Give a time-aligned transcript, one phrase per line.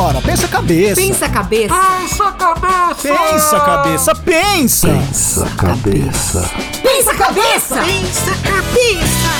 [0.00, 0.94] Pensa a cabeça.
[0.96, 1.74] Pensa a cabeça.
[1.74, 3.02] Pensa cabeça!
[3.02, 4.88] Pensa a cabeça, pensa.
[4.88, 6.50] Pensa cabeça.
[6.82, 7.82] Pensa a cabeça.
[7.84, 9.30] Pensa cabeça!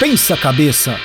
[0.00, 0.96] Pensa a cabeça.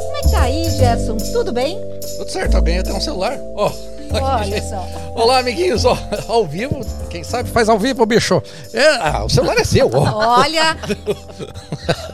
[0.00, 1.16] Como é que tá aí, Gerson?
[1.32, 1.78] Tudo bem?
[2.18, 3.38] Tudo certo, alguém até um celular.
[3.54, 3.70] Ó.
[4.12, 4.86] Olha só.
[5.14, 5.96] Olá, amiguinhos, ó,
[6.28, 6.80] ao vivo,
[7.10, 8.42] quem sabe faz ao vivo, bicho.
[8.72, 10.38] É, ah, o celular é seu, ó.
[10.40, 10.76] Olha,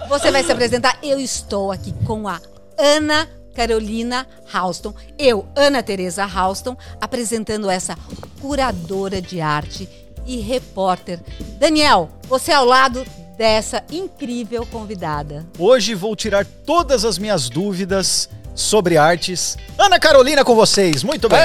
[0.09, 0.99] você vai se apresentar.
[1.03, 2.41] Eu estou aqui com a
[2.79, 4.95] Ana Carolina Houston.
[5.19, 7.97] Eu, Ana Teresa Houston, apresentando essa
[8.41, 9.89] curadora de arte
[10.27, 11.21] e repórter.
[11.59, 13.05] Daniel, você é ao lado
[13.37, 15.47] dessa incrível convidada.
[15.59, 19.57] Hoje vou tirar todas as minhas dúvidas sobre artes.
[19.79, 21.39] Ana Carolina com vocês, muito bem.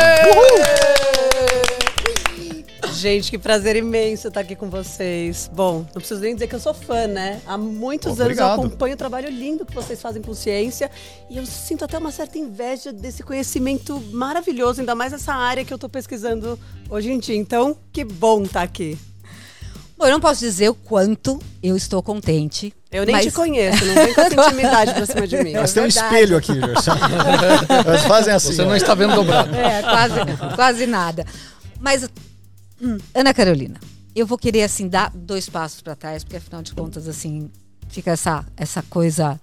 [2.94, 5.49] Gente, que prazer imenso estar aqui com vocês.
[5.54, 7.41] Bom, não preciso nem dizer que eu sou fã, né?
[7.48, 8.59] Há muitos anos eu Obrigado.
[8.59, 10.91] acompanho o trabalho lindo que vocês fazem com ciência
[11.30, 15.71] e eu sinto até uma certa inveja desse conhecimento maravilhoso, ainda mais essa área que
[15.71, 17.37] eu estou pesquisando hoje em dia.
[17.37, 18.98] Então, que bom estar aqui.
[20.00, 22.74] Bom, eu não posso dizer o quanto eu estou contente.
[22.90, 25.54] Eu nem mas- te conheço, não vem com essa intimidade pra cima de mim.
[25.54, 26.16] Mas tem um verdade.
[26.16, 26.54] espelho aqui.
[27.86, 28.54] Elas fazem assim.
[28.54, 28.66] Você ó.
[28.66, 29.54] não está vendo dobrado.
[29.54, 30.16] É, quase,
[30.55, 31.26] quase nada.
[31.82, 32.10] Mas,
[32.82, 33.77] hum, Ana Carolina,
[34.16, 37.52] eu vou querer, assim, dar dois passos para trás, porque afinal de contas, assim,
[37.90, 39.38] fica essa, essa coisa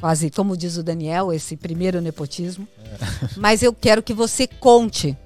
[0.00, 2.68] quase, como diz o Daniel, esse primeiro nepotismo.
[3.36, 5.18] Mas eu quero que você conte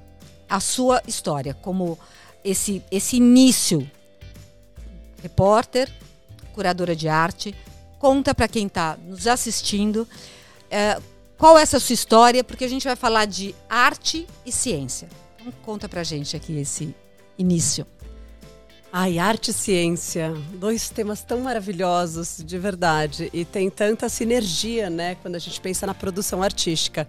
[0.48, 1.98] a sua história, como
[2.42, 3.86] esse, esse início.
[5.22, 5.92] Repórter,
[6.52, 7.54] curadora de arte,
[7.98, 10.08] conta para quem está nos assistindo
[10.70, 11.00] é,
[11.36, 15.08] qual é essa sua história, porque a gente vai falar de arte e ciência.
[15.36, 16.94] Então, conta pra gente aqui esse
[17.38, 17.86] início.
[18.92, 25.14] Ai, arte e ciência, dois temas tão maravilhosos, de verdade, e tem tanta sinergia, né,
[25.22, 27.06] quando a gente pensa na produção artística.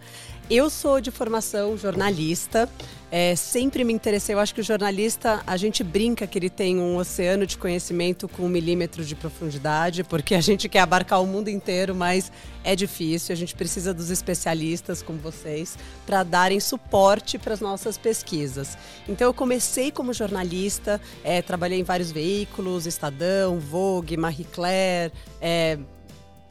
[0.54, 2.68] Eu sou de formação jornalista,
[3.10, 4.36] é, sempre me interessei.
[4.36, 8.28] Eu acho que o jornalista, a gente brinca que ele tem um oceano de conhecimento
[8.28, 12.30] com um milímetro de profundidade, porque a gente quer abarcar o mundo inteiro, mas
[12.66, 13.32] é difícil.
[13.32, 18.78] A gente precisa dos especialistas como vocês para darem suporte para as nossas pesquisas.
[19.08, 25.80] Então, eu comecei como jornalista, é, trabalhei em vários veículos, Estadão, Vogue, Marie Claire, é,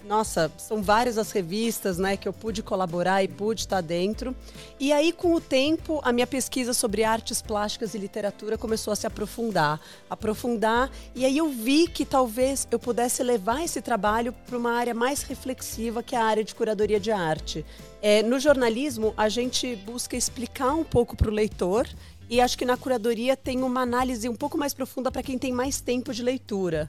[0.04, 4.34] nossa, são várias as revistas, né, que eu pude colaborar e pude estar dentro.
[4.78, 8.96] E aí, com o tempo, a minha pesquisa sobre artes plásticas e literatura começou a
[8.96, 10.90] se aprofundar, aprofundar.
[11.14, 15.22] E aí eu vi que talvez eu pudesse levar esse trabalho para uma área mais
[15.22, 17.64] reflexiva, que é a área de curadoria de arte.
[18.02, 21.86] É, no jornalismo, a gente busca explicar um pouco para o leitor.
[22.30, 25.52] E acho que na curadoria tem uma análise um pouco mais profunda para quem tem
[25.52, 26.86] mais tempo de leitura.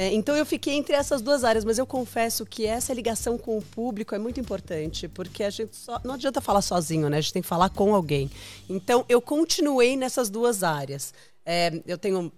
[0.00, 3.58] É, então eu fiquei entre essas duas áreas, mas eu confesso que essa ligação com
[3.58, 7.16] o público é muito importante, porque a gente só, não adianta falar sozinho, né?
[7.16, 8.30] A gente tem que falar com alguém.
[8.70, 11.12] Então eu continuei nessas duas áreas.
[11.44, 12.32] É, eu tenho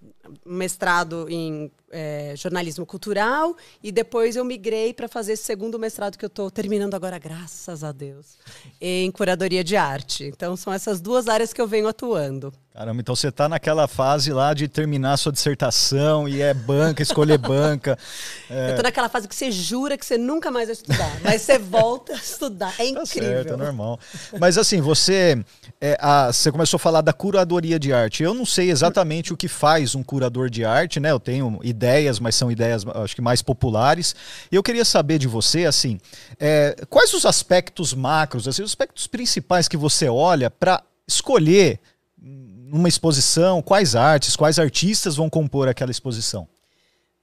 [0.45, 6.23] mestrado em é, jornalismo cultural e depois eu migrei para fazer esse segundo mestrado que
[6.23, 8.37] eu estou terminando agora, graças a Deus,
[8.79, 10.23] em curadoria de arte.
[10.25, 12.53] Então são essas duas áreas que eu venho atuando.
[12.73, 17.37] Caramba, então você tá naquela fase lá de terminar sua dissertação e é banca, escolher
[17.37, 17.97] banca.
[18.49, 21.57] Eu tô naquela fase que você jura que você nunca mais vai estudar, mas você
[21.59, 22.73] volta a estudar.
[22.75, 23.29] É Tá incrível.
[23.29, 23.99] certo, é normal.
[24.39, 25.43] Mas assim, você,
[25.81, 28.23] é, a- você começou a falar da curadoria de arte.
[28.23, 31.11] Eu não sei exatamente o que faz um curador de arte, né?
[31.11, 34.15] Eu tenho ideias, mas são ideias, acho que mais populares.
[34.51, 35.99] E eu queria saber de você, assim,
[36.39, 41.79] é, quais os aspectos macros, assim, os aspectos principais que você olha para escolher
[42.21, 46.47] numa exposição, quais artes, quais artistas vão compor aquela exposição?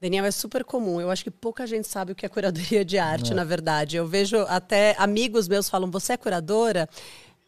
[0.00, 1.00] Daniel, é super comum.
[1.00, 3.96] Eu acho que pouca gente sabe o que é curadoria de arte, na verdade.
[3.96, 6.88] Eu vejo até amigos meus falam: você é curadora?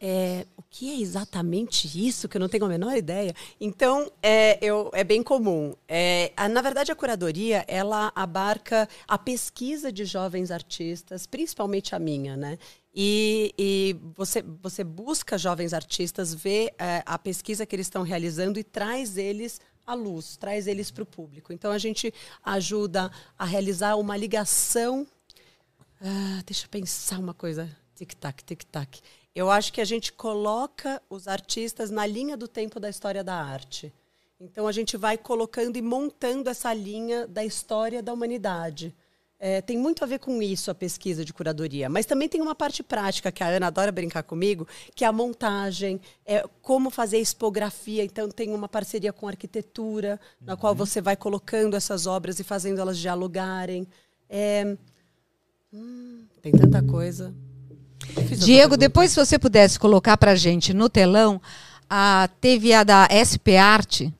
[0.03, 2.27] É, o que é exatamente isso?
[2.27, 3.35] Que eu não tenho a menor ideia.
[3.59, 5.75] Então, é, eu, é bem comum.
[5.87, 11.99] É, a- na verdade, a curadoria, ela abarca a pesquisa de jovens artistas, principalmente a
[11.99, 12.57] minha, né?
[12.95, 18.59] E, e você, você busca jovens artistas, vê é, a pesquisa que eles estão realizando
[18.59, 21.53] e traz eles à luz, traz eles para o público.
[21.53, 22.11] Então, a gente
[22.43, 25.05] ajuda a realizar uma ligação
[26.03, 27.69] ah, deixa eu pensar uma coisa.
[27.95, 28.99] Tic-tac, tic-tac.
[29.33, 33.35] Eu acho que a gente coloca os artistas na linha do tempo da história da
[33.35, 33.93] arte.
[34.39, 38.93] Então a gente vai colocando e montando essa linha da história da humanidade.
[39.43, 42.53] é, tem muito a ver com isso a pesquisa de curadoria, mas também tem uma
[42.53, 47.17] parte prática que a Ana adora brincar comigo, que é a montagem, é como fazer
[47.17, 48.03] expografia.
[48.03, 52.79] Então tem uma parceria com arquitetura, na qual você vai colocando essas obras e fazendo
[52.79, 53.87] elas dialogarem.
[54.29, 54.77] É,
[55.73, 57.33] hum, tem tanta coisa.
[58.37, 61.41] Diego, depois se você pudesse colocar pra gente no telão,
[61.89, 64.13] a, teve a da SP Arte,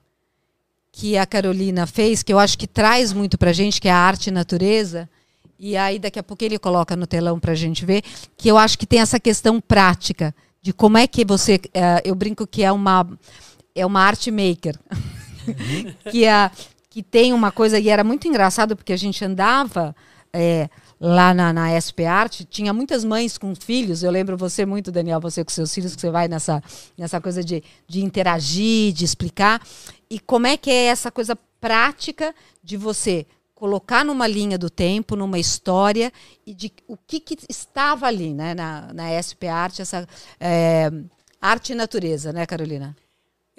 [0.92, 3.98] que a Carolina fez, que eu acho que traz muito pra gente, que é a
[3.98, 5.10] arte e natureza.
[5.58, 8.04] E aí daqui a pouco ele coloca no telão pra gente ver,
[8.36, 12.14] que eu acho que tem essa questão prática de como é que você, eh, eu
[12.14, 13.08] brinco que é uma
[13.74, 14.78] é uma art maker.
[16.12, 16.52] que é
[16.90, 19.96] que tem uma coisa e era muito engraçado porque a gente andava
[20.34, 20.70] é,
[21.03, 24.03] lá na, na SP Arte, tinha muitas mães com filhos.
[24.03, 26.63] Eu lembro você muito, Daniel, você com seus filhos, que você vai nessa,
[26.95, 29.59] nessa coisa de, de interagir, de explicar.
[30.07, 33.25] E como é que é essa coisa prática de você
[33.56, 36.13] colocar numa linha do tempo, numa história,
[36.45, 40.07] e de o que, que estava ali né, na, na SP Arte, essa
[40.39, 40.92] é,
[41.42, 42.95] arte e natureza, né, Carolina?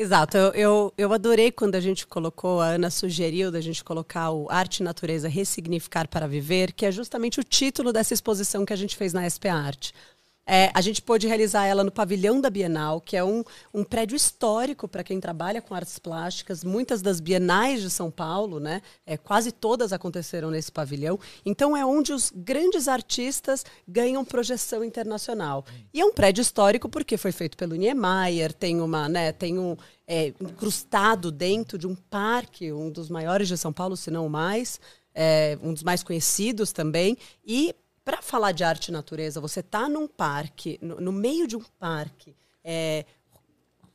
[0.02, 4.32] Exato, eu, eu, eu adorei quando a gente colocou, a Ana sugeriu da gente colocar
[4.32, 8.72] o Arte e Natureza Ressignificar para Viver, que é justamente o título dessa exposição que
[8.72, 9.94] a gente fez na SP Arte.
[10.44, 14.16] É, a gente pôde realizar ela no pavilhão da Bienal, que é um, um prédio
[14.16, 16.64] histórico para quem trabalha com artes plásticas.
[16.64, 21.18] Muitas das bienais de São Paulo, né, é, quase todas aconteceram nesse pavilhão.
[21.46, 25.64] Então é onde os grandes artistas ganham projeção internacional.
[25.94, 29.76] E é um prédio histórico porque foi feito pelo Niemeyer, tem uma, né, tem um
[30.08, 34.30] é, incrustado dentro de um parque, um dos maiores de São Paulo, se não o
[34.30, 34.80] mais,
[35.14, 37.16] é, um dos mais conhecidos também.
[37.46, 37.74] E
[38.04, 41.62] para falar de arte e natureza, você está num parque, no, no, meio de um
[41.78, 42.34] parque,
[42.64, 43.04] é,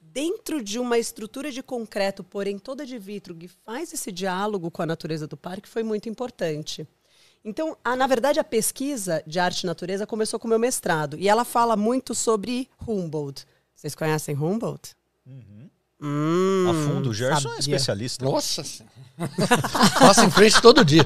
[0.01, 4.81] dentro de uma estrutura de concreto, porém toda de vidro, que faz esse diálogo com
[4.81, 6.88] a natureza do parque, foi muito importante.
[7.44, 11.18] Então, a, na verdade, a pesquisa de arte e natureza começou com o meu mestrado.
[11.18, 13.45] E ela fala muito sobre Humboldt.
[13.75, 14.95] Vocês conhecem Humboldt?
[15.99, 17.59] Hum, A fundo, o Gerson é sabia.
[17.59, 18.23] especialista.
[18.25, 18.95] Nossa senhora.
[19.99, 21.03] Passa em frente todo dia.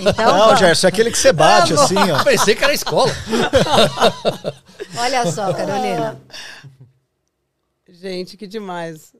[0.00, 2.24] Então, Não, Gerson, é aquele que você bate assim, ó.
[2.24, 3.12] Pensei que era escola.
[4.96, 6.18] olha só, Carolina.
[7.88, 9.12] Gente, que demais.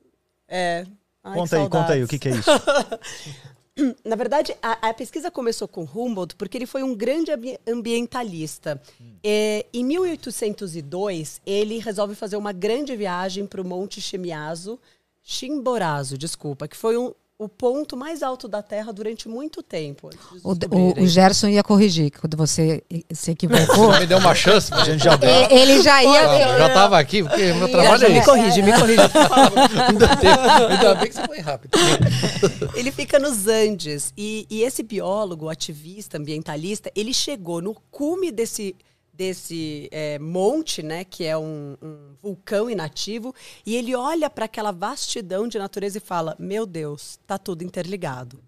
[0.47, 0.85] É.
[1.23, 2.49] Ai, que Conta aí, conta aí, o que, que é isso?
[4.03, 8.81] Na verdade, a, a pesquisa começou com Humboldt porque ele foi um grande ambi- ambientalista.
[9.23, 14.79] É, em 1802, ele resolve fazer uma grande viagem para o Monte Chimiazo,
[15.23, 20.09] Chimborazo, desculpa, que foi um- o ponto mais alto da Terra durante muito tempo.
[20.09, 23.91] de O, o, Gerson ia corrigir quando você se equivocou.
[23.99, 24.73] Me deu uma chance.
[24.73, 25.29] A gente já deu.
[25.51, 26.19] Ele já ia.
[26.21, 28.25] Ah, já estava aqui, porque meu trabalho é me isso.
[28.29, 29.59] corrige, me corrige, por favor.
[29.87, 30.29] Ainda, tem-
[30.69, 31.77] ainda bem que você foi rápido.
[32.75, 34.11] Ele fica nos Andes.
[34.17, 38.75] E, e esse biólogo, ativista, ambientalista, ele chegou no cume desse,
[39.17, 43.33] desse é, monte, né, que é um, um vulcão inativo,
[43.65, 48.39] e ele olha para aquela vastidão de natureza e fala: Meu Deus, tá tudo interligado.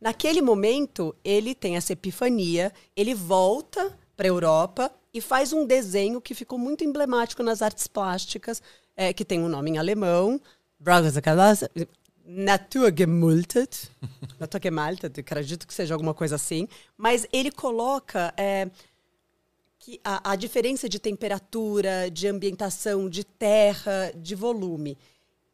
[0.00, 6.20] Naquele momento, ele tem essa epifania, ele volta para a Europa e faz um desenho
[6.20, 8.62] que ficou muito emblemático nas artes plásticas,
[8.96, 10.40] é, que tem um nome em alemão,
[12.28, 13.90] Naturgemultet,
[14.38, 18.68] Naturgemaltet, acredito que seja alguma coisa assim, mas ele coloca é,
[19.86, 24.98] que a, a diferença de temperatura, de ambientação, de terra, de volume.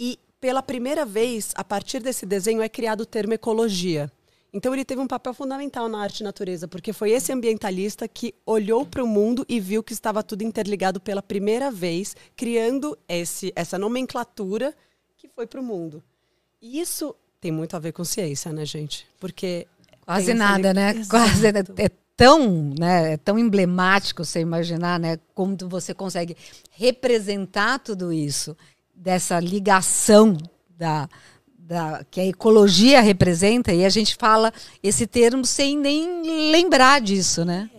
[0.00, 4.10] E pela primeira vez, a partir desse desenho, é criado o termo ecologia.
[4.50, 8.34] Então ele teve um papel fundamental na arte e natureza, porque foi esse ambientalista que
[8.46, 13.52] olhou para o mundo e viu que estava tudo interligado pela primeira vez, criando esse,
[13.54, 14.74] essa nomenclatura
[15.18, 16.02] que foi para o mundo.
[16.58, 19.06] E isso tem muito a ver com ciência, né, gente?
[19.20, 19.66] Porque
[20.06, 20.90] Quase nada, li- né?
[20.92, 21.08] Exato.
[21.10, 21.52] Quase é
[22.16, 23.14] tão, né?
[23.14, 25.18] É tão emblemático você imaginar, né?
[25.34, 26.36] Como você consegue
[26.70, 28.56] representar tudo isso
[28.94, 30.36] dessa ligação
[30.70, 31.08] da,
[31.46, 34.52] da que a ecologia representa e a gente fala
[34.82, 37.70] esse termo sem nem lembrar disso, né?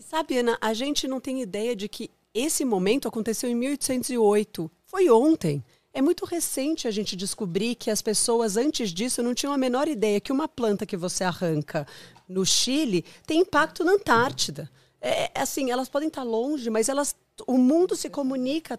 [0.00, 4.70] Sabe, Ana, a gente não tem ideia de que esse momento aconteceu em 1808.
[4.84, 5.62] Foi ontem.
[5.96, 9.86] É muito recente a gente descobrir que as pessoas antes disso não tinham a menor
[9.86, 11.86] ideia que uma planta que você arranca
[12.28, 14.68] no Chile tem impacto na Antártida.
[15.00, 17.14] É, assim, elas podem estar longe, mas elas,
[17.46, 18.76] o mundo se comunica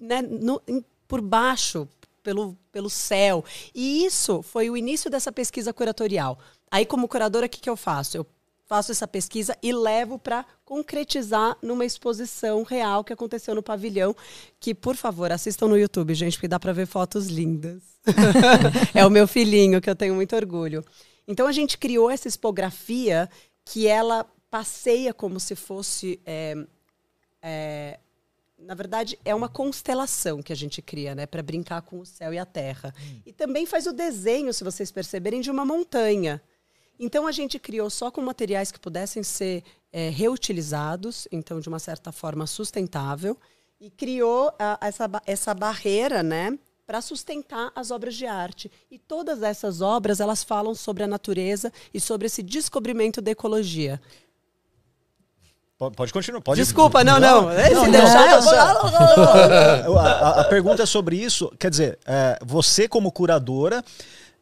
[0.00, 1.86] né, no- em- por baixo,
[2.22, 3.44] pelo, pelo céu.
[3.74, 6.38] E isso foi o início dessa pesquisa curatorial.
[6.70, 8.16] Aí, como curadora, o que, que eu faço?
[8.16, 8.26] Eu
[8.70, 14.14] faço essa pesquisa e levo para concretizar numa exposição real que aconteceu no pavilhão,
[14.60, 17.82] que, por favor, assistam no YouTube, gente, porque dá para ver fotos lindas.
[18.94, 20.84] é o meu filhinho, que eu tenho muito orgulho.
[21.26, 23.28] Então, a gente criou essa expografia
[23.64, 26.20] que ela passeia como se fosse.
[26.24, 26.54] é,
[27.42, 27.98] é,
[28.56, 31.26] na verdade, é uma constelação que a gente cria, né?
[31.26, 32.94] Para brincar com o céu e a terra.
[33.26, 36.40] E também faz o desenho, se vocês perceberem, de uma montanha.
[37.02, 41.78] Então a gente criou só com materiais que pudessem ser é, reutilizados, então de uma
[41.78, 43.36] certa forma sustentável,
[43.80, 48.70] e criou a- essa, essa barreira, né, para sustentar as obras de arte.
[48.90, 53.98] E todas essas obras elas falam sobre a natureza e sobre esse descobrimento da ecologia.
[55.78, 56.42] Pode, pode continuar.
[56.42, 56.60] Pode...
[56.60, 57.42] Desculpa, não, não.
[57.44, 61.50] Não, deixar não, vou- A, a- a pergunta é sobre isso.
[61.58, 63.82] Quer dizer, é, você como curadora,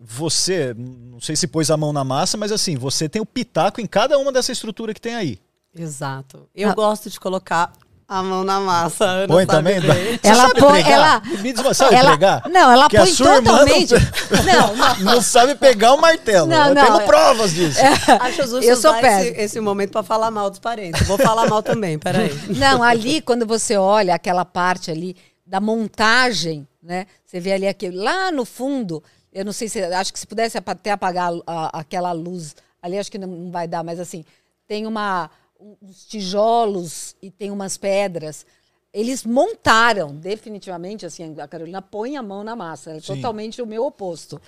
[0.01, 3.81] você, não sei se pôs a mão na massa, mas assim, você tem o pitaco
[3.81, 5.39] em cada uma dessa estrutura que tem aí.
[5.77, 6.49] Exato.
[6.55, 6.75] Eu Ah.
[6.75, 7.73] gosto de colocar
[8.09, 9.05] a mão na massa.
[9.05, 9.81] a Ana Põe sabe também?
[9.81, 10.21] bem.
[10.23, 12.49] Ela sabe põe- ela- Me diz sabe ela, pregar?
[12.49, 13.95] não, ela Que a põe sua irmã não- totalmente.
[14.47, 15.15] Não, não.
[15.15, 16.47] Não sabe pegar o martelo.
[16.47, 17.79] Não, Eu não, tenho é- provas disso.
[18.21, 21.07] Acho justo Eu sou esse, esse momento para falar mal dos parentes.
[21.07, 22.31] Vou falar mal também, peraí.
[22.57, 25.15] Não, ali, quando você olha aquela parte ali
[25.47, 27.07] da montagem, né?
[27.27, 30.57] Você vê ali aquele, lá no fundo, eu não sei se, acho que se pudesse
[30.59, 34.25] até apagar a- aquela luz ali, acho que não, vai dar, mas assim,
[34.67, 35.31] tem uma,
[35.61, 38.47] um- uns tijolos e tem umas pedras.
[38.93, 43.17] Eles montaram, definitivamente, assim, a Carolina põe a mão na massa, é Sim.
[43.17, 44.41] totalmente o meu oposto.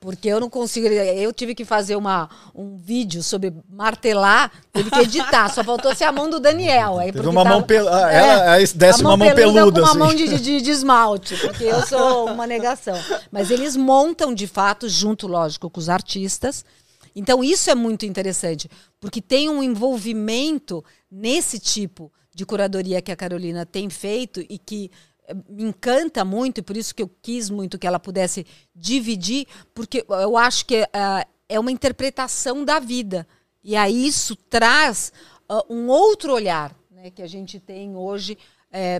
[0.00, 0.86] Porque eu não consigo.
[0.86, 5.52] Eu tive que fazer uma, um vídeo sobre martelar, teve que editar.
[5.52, 6.98] Só faltou ser a mão do Daniel.
[6.98, 9.88] Aí, Teve uma tava- mão pel- ah, ela- aí desce uma mão peluda, Com uma
[9.90, 9.98] assim.
[9.98, 12.96] mão de, de, de esmalte, porque eu sou uma negação.
[13.30, 16.64] Mas eles montam, de fato, junto, lógico, com os artistas.
[17.14, 23.16] Então, isso é muito interessante, porque tem um envolvimento nesse tipo de curadoria que a
[23.16, 24.90] Carolina tem feito e que
[25.48, 30.04] me encanta muito, e por isso que eu quis muito que ela pudesse dividir, porque
[30.08, 33.26] eu acho que ah, é uma interpretação da vida.
[33.62, 35.12] E aí isso traz
[35.48, 38.36] ah, um outro olhar né, que a gente tem hoje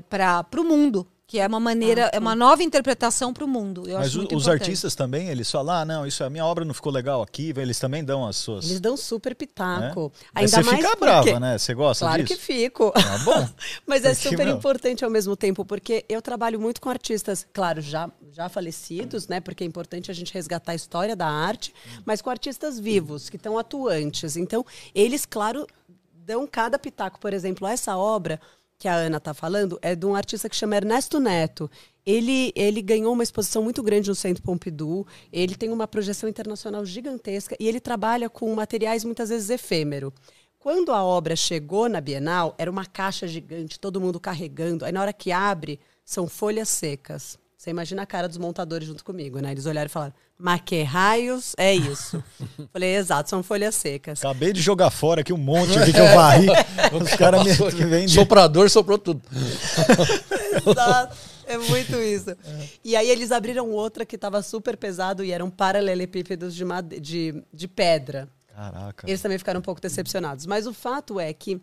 [0.08, 3.88] para o mundo, que é uma maneira, é uma nova interpretação para o mundo.
[3.88, 4.62] Eu Mas acho o- muito os importante.
[4.64, 7.78] artistas também, eles falam, ah, não, isso a minha obra não ficou legal aqui, eles
[7.78, 8.64] também dão as suas.
[8.64, 10.10] Eles dão super pitaco.
[10.34, 11.04] Aí Ainda você mais fica porque...
[11.04, 11.56] brava, né?
[11.56, 12.34] Você gosta Claro disso?
[12.36, 12.92] que fico.
[12.96, 13.48] Ah, bom.
[13.86, 17.46] Mas é Porque, super meu- importante ao mesmo tempo, porque eu trabalho muito com artistas,
[17.52, 19.38] claro, já, já falecidos, né?
[19.38, 21.72] Porque é importante a gente resgatar a história da arte,
[22.04, 24.36] mas com artistas vivos, que estão atuantes.
[24.36, 25.64] Então, eles, claro,
[26.12, 27.20] dão cada pitaco.
[27.20, 28.40] Por exemplo, essa obra
[28.80, 31.70] que a Ana está falando é de um artista que chama Ernesto Neto.
[32.04, 36.82] Ele, ele ganhou uma exposição muito grande no Centro Pompidou, ele tem uma projeção internacional
[36.86, 40.10] gigantesca e ele trabalha com materiais muitas vezes efêmero.
[40.58, 44.86] Quando a obra chegou na Bienal, era uma caixa gigante, todo mundo carregando.
[44.86, 47.38] Aí na hora que abre, são folhas secas.
[47.60, 49.50] Você imagina a cara dos montadores junto comigo, né?
[49.52, 52.24] Eles olharam e falaram: Mas que raios é isso?
[52.72, 54.24] Falei, exato, são folhas secas.
[54.24, 56.46] Acabei de jogar fora aqui um monte aqui que eu varri.
[56.98, 57.52] Os caras me
[57.84, 58.08] vendem.
[58.08, 59.20] Soprador soprou tudo.
[60.66, 61.14] Exato.
[61.44, 62.34] É muito isso.
[62.82, 66.64] E aí eles abriram outra que estava super pesado e eram paralelepípedos de,
[66.98, 68.26] de, de pedra.
[68.54, 69.06] Caraca.
[69.06, 70.46] Eles também ficaram um pouco decepcionados.
[70.46, 71.60] Mas o fato é que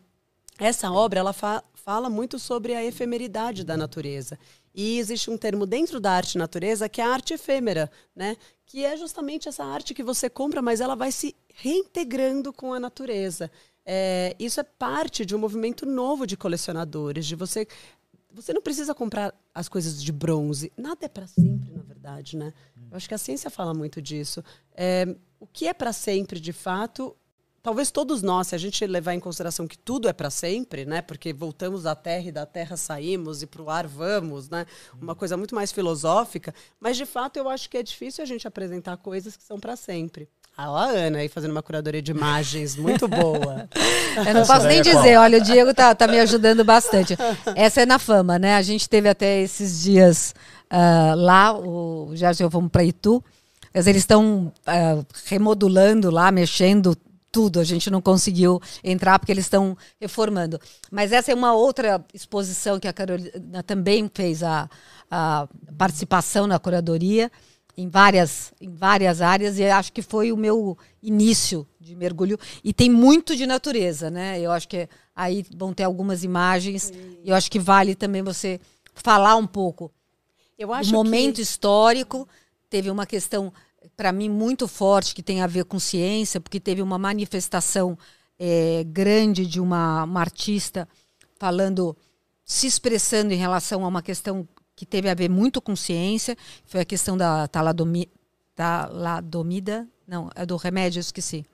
[0.59, 4.37] essa obra ela fa- fala muito sobre a efemeridade da natureza.
[4.77, 8.37] E existe um termo dentro da arte natureza que é a arte efêmera, né?
[8.63, 12.79] Que é justamente essa arte que você compra, mas ela vai se reintegrando com a
[12.79, 13.49] natureza.
[13.83, 17.67] É, isso é parte de um movimento novo de colecionadores, de você
[18.31, 20.71] você não precisa comprar as coisas de bronze.
[20.77, 22.53] Nada é para sempre, na verdade, né?
[22.91, 24.43] Eu acho que a ciência fala muito disso.
[24.75, 25.07] É,
[25.39, 27.17] o que é para sempre, de fato,
[27.67, 31.01] talvez todos nós, se a gente levar em consideração que tudo é para sempre, né?
[31.01, 34.65] Porque voltamos à Terra e da Terra saímos e para o ar vamos, né?
[35.01, 36.55] Uma coisa muito mais filosófica.
[36.79, 39.75] Mas de fato eu acho que é difícil a gente apresentar coisas que são para
[39.75, 40.29] sempre.
[40.55, 43.67] Ah, a Ana aí fazendo uma curadoria de imagens muito boa.
[44.25, 47.17] Eu não posso nem é dizer, olha, o Diego tá, tá me ajudando bastante.
[47.53, 48.55] Essa é na fama, né?
[48.55, 50.33] A gente teve até esses dias
[50.69, 53.21] ah, lá, o já já vamos para Itu,
[53.73, 56.95] mas eles estão ah, remodulando lá, mexendo
[57.37, 57.59] tudo.
[57.59, 60.59] A gente não conseguiu entrar porque eles estão reformando.
[60.89, 64.67] Mas essa é uma outra exposição que a Carolina também fez a,
[65.11, 67.31] a participação na curadoria
[67.77, 72.73] em várias, em várias áreas e acho que foi o meu início de mergulho e
[72.73, 74.41] tem muito de natureza, né?
[74.41, 76.91] Eu acho que aí vão ter algumas imagens
[77.23, 78.59] e eu acho que vale também você
[78.95, 79.91] falar um pouco
[80.57, 81.43] Eu do acho momento que...
[81.43, 82.27] histórico.
[82.67, 83.53] Teve uma questão
[83.95, 87.97] para mim muito forte que tem a ver com ciência, porque teve uma manifestação
[88.39, 90.87] eh, grande de uma, uma artista
[91.39, 91.95] falando,
[92.43, 96.81] se expressando em relação a uma questão que teve a ver muito com ciência, foi
[96.81, 98.09] a questão da taladomi,
[98.55, 101.45] taladomida, não, é do remédio, eu esqueci.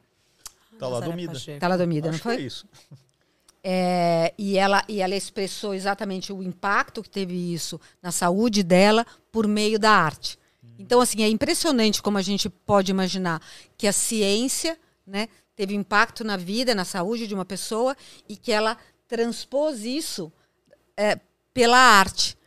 [0.77, 1.33] Taladomida.
[1.59, 2.35] Taladomida, não Acho foi?
[2.35, 2.67] é isso.
[3.63, 9.05] É, e, ela, e ela expressou exatamente o impacto que teve isso na saúde dela
[9.31, 10.37] por meio da arte.
[10.77, 13.41] Então, assim, é impressionante como a gente pode imaginar
[13.77, 17.95] que a ciência né, teve impacto na vida, na saúde de uma pessoa
[18.27, 18.77] e que ela
[19.07, 20.31] transpôs isso
[20.97, 21.19] é,
[21.53, 22.37] pela arte.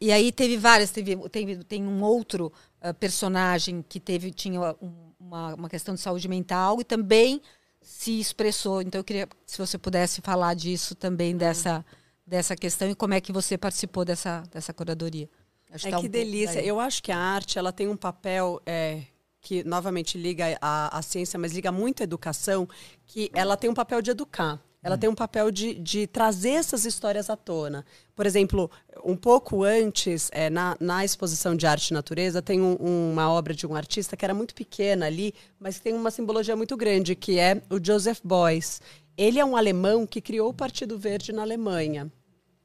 [0.00, 5.12] E aí teve várias, teve, teve tem um outro ah, personagem que teve tinha um-
[5.18, 7.40] uma, uma questão de saúde mental e também
[7.80, 8.82] se expressou.
[8.82, 11.84] Então eu queria se você pudesse falar disso também dessa
[12.26, 15.28] dessa questão e como é que você participou dessa dessa curadoria.
[15.72, 16.56] Acho É tá um que delícia.
[16.56, 16.68] daí.
[16.68, 19.02] Eu acho que a arte ela tem um papel é,
[19.40, 22.68] que novamente liga a, a ciência, mas liga muito a educação,
[23.06, 24.60] que ela tem um papel de educar.
[24.84, 27.86] Ela tem um papel de, de trazer essas histórias à tona.
[28.16, 28.68] Por exemplo,
[29.04, 32.74] um pouco antes, é, na, na exposição de arte e natureza, tem um-
[33.12, 36.56] uma obra de um artista que era muito pequena ali, mas que tem uma simbologia
[36.56, 38.80] muito grande, que é o Joseph Beuys.
[39.16, 42.10] Ele é um alemão que criou o Partido Verde na Alemanha.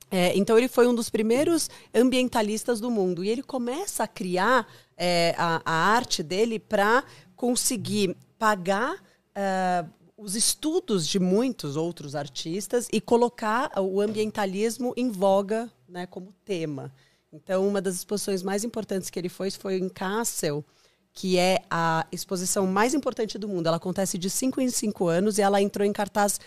[0.09, 4.67] É, então ele foi um dos primeiros ambientalistas do mundo e ele começa a criar
[4.95, 7.03] é, a, a arte dele para
[7.35, 8.95] conseguir pagar
[9.35, 9.85] ah,
[10.17, 16.91] os estudos de muitos outros artistas e colocar o ambientalismo em voga né, como tema.
[17.31, 20.65] Então uma das exposições mais importantes que ele fez foi em Kassel,
[21.13, 23.67] que é a exposição mais importante do mundo.
[23.67, 26.39] Ela acontece de cinco em cinco anos e ela entrou em cartaz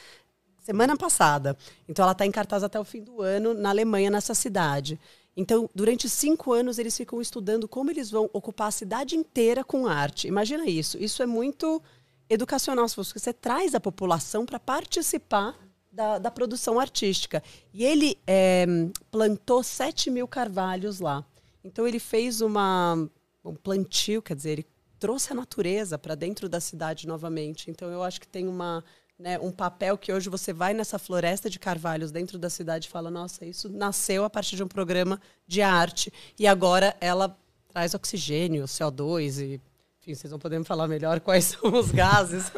[0.71, 1.57] semana passada.
[1.89, 5.01] Então ela está em cartaz até o fim do ano na Alemanha, nessa cidade.
[5.37, 9.87] Então, durante cinco anos, eles ficam estudando como eles vão ocupar a cidade inteira com
[9.87, 10.29] arte.
[10.29, 10.97] Imagina isso.
[10.99, 11.83] Isso é muito
[12.29, 15.57] educacional, se você, traz a população para participar
[15.91, 17.43] da, da produção artística.
[17.73, 18.67] E ele eh,
[19.11, 21.25] plantou 7 mil carvalhos lá.
[21.65, 23.09] Então, ele fez uma,
[23.45, 24.67] um plantio, quer dizer, ele
[24.99, 27.71] trouxe a natureza para dentro da cidade novamente.
[27.71, 28.85] Então, eu acho que tem uma,
[29.21, 32.91] né, um papel que hoje você vai nessa floresta de carvalhos dentro da cidade e
[32.91, 37.37] fala: nossa, isso nasceu a partir de um programa de arte e agora ela
[37.69, 39.61] traz oxigênio, CO2 e.
[40.01, 42.51] Enfim, vocês vão poder me falar melhor quais são os gases,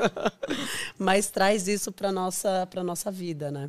[0.97, 3.69] mas traz isso para nossa para nossa vida, né?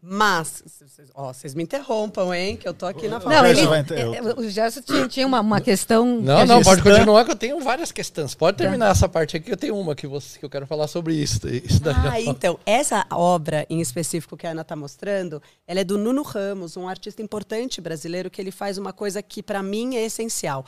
[0.00, 2.56] Mas, vocês- ó, vocês me interrompam, hein?
[2.56, 6.18] Que eu tô aqui na Não, ele, é, o Gerson tinha, tinha uma, uma questão.
[6.18, 8.32] que Não, não, pode continuar que eu tenho várias questões.
[8.32, 11.14] Pode terminar essa parte aqui, eu tenho uma que, você, que eu quero falar sobre
[11.14, 11.48] isso.
[11.48, 11.80] isso.
[11.84, 16.22] Ah, então, essa obra em específico que a Ana está mostrando, ela é do Nuno
[16.22, 20.64] Ramos, um artista importante brasileiro que ele faz uma coisa que para mim é essencial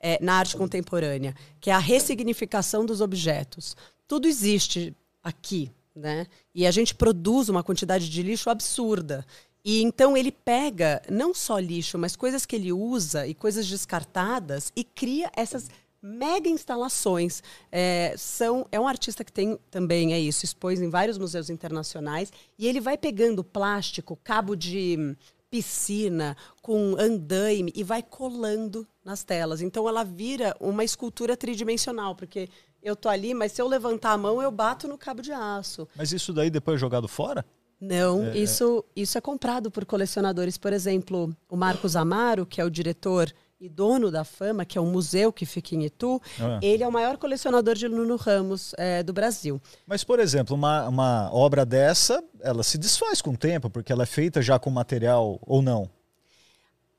[0.00, 3.76] é, na arte contemporânea, que é a ressignificação dos objetos.
[4.08, 6.26] Tudo existe aqui, né?
[6.54, 9.24] E a gente produz uma quantidade de lixo absurda.
[9.64, 14.72] E então ele pega não só lixo, mas coisas que ele usa e coisas descartadas
[14.74, 15.68] e cria essas
[16.02, 17.42] mega instalações.
[17.70, 22.32] É, são, é um artista que tem também, é isso, expôs em vários museus internacionais.
[22.58, 25.16] E ele vai pegando plástico, cabo de
[25.50, 29.60] piscina, com andaime e vai colando nas telas.
[29.60, 32.48] Então ela vira uma escultura tridimensional, porque
[32.82, 35.86] eu tô ali, mas se eu levantar a mão, eu bato no cabo de aço.
[35.96, 37.44] Mas isso daí depois é jogado fora?
[37.80, 40.58] Não, isso, isso é comprado por colecionadores.
[40.58, 44.80] Por exemplo, o Marcos Amaro, que é o diretor e dono da Fama, que é
[44.80, 46.58] um museu que fica em Itu, Ah.
[46.62, 49.60] ele é o maior colecionador de Nuno Ramos eh, do Brasil.
[49.86, 54.02] Mas, por exemplo, uma, uma obra dessa, ela se desfaz com o tempo, porque ela
[54.02, 55.88] é feita já com material ou não?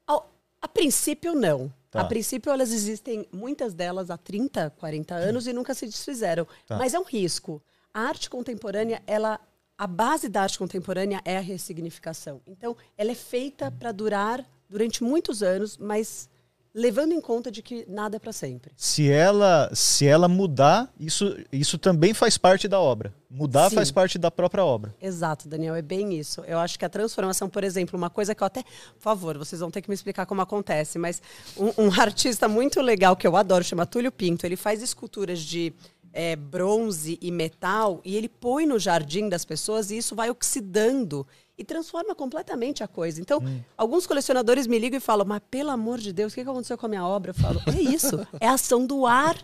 [0.06, 0.30] Ao-
[0.62, 1.72] a princípio, não.
[1.92, 2.00] Tá.
[2.00, 6.48] A princípio, elas existem, muitas delas há 30, 40 anos e nunca se desfizeram.
[6.66, 6.78] Tá.
[6.78, 7.62] Mas é um risco.
[7.94, 9.40] A arte contemporânea, ela.
[9.78, 12.40] A base da arte contemporânea é a ressignificação.
[12.46, 16.30] Então, ela é feita para durar durante muitos anos, mas
[16.74, 18.72] levando em conta de que nada é para sempre.
[18.78, 23.14] Se ela, se ela mudar, isso, isso também faz parte da obra.
[23.30, 23.76] Mudar Sim.
[23.76, 24.96] faz parte da própria obra.
[25.02, 26.42] Exato, Daniel, é bem isso.
[26.42, 28.64] Eu acho que a transformação, por exemplo, uma coisa que eu até.
[28.64, 31.22] Por favor, vocês vão ter que me explicar como acontece, mas
[31.58, 35.74] um, um artista muito legal que eu adoro, chama Túlio Pinto, ele faz esculturas de
[36.14, 41.26] é, bronze e metal e ele põe no jardim das pessoas e isso vai oxidando
[41.62, 43.22] e transforma completamente a coisa.
[43.22, 43.40] Então,
[43.78, 46.78] alguns colecionadores me ligam e falam: Mas pelo amor de Deus, o que que aconteceu
[46.78, 47.32] com a minha obra?
[47.32, 49.38] Eu falo: É isso, é a ação do ar,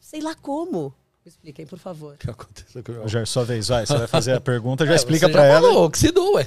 [0.00, 0.94] sei lá como.
[1.24, 2.14] Me expliquem, por favor.
[2.14, 3.86] O que aconteceu com o meu- Já é sua vez, vai.
[3.86, 5.60] Você vai fazer a pergunta, já É, explica já ela.
[5.68, 6.44] Falou, oxidou, ué.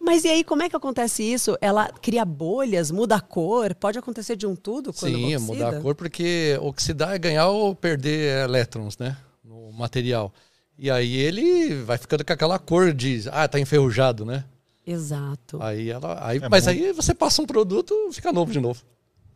[0.00, 1.56] Mas e aí, como é que acontece isso?
[1.60, 3.74] Ela cria bolhas, muda a cor?
[3.76, 5.40] Pode acontecer de um tudo quando Sim, oxida?
[5.40, 9.16] mudar a cor, porque oxidar é ganhar ou perder elétrons, né?
[9.44, 10.32] No material.
[10.78, 13.24] E aí ele vai ficando com aquela cor de.
[13.32, 14.44] Ah, tá enferrujado, né?
[14.86, 15.58] Exato.
[15.60, 16.18] Aí ela.
[16.26, 18.82] Aí, É mas muito- aí você passa um produto, fica novo de novo.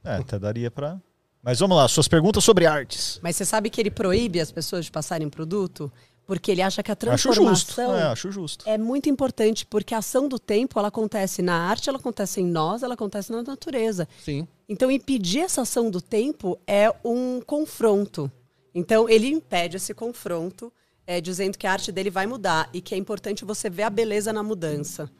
[0.05, 0.99] É, até daria pra.
[1.43, 3.19] Mas vamos lá, suas perguntas sobre artes.
[3.23, 5.93] Mas você sabe que ele proíbe as pessoas de passarem produto?
[6.25, 7.75] Porque ele acha que a Acho justo.
[7.75, 8.65] transformação É, acho justo.
[8.69, 12.47] é muito importante, porque a ação do tempo, ela acontece na arte, ela acontece em
[12.47, 14.09] nós, ela acontece na natureza.
[14.25, 14.47] Sim.
[14.69, 18.31] Então, impedir essa ação do tempo é um confronto.
[18.73, 20.73] Então, ele impede esse confronto,
[21.07, 23.91] é, dizendo que a arte dele vai mudar e que é importante você ver a
[23.91, 25.11] beleza na mudança.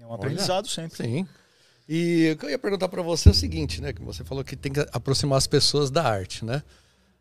[0.00, 0.96] É um aprendizado sempre.
[1.04, 1.26] Sim.
[1.88, 3.92] E o que eu ia perguntar para você é o seguinte, né?
[3.92, 6.62] Que você falou que tem que aproximar as pessoas da arte, né?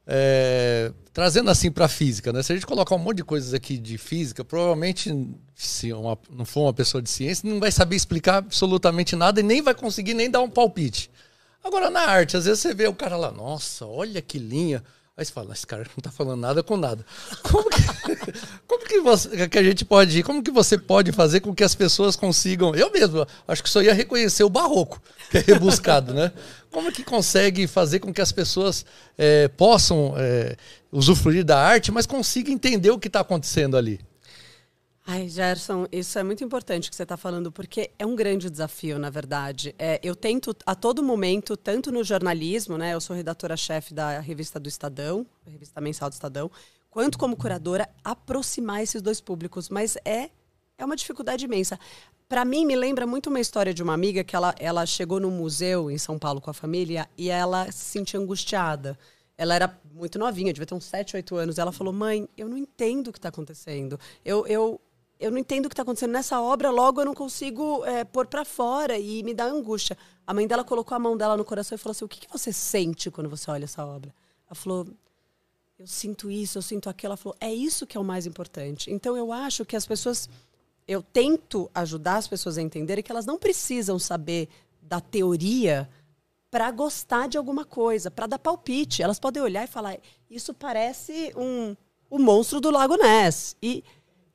[0.09, 2.41] É, trazendo assim para a física, né?
[2.41, 5.13] Se a gente colocar um monte de coisas aqui de física, provavelmente
[5.53, 9.43] se uma- não for uma pessoa de ciência, não vai saber explicar absolutamente nada e
[9.43, 11.09] nem vai conseguir nem dar um palpite.
[11.63, 14.81] Agora na arte, às vezes você vê o cara lá, nossa, olha que linha.
[15.17, 17.03] Aí você fala, esse cara não tá falando nada com nada.
[17.41, 17.81] Como que,
[18.67, 21.73] como que, você- que a gente pode, como que você pode fazer com que as
[21.73, 25.01] pessoas consigam, eu mesmo, acho que só ia reconhecer o barroco,
[25.31, 26.31] que é rebuscado, né?
[26.71, 28.85] Como que consegue fazer com que as pessoas
[29.17, 30.55] eh, possam eh,
[30.91, 33.99] usufruir da arte, mas consigam entender o que está acontecendo ali?
[35.09, 38.99] Ai, Gerson, isso é muito importante que você está falando, porque é um grande desafio,
[38.99, 39.73] na verdade.
[39.79, 42.93] É, eu tento, a todo momento, tanto no jornalismo, né?
[42.93, 46.51] Eu sou redatora-chefe da revista do Estadão, revista mensal do Estadão,
[46.89, 49.69] quanto como curadora, aproximar esses dois públicos.
[49.69, 50.29] Mas é,
[50.77, 51.79] é uma dificuldade imensa.
[52.27, 55.31] Para mim, me lembra muito uma história de uma amiga que ela, ela chegou num
[55.31, 58.99] museu em São Paulo com a família e ela se sentia angustiada.
[59.37, 61.59] Ela era muito novinha, devia ter uns 7, 8 anos.
[61.59, 63.99] Ela falou: Mãe, eu não entendo o que está acontecendo.
[64.25, 64.81] Eu, eu,
[65.19, 68.27] eu não entendo o que está acontecendo nessa obra, logo eu não consigo é, pôr
[68.27, 69.97] para fora e me dá angústia.
[70.25, 72.31] A mãe dela colocou a mão dela no coração e falou assim: O que, que
[72.31, 74.13] você sente quando você olha essa obra?
[74.45, 74.87] Ela falou:
[75.79, 77.11] Eu sinto isso, eu sinto aquilo.
[77.11, 78.91] Ela falou: É isso que é o mais importante.
[78.91, 80.29] Então eu acho que as pessoas.
[80.87, 84.47] Eu tento ajudar as pessoas a entenderem que elas não precisam saber
[84.81, 85.89] da teoria
[86.49, 89.03] para gostar de alguma coisa, para dar palpite.
[89.03, 89.97] Elas podem olhar e falar:
[90.29, 91.75] Isso parece um,
[92.09, 93.55] o monstro do Lago Ness.
[93.61, 93.83] E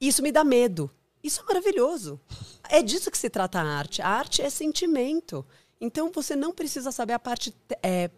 [0.09, 0.91] isso me dá medo.
[1.23, 2.21] Isso é maravilhoso.
[2.69, 4.03] É disso que se trata a arte.
[4.03, 5.45] A arte é sentimento.
[5.81, 8.11] Então você não precisa saber a parte é,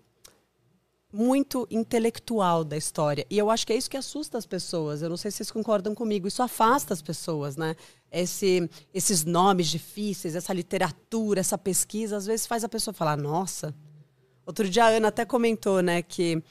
[1.13, 3.27] muito intelectual da história.
[3.31, 5.03] E eu acho que é isso que assusta as pessoas.
[5.03, 6.27] Eu não sei se vocês concordam comigo.
[6.27, 7.77] Isso afasta as pessoas, né?
[8.11, 13.75] Esse, esses nomes difíceis, essa literatura, essa pesquisa, às vezes faz a pessoa falar, nossa.
[14.47, 16.43] Outro dia a Ana até comentou, né, que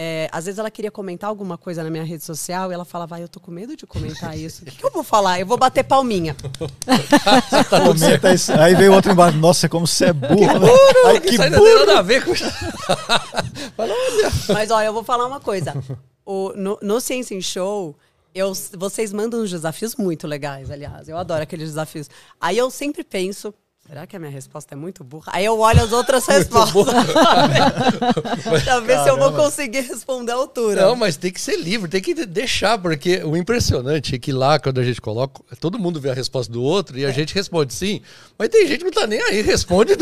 [0.00, 3.16] é, às vezes ela queria comentar alguma coisa na minha rede social e ela falava,
[3.16, 4.62] vai, eu tô com medo de comentar isso.
[4.62, 5.40] O que, que eu vou falar?
[5.40, 6.36] Eu vou bater palminha.
[7.68, 8.52] Comenta isso.
[8.52, 9.36] Aí veio outro embaixo.
[9.38, 10.60] Nossa, como você é burro.
[10.60, 10.68] né?
[11.06, 11.70] Ai, que Isso aí não burro.
[11.70, 12.32] tem nada a ver com.
[13.76, 14.32] Fala, olha.
[14.54, 15.74] Mas olha, eu vou falar uma coisa.
[16.24, 17.96] O, no, no Ciência em Show,
[18.32, 21.08] eu, vocês mandam uns desafios muito legais, aliás.
[21.08, 22.08] Eu adoro aqueles desafios.
[22.40, 23.52] Aí eu sempre penso.
[23.88, 25.32] Será que a minha resposta é muito burra?
[25.34, 26.84] Aí eu olho as outras respostas.
[28.62, 30.82] pra ver se eu vou conseguir responder à altura.
[30.82, 34.58] Não, mas tem que ser livre, tem que deixar, porque o impressionante é que lá,
[34.58, 37.72] quando a gente coloca, todo mundo vê a resposta do outro e a gente responde
[37.72, 38.02] sim,
[38.38, 39.96] mas tem gente que não tá nem aí, responde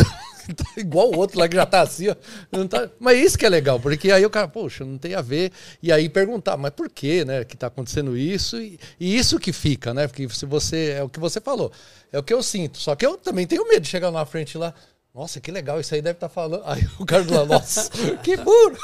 [0.55, 2.17] tá igual o outro lá que já tá assim, ó.
[2.51, 2.89] Não tá...
[2.99, 5.53] Mas isso que é legal, porque aí o cara, poxa, não tem a ver.
[5.83, 8.61] E aí perguntar, mas por que, né, que tá acontecendo isso?
[8.61, 10.07] E, e isso que fica, né?
[10.07, 11.73] Porque se você, é o que você falou,
[12.13, 12.79] é o que eu sinto.
[12.79, 14.73] Só que eu também tenho medo de chegar lá na frente lá.
[15.17, 16.63] Nossa, que legal, isso aí deve estar falando.
[16.67, 17.91] Aí o cara lado, nossa,
[18.23, 18.77] que burro.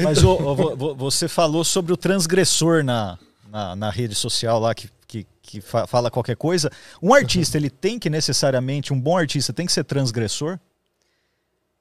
[0.00, 3.18] Mas ô, ô, você falou sobre o transgressor na,
[3.50, 6.70] na, na rede social lá que, que, que fa- fala qualquer coisa.
[7.02, 10.58] Um artista, ele tem que necessariamente, um bom artista tem que ser transgressor?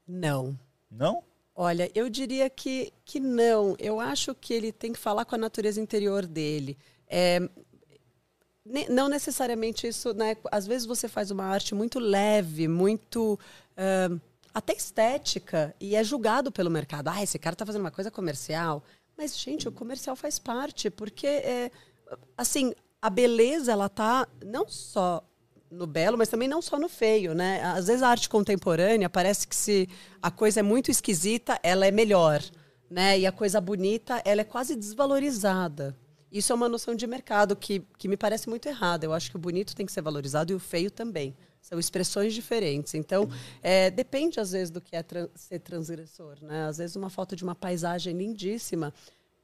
[0.06, 0.58] Não.
[0.92, 1.24] Não?
[1.56, 3.76] Olha, eu diria que, que não.
[3.80, 6.78] Eu acho que ele tem que falar com a natureza interior dele.
[7.08, 7.40] É,
[8.66, 10.36] ne- não necessariamente isso, né?
[10.52, 13.40] Às vezes você faz uma arte muito leve, muito
[13.78, 14.10] ah,
[14.54, 17.08] até estética e é julgado pelo mercado.
[17.08, 18.84] Ah, esse cara está fazendo uma coisa comercial.
[19.18, 21.72] Mas gente, o comercial faz parte, porque é,
[22.38, 25.22] assim a beleza ela tá não só
[25.70, 27.62] no belo, mas também não só no feio, né?
[27.64, 29.90] Às vezes a arte contemporânea parece que se
[30.22, 32.42] a coisa é muito esquisita, ela é melhor,
[32.90, 33.20] né?
[33.20, 35.94] E a coisa bonita, ela é quase desvalorizada.
[36.32, 39.06] Isso é uma noção de mercado que, que me parece muito errada.
[39.06, 41.36] Eu acho que o bonito tem que ser valorizado e o feio também.
[41.62, 42.94] São expressões diferentes.
[42.94, 43.30] Então,
[43.62, 46.38] é, depende, às vezes, do que é tran- ser transgressor.
[46.42, 46.66] Né?
[46.68, 48.94] Às vezes, uma foto de uma paisagem lindíssima,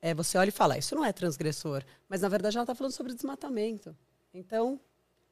[0.01, 1.83] é, você olha e fala, isso não é transgressor.
[2.07, 3.95] Mas, na verdade, ela está falando sobre desmatamento.
[4.33, 4.79] Então,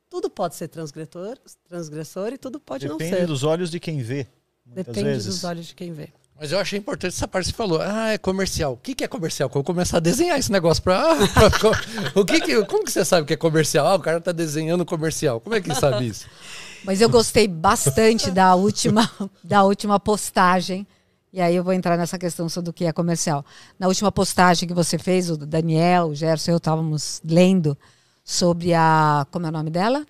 [0.09, 3.27] tudo pode ser transgressor, transgressor e tudo pode Depende não ser.
[3.27, 4.27] dos olhos de quem vê.
[4.65, 5.25] Depende vezes.
[5.25, 6.09] dos olhos de quem vê.
[6.39, 7.81] Mas eu achei importante essa parte que você falou.
[7.81, 8.73] Ah, é comercial.
[8.73, 9.49] O que, que é comercial?
[9.49, 11.15] Quando eu começar a desenhar esse negócio ah,
[11.59, 13.87] co- o que que, como que você sabe que é comercial?
[13.87, 15.39] Ah, o cara tá desenhando comercial.
[15.41, 16.27] Como é que ele sabe isso?
[16.83, 19.09] Mas eu gostei bastante da última,
[19.43, 20.85] da última postagem.
[21.37, 23.45] E aí eu vou entrar nessa questão sobre o que é comercial.
[23.77, 27.77] Na última postagem que você fez, o Daniel, o Gerson e eu estávamos lendo
[28.23, 29.23] sobre a.
[29.29, 30.03] Como é o nome dela?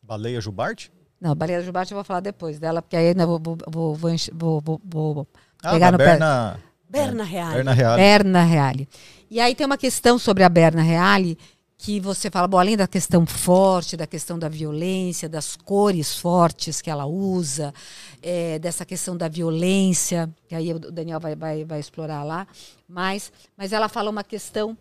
[0.00, 0.92] Baleia Jubarte?
[1.20, 4.80] Não, Baleia Jubarte eu vou falar depois dela, porque aí eu vou, vou, vou, vou,
[4.84, 5.28] vou,
[5.64, 6.04] Ah, pegar da no pé.
[6.04, 7.50] Berna, Berna Real.
[7.50, 7.96] Berna Real.
[7.96, 8.88] Berna Reale.
[9.28, 11.36] E aí tem uma questão sobre a Berna Reale
[11.82, 16.80] que você fala, bom, além da questão forte, da questão da violência, das cores fortes
[16.80, 17.74] que ela usa,
[18.22, 22.46] eh, dessa questão da violência, que aí o Daniel vai, vai, vai explorar lá,
[22.88, 24.78] mas, mas ela fala uma questão,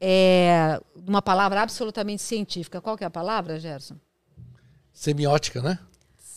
[0.00, 2.80] eh, uma palavra absolutamente científica.
[2.80, 3.96] Qual que é a palavra, Gerson?
[4.90, 5.78] Semiótica, né?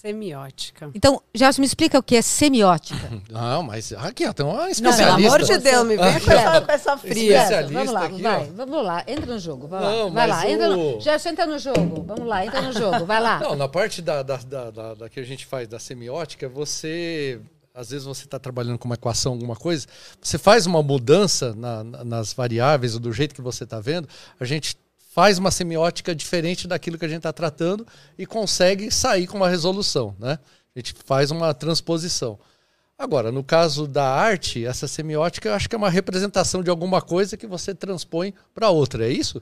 [0.01, 0.89] Semiótica.
[0.95, 3.09] Então, Gerson, me explica o que é semiótica.
[3.29, 5.15] Não, mas aqui, tem uma Não, especialista.
[5.15, 7.37] pelo amor de Deus, me vem com essa, com essa fria.
[7.37, 8.53] Especialista vamos lá, aqui, vai, ó.
[8.55, 11.29] vamos lá, entra no jogo, vai lá, Não, vai mas lá, entra no, o- Gerson,
[11.29, 13.39] entra no jogo, vamos lá, entra no jogo, vai lá.
[13.45, 17.39] Não, na parte da, da, da, da- da que a gente faz da semiótica, você.
[17.73, 19.87] Às vezes você está trabalhando com uma equação, alguma coisa,
[20.21, 24.09] você faz uma mudança na- na- nas variáveis ou do jeito que você está vendo,
[24.39, 24.75] a gente
[25.11, 27.85] faz uma semiótica diferente daquilo que a gente está tratando
[28.17, 30.39] e consegue sair com uma resolução, né?
[30.73, 32.39] A gente faz uma transposição.
[32.97, 37.01] Agora, no caso da arte, essa semiótica eu acho que é uma representação de alguma
[37.01, 39.41] coisa que você transpõe para outra, é isso?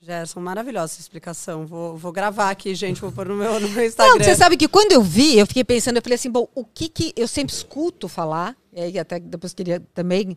[0.00, 1.66] Gerson, maravilhosa essa explicação.
[1.66, 4.14] Vou, vou gravar aqui, gente, vou pôr no meu, no meu Instagram.
[4.14, 6.64] Não, você sabe que quando eu vi, eu fiquei pensando, eu falei assim, bom, o
[6.64, 10.36] que que eu sempre escuto falar, e aí até depois queria também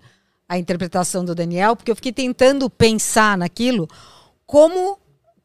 [0.49, 3.87] a interpretação do Daniel, porque eu fiquei tentando pensar naquilo,
[4.45, 4.99] como,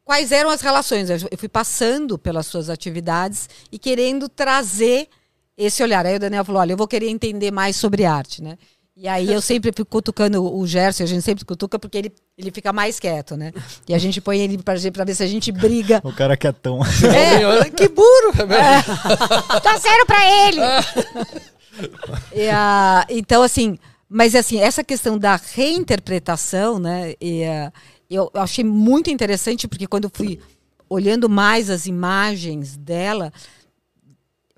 [0.04, 1.08] quais eram as relações.
[1.10, 5.08] Eu fui passando pelas suas atividades e querendo trazer
[5.56, 6.04] esse olhar.
[6.06, 8.56] Aí o Daniel falou, olha, eu vou querer entender mais sobre arte, né?
[8.96, 12.50] E aí eu sempre fico cutucando o Gerson, a gente sempre cutuca porque ele, ele
[12.50, 13.50] fica mais quieto, né?
[13.88, 16.80] E a gente põe ele pra, pra ver se a gente briga O cara quietão.
[16.84, 17.70] É.
[17.70, 18.32] Que burro!
[19.62, 20.60] Tá zero pra ele!
[22.34, 27.14] E, ah, então, assim, mas assim, essa questão da reinterpretação, né?
[27.18, 27.42] e,
[28.16, 30.40] eu achei muito interessante, porque quando eu fui
[30.88, 33.32] olhando mais as imagens dela,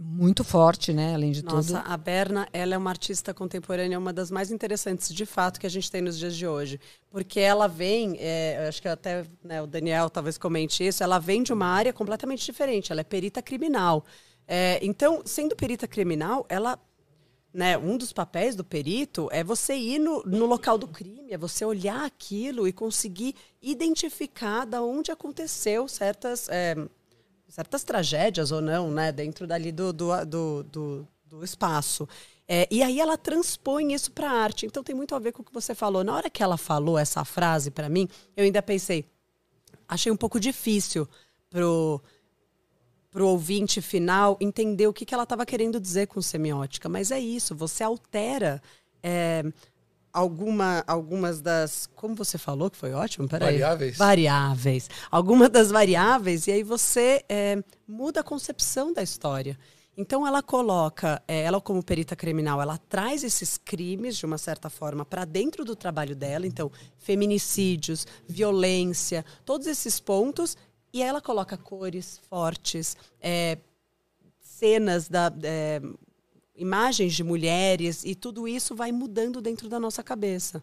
[0.02, 1.14] muito forte, né?
[1.14, 1.92] Além de Nossa, tudo.
[1.92, 5.70] a Berna, ela é uma artista contemporânea, uma das mais interessantes de fato que a
[5.70, 6.80] gente tem nos dias de hoje.
[7.10, 11.18] Porque ela vem, é, eu acho que até né, o Daniel talvez comente isso, ela
[11.18, 14.04] vem de uma área completamente diferente, ela é perita criminal.
[14.46, 16.78] É, então, sendo perita criminal, ela.
[17.52, 21.36] Né, um dos papéis do perito é você ir no, no local do crime, é
[21.36, 26.74] você olhar aquilo e conseguir identificar da onde aconteceu certas, é,
[27.46, 32.08] certas tragédias ou não, né, dentro dali do, do, do, do, do espaço.
[32.48, 34.66] É, e aí ela transpõe isso para a arte.
[34.66, 36.02] Então tem muito a ver com o que você falou.
[36.02, 39.04] Na hora que ela falou essa frase para mim, eu ainda pensei,
[39.88, 41.08] achei um pouco difícil
[41.48, 42.00] pro
[43.12, 46.88] pro ouvinte final entender o que, que ela estava querendo dizer com semiótica.
[46.88, 48.60] Mas é isso, você altera
[49.02, 49.44] é,
[50.12, 51.88] alguma, algumas das.
[51.94, 53.28] Como você falou, que foi ótimo?
[53.28, 53.52] Peraí.
[53.52, 53.96] Variáveis.
[53.98, 54.90] Variáveis.
[55.10, 59.58] Algumas das variáveis, e aí você é, muda a concepção da história.
[59.94, 64.70] Então ela coloca, é, ela como perita criminal, ela traz esses crimes de uma certa
[64.70, 66.46] forma para dentro do trabalho dela.
[66.46, 70.56] Então feminicídios, violência, todos esses pontos
[70.92, 73.58] e aí ela coloca cores fortes, é,
[74.40, 75.80] cenas da é,
[76.56, 80.62] imagens de mulheres e tudo isso vai mudando dentro da nossa cabeça.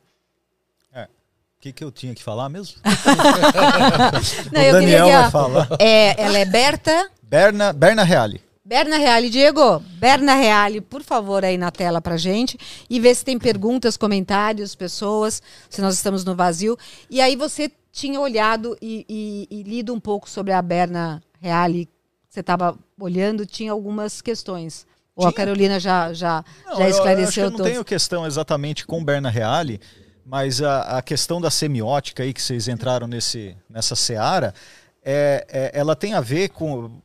[1.60, 2.78] O que, que eu tinha que falar mesmo?
[4.50, 5.68] Não, o eu Daniel queria vai falar.
[5.78, 7.12] é, ela é Berta.
[7.22, 8.42] Berna, Berna Reale.
[8.64, 12.58] Berna Reale, Diego, Berna Reale, por favor, aí na tela pra gente
[12.90, 16.78] e ver se tem perguntas, comentários, pessoas, se nós estamos no vazio.
[17.10, 21.90] E aí você tinha olhado e, e- e lido um pouco sobre a Berna Reale,
[22.30, 24.86] você estava olhando, tinha algumas questões.
[25.16, 25.46] Ou a Tinha.
[25.46, 29.04] Carolina já, já, Não, já eu- eu, que esclareceu eu não tenho questão exatamente com
[29.04, 29.82] Berna Reale,
[30.26, 34.54] mas a, a questão da semiótica aí que vocês entraram nesse, nessa seara,
[35.04, 37.02] é, é- ela tem a ver com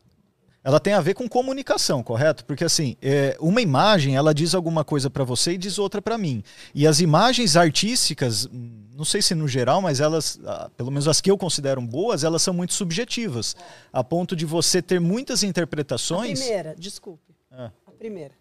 [0.65, 2.45] ela tem a ver com comunicação, correto?
[2.47, 6.17] Porque assim, é, uma imagem ela diz alguma coisa para você e diz outra para
[6.17, 6.43] mim.
[6.75, 10.41] E as imagens artísticas, não sei se no geral, mas elas,
[10.77, 13.55] pelo menos as que eu considero boas, elas são muito subjetivas,
[13.93, 16.41] a ponto de você ter muitas A interpretações.
[16.41, 17.35] primeira, desculpe.
[17.53, 17.71] Ah.
[17.87, 18.33] A primeira.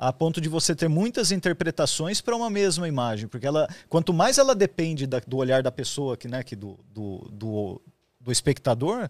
[0.00, 4.38] A ponto de você ter muitas interpretações para uma mesma imagem, porque ela, quanto mais
[4.38, 7.82] ela depende da- do olhar da pessoa, que, né, que do, do, do,
[8.18, 9.08] do espectador,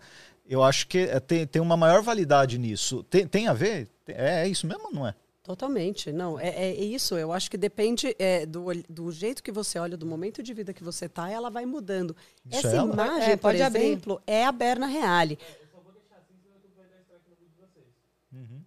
[0.52, 3.02] eu acho que é, tem, tem uma maior validade nisso.
[3.04, 3.88] Tem, tem a ver?
[4.06, 5.14] É, é isso mesmo ou não é?
[5.42, 6.38] Totalmente, não.
[6.38, 7.16] É, é isso.
[7.16, 10.74] Eu acho que depende é, do, do jeito que você olha, do momento de vida
[10.74, 12.14] que você tá, ela vai mudando.
[12.44, 13.82] Isso Essa é imagem, É, por pode abrir.
[13.82, 15.38] exemplo, é a Berna Reale.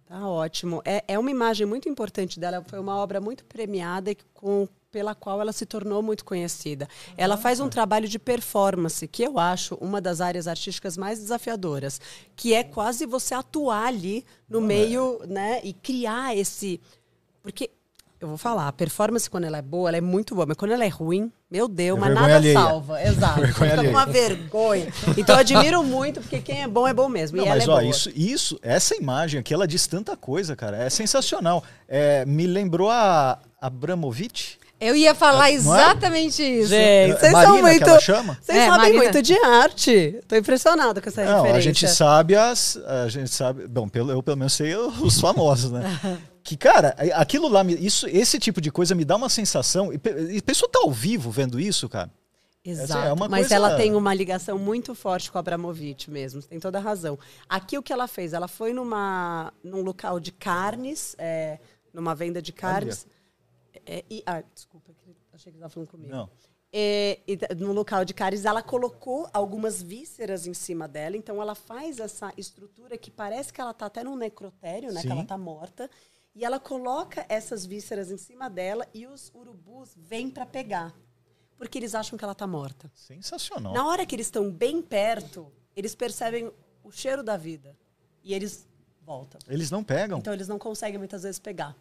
[0.06, 0.82] Tá ótimo.
[0.84, 2.64] É, é uma imagem muito importante dela.
[2.66, 6.88] Foi uma obra muito premiada e com, pela qual ela se tornou muito conhecida.
[7.18, 12.00] Ela faz um trabalho de performance, que eu acho uma das áreas artísticas mais desafiadoras,
[12.34, 16.80] que é quase você atuar ali no meio, né, e criar esse.
[17.42, 17.68] Porque
[18.18, 20.70] eu vou falar, a performance, quando ela é boa, ela é muito boa, mas quando
[20.70, 22.54] ela é ruim, meu Deus, É mas nada alheia.
[22.54, 22.96] salva.
[23.04, 23.40] Exato.
[23.42, 23.90] Vergonha Fica com alheia.
[23.90, 24.92] uma vergonha.
[25.18, 27.36] Então eu admiro muito, porque quem é bom é bom mesmo.
[27.36, 27.84] Não, e ela mas é ó, boa.
[27.84, 30.78] isso, isso, essa imagem aqui, ela diz tanta coisa, cara.
[30.78, 31.62] É sensacional.
[31.86, 34.56] É, me lembrou a Abramovic.
[34.78, 35.52] Eu ia falar Não é?
[35.54, 36.68] exatamente isso.
[36.68, 37.82] Gente, vocês Marina, são muito.
[37.84, 38.38] que ela chama?
[38.42, 39.02] Vocês É, sabem Marina.
[39.02, 40.20] muito de arte.
[40.28, 41.56] Tô impressionada com essa Não, referência.
[41.58, 42.76] a gente sabe as.
[42.86, 43.66] A gente sabe.
[43.66, 45.82] Bom, pelo, eu pelo menos sei os famosos, né?
[46.46, 49.92] Que, cara, aquilo lá, isso, esse tipo de coisa me dá uma sensação.
[49.92, 50.00] E,
[50.32, 52.08] e a pessoa tá ao vivo vendo isso, cara.
[52.64, 53.04] Exato.
[53.04, 56.40] é uma Mas coisa- ela tem uma ligação muito forte com a Abramovich mesmo.
[56.40, 57.18] Você tem toda a razão.
[57.48, 58.32] Aqui o que ela fez?
[58.32, 61.58] Ela foi numa, num local de carnes, é,
[61.92, 63.08] numa venda de carnes.
[63.86, 66.10] É, e, ah, desculpa, que- achei que estava falando comigo.
[66.10, 66.28] Não.
[66.72, 71.16] É, e no local de carnes, ela colocou algumas vísceras em cima dela.
[71.16, 75.00] Então, ela faz essa estrutura que parece que ela está até num necrotério, né?
[75.00, 75.06] Sim.
[75.06, 75.88] Que ela está morta.
[76.34, 80.94] E ela coloca essas vísceras em cima dela e os urubus vêm para pegar.
[81.56, 82.90] Porque eles acham que ela está morta.
[82.94, 83.72] Sensacional.
[83.72, 86.52] Na hora que eles estão bem perto, eles percebem
[86.84, 87.74] o cheiro da vida.
[88.22, 88.68] E eles
[89.00, 89.40] voltam.
[89.48, 90.18] Eles não pegam.
[90.18, 91.74] Então, eles não conseguem muitas vezes pegar.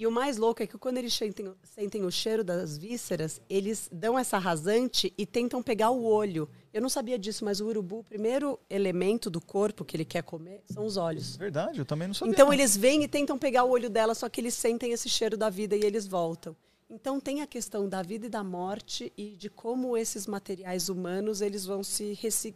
[0.00, 3.86] E o mais louco é que quando eles sentem, sentem o cheiro das vísceras, eles
[3.92, 6.48] dão essa rasante e tentam pegar o olho.
[6.72, 10.22] Eu não sabia disso, mas o urubu, o primeiro elemento do corpo que ele quer
[10.22, 11.36] comer são os olhos.
[11.36, 12.32] Verdade, eu também não sabia.
[12.32, 12.54] Então não.
[12.54, 15.50] eles vêm e tentam pegar o olho dela, só que eles sentem esse cheiro da
[15.50, 16.56] vida e eles voltam.
[16.88, 21.42] Então tem a questão da vida e da morte e de como esses materiais humanos
[21.42, 22.54] eles vão se reci-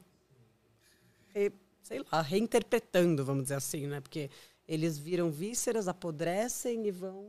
[1.35, 1.53] re-
[1.83, 4.01] sei lá, reinterpretando, vamos dizer assim, né?
[4.01, 4.31] Porque
[4.69, 7.27] eles viram vísceras, apodrecem e vão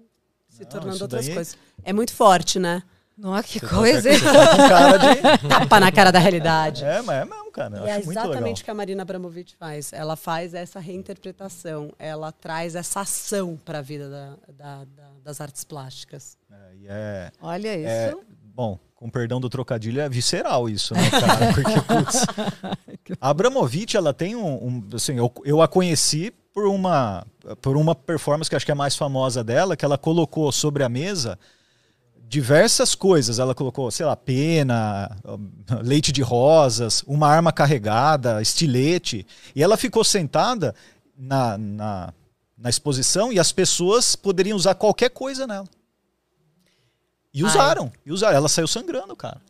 [0.48, 1.58] se Não, tornando isso outras daí- coisas.
[1.84, 2.82] É muito forte, né?
[3.17, 4.12] Nossa, que coisa.
[4.12, 5.21] Você tá com cara de.
[5.48, 6.84] Tapa na cara da realidade.
[6.84, 7.78] É, mas é mesmo, cara.
[7.78, 9.93] Eu E é exatamente o que a Marina Abramovic faz.
[9.93, 15.39] Ela faz essa reinterpretação, ela traz essa ação para a vida da- da- da- das
[15.39, 16.38] artes plásticas.
[16.52, 17.88] É, e é, Olha isso.
[17.88, 18.15] é,
[18.54, 21.54] bom, com perdão do trocadilho, é visceral isso, né, cara?
[21.54, 22.26] Porque, putz,
[23.21, 24.56] a Abramovic, ela tem um.
[24.67, 27.28] um- assim, eu, eu a conheci por uma,
[27.62, 30.86] por uma performance que acho que é a mais famosa dela, que ela colocou sobre
[30.86, 31.38] a mesa
[32.18, 33.39] diversas coisas.
[33.39, 35.12] Ela colocou, sei lá, pena,
[35.84, 39.28] leite de rosas, uma arma carregada, estilete.
[39.54, 40.74] E ela ficou sentada
[41.18, 42.13] na, na,
[42.58, 45.68] na exposição e as pessoas poderiam usar qualquer coisa nela.
[47.34, 47.50] E Ai.
[47.50, 48.38] usaram, e usaram.
[48.38, 49.41] Ela saiu sangrando, cara.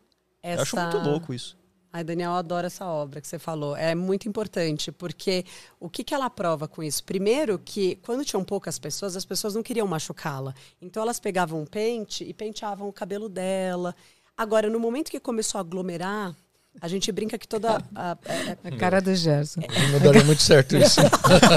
[0.41, 0.57] Essa...
[0.57, 1.55] Eu acho muito louco isso.
[1.95, 3.73] Ai, Daniel, eu adoro essa obra que você falou.
[3.73, 5.45] É muito importante, porque
[5.79, 7.01] o que, que ela prova com isso?
[7.05, 10.53] Primeiro, que quando tinham poucas pessoas, as pessoas não queriam machucá-la.
[10.81, 13.95] Então, elas pegavam um pente e penteavam o cabelo dela.
[14.35, 16.35] Agora, no momento que começou a aglomerar,
[16.81, 17.77] a gente brinca que toda.
[17.95, 18.17] a- a-
[18.63, 19.61] A cara do Gerson.
[19.91, 20.99] Não daria muito certo isso.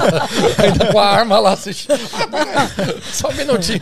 [0.63, 1.99] Ainda com a arma lá assistindo.
[2.31, 3.81] Peraí, Só um minutinho.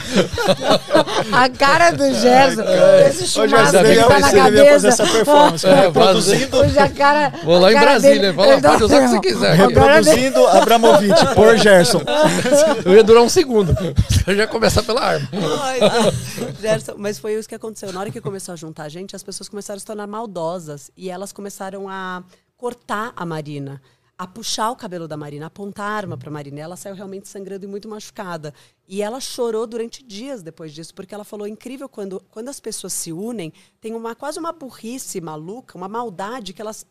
[1.32, 2.62] A cara do Gerson.
[3.08, 5.66] Esse Ô, chumaço que tá na você fazer essa performance.
[5.66, 5.74] É?
[5.82, 7.32] Reproduzindo, Hoje a cara.
[7.44, 9.50] Vou lá a em cara Brasília, dele- fala, pode usar o que você quiser.
[9.50, 12.02] A reproduzindo Abramovic por Gerson.
[12.84, 13.76] Eu ia durar um segundo.
[14.26, 15.28] Eu já ia começar pela arma.
[15.62, 15.78] Ai.
[16.60, 17.92] Gerson, mas foi isso que aconteceu.
[17.92, 20.90] Na hora que começou a juntar gente, as pessoas começaram a se tornar maldosas.
[20.96, 22.24] E elas começaram a
[22.56, 23.82] cortar a Marina,
[24.18, 26.60] a puxar o cabelo da Marina, a apontar a arma para Marina.
[26.60, 28.54] Ela saiu realmente sangrando e muito machucada.
[28.88, 32.92] E ela chorou durante dias depois disso, porque ela falou: incrível quando, quando as pessoas
[32.92, 36.86] se unem, tem uma quase uma burrice maluca, uma maldade que elas,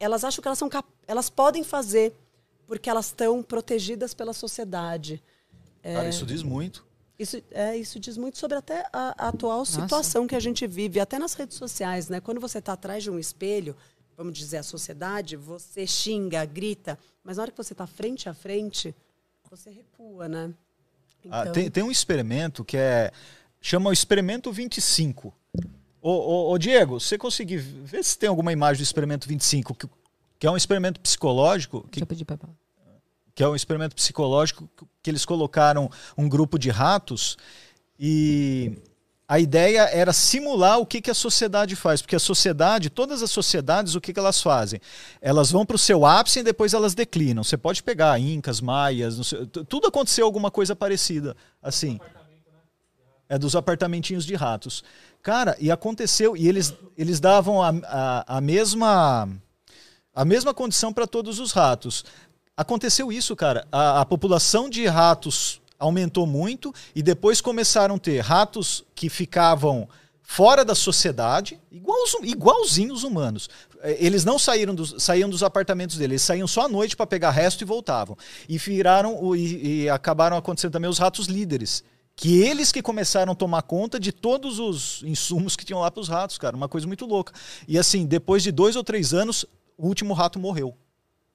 [0.00, 0.70] elas acham que elas, são
[1.06, 2.14] elas podem fazer,
[2.66, 5.22] porque elas estão protegidas pela sociedade.
[5.82, 6.87] Cara, isso diz muito.
[7.18, 11.00] Isso, é, isso diz muito sobre até a, a atual situação que a gente vive,
[11.00, 12.20] até nas redes sociais, né?
[12.20, 13.76] Quando você está atrás de um espelho,
[14.16, 18.34] vamos dizer, a sociedade, você xinga, grita, mas na hora que você está frente a
[18.34, 18.94] frente,
[19.50, 20.54] você recua, né?
[21.30, 23.10] Ah, Então, tem, tem um experimento que é.
[23.60, 25.34] Chama o Experimento 25.
[26.00, 29.88] Ô, ô, ô, Diego, você conseguir ver se tem alguma imagem do Experimento 25, que,
[30.38, 32.54] que é um experimento psicológico, que, Deixa eu pedir pra ela.
[33.38, 34.68] Que é um experimento psicológico
[35.00, 37.38] que- eles colocaram um grupo de ratos
[37.96, 38.72] e
[39.28, 43.30] a ideia era simular o que, que a sociedade faz, porque a sociedade, todas as
[43.30, 44.80] sociedades, o que, que elas fazem?
[45.20, 47.44] Elas vão para o seu ápice e depois elas declinam.
[47.44, 52.00] Você pode pegar incas, maias, sei, tudo aconteceu alguma coisa parecida, assim.
[53.28, 54.82] É dos apartamentinhos de ratos.
[55.22, 59.28] Cara, e aconteceu, e eles, eles davam a, a, a mesma
[60.18, 62.04] a mesma condição para todos os ratos.
[62.58, 63.66] Aconteceu isso, cara.
[63.70, 69.88] A, a população de ratos aumentou muito e depois começaram a ter ratos que ficavam
[70.20, 73.48] fora da sociedade, igual os, igualzinhos humanos.
[73.80, 77.06] Eh, Eles não saíram dos, saíam dos apartamentos deles, eles saíam só à noite para
[77.06, 78.18] pegar resto e voltavam.
[78.48, 81.84] E viraram e, e acabaram acontecendo também os ratos líderes.
[82.16, 86.00] Que eles que começaram a tomar conta de todos os insumos que tinham lá para
[86.00, 86.56] os ratos, cara.
[86.56, 87.32] Uma coisa muito louca.
[87.68, 89.46] E assim, depois de dois ou três anos,
[89.76, 90.76] o último rato morreu.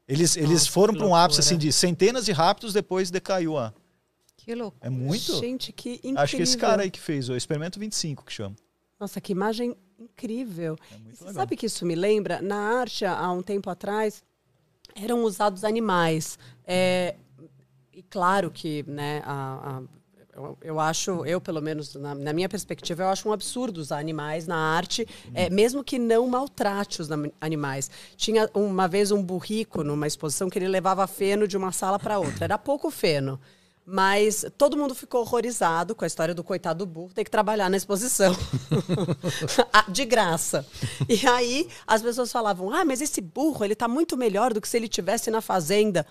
[0.08, 3.58] Eles, eles Nossa, foram que para um ápice assim, de centenas de ratos, depois decaiu
[3.58, 3.74] a.
[4.36, 4.78] Que louco.
[4.82, 5.40] É muito.
[5.40, 6.20] Gente, que incrível.
[6.20, 8.56] Acho que esse cara aí que fez, o Experimento 25 que chama.
[9.00, 10.76] Nossa, que imagem incrível.
[10.92, 11.34] É Você legal.
[11.34, 12.42] sabe que isso me lembra?
[12.42, 14.22] Na arte, há um tempo atrás,
[14.96, 16.38] eram usados animais.
[16.66, 17.16] É,
[17.94, 19.84] e claro que, né, a- a-
[20.36, 24.00] eu, eu acho, eu pelo menos, na, na minha perspectiva, eu acho um absurdo usar
[24.00, 27.10] animais na arte, é, mesmo que não maltrate os
[27.40, 27.90] animais.
[28.16, 32.20] Tinha uma vez um burrico numa exposição que ele levava feno de uma sala para
[32.20, 32.46] outra.
[32.46, 33.40] Era pouco feno.
[33.86, 37.70] Mas todo mundo ficou horrorizado com a história do coitado do burro ter que trabalhar
[37.70, 38.34] na exposição.
[39.90, 40.66] De graça.
[41.10, 44.70] E aí as pessoas falavam: ah, mas esse burro ele tá muito melhor do que
[44.70, 46.08] se ele tivesse na fazenda.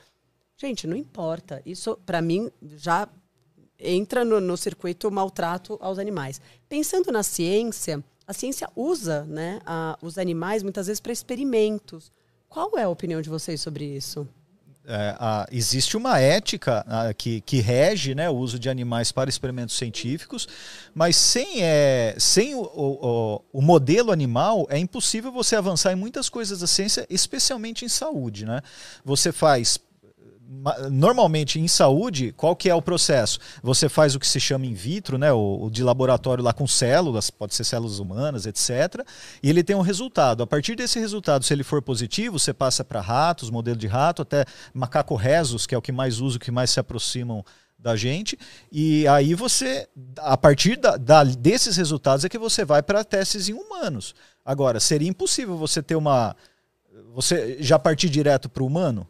[0.59, 1.63] Gente, não importa.
[1.65, 3.09] Isso, para mim, já
[3.83, 6.41] entra no, no circuito maltrato aos animais.
[6.69, 12.11] Pensando na ciência, a ciência usa né, a- os animais muitas vezes para experimentos.
[12.49, 14.27] Qual é a opinião de vocês sobre isso?
[14.85, 19.31] É, a- existe uma ética ah, que, que rege né, o uso de animais para
[19.31, 20.49] experimentos científicos,
[20.93, 26.29] mas sem, é, sem o, o, o- modelo animal é impossível você avançar em muitas
[26.29, 28.45] coisas da ciência, especialmente em saúde.
[28.45, 28.61] Né?
[29.05, 29.79] Você faz
[30.91, 33.39] normalmente em saúde, qual que é o processo?
[33.63, 36.67] Você faz o que se chama in vitro, né, o, o de laboratório lá com
[36.67, 39.05] células, pode ser células humanas, etc.
[39.43, 40.43] E ele tem um resultado.
[40.43, 44.23] A partir desse resultado, se ele for positivo, você passa para ratos, modelo de rato,
[44.23, 44.45] até
[44.75, 47.45] macaco rhesus, que é o que mais usa, o que mais se aproximam
[47.79, 48.39] da gente.
[48.71, 49.89] E aí você,
[50.19, 54.15] a partir da- da- desses resultados é que você vai para testes em humanos.
[54.45, 56.37] Agora, seria impossível você ter uma
[57.15, 59.07] você já partir direto para o humano?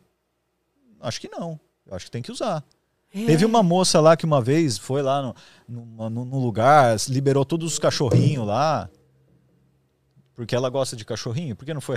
[1.03, 1.59] Acho que não.
[1.86, 2.64] Eu acho que tem que usar.
[3.12, 5.34] Teve uma moça lá que uma vez foi lá no,
[5.68, 8.88] numa- num num lugar, liberou todos os cachorrinhos lá.
[10.34, 11.55] Porque ela gosta de cachorrinho.
[11.55, 11.96] Por que não foi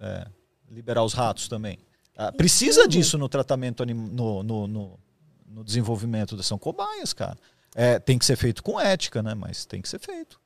[0.00, 0.26] é,
[0.70, 1.78] liberar os ratos também?
[2.16, 4.98] Ah, precisa disso no tratamento, no, no, no,
[5.46, 6.40] no desenvolvimento.
[6.42, 7.38] São cobaias, cara.
[7.74, 9.34] É, tem que ser feito com ética, né?
[9.34, 10.38] Mas tem que ser feito.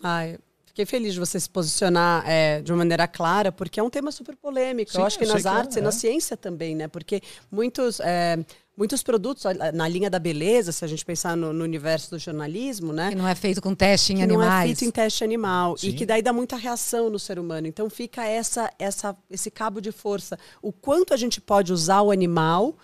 [0.00, 0.38] Ai,
[0.74, 4.10] fiquei feliz de você se posicionar é, de uma maneira clara, porque é um tema
[4.10, 4.90] super polêmico.
[4.90, 5.92] Sim, eu acho que eu nas que é, artes e na é.
[5.92, 6.88] ciência também, né?
[6.88, 8.44] Porque muitos, é,
[8.76, 12.92] muitos produtos, na linha da beleza, se a gente pensar no, no universo do jornalismo,
[12.92, 13.10] né?
[13.10, 14.64] Que não é feito com teste em que não é animais.
[14.64, 15.92] feito em teste animal e Sim.
[15.92, 17.68] que daí dá muita reação no ser humano.
[17.68, 20.36] Então fica essa, essa, esse cabo de força.
[20.60, 22.76] O quanto a gente pode usar o animal,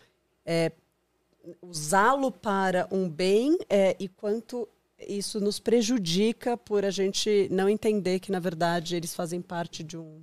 [0.47, 0.71] é,
[1.61, 4.69] usá-lo para um bem é, e quanto
[5.09, 9.97] isso nos prejudica por a gente não entender que na verdade eles fazem parte de
[9.97, 10.23] um,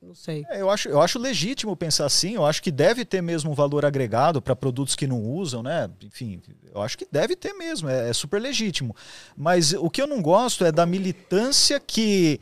[0.00, 0.44] não sei.
[0.50, 3.54] É, eu, acho, eu acho legítimo pensar assim, eu acho que deve ter mesmo um
[3.54, 5.90] valor agregado para produtos que não usam, né?
[6.02, 6.40] Enfim,
[6.72, 8.94] eu acho que deve ter mesmo, é, é super legítimo.
[9.36, 12.40] Mas o que eu não gosto é da militância que,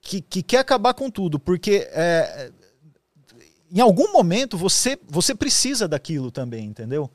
[0.00, 2.52] que, que quer acabar com tudo, porque é,
[3.72, 7.10] em algum momento você, você precisa daquilo também, entendeu?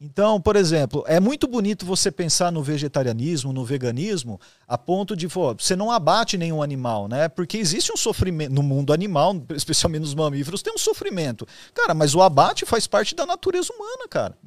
[0.00, 5.26] Então, por exemplo, é muito bonito você pensar no vegetarianismo, no veganismo, a ponto de,
[5.26, 7.28] pô, você não abate nenhum animal, né?
[7.28, 11.46] Porque existe um sofrimento no mundo animal, especialmente nos mamíferos, tem um sofrimento.
[11.74, 14.38] Cara, mas o abate faz parte da natureza humana, cara.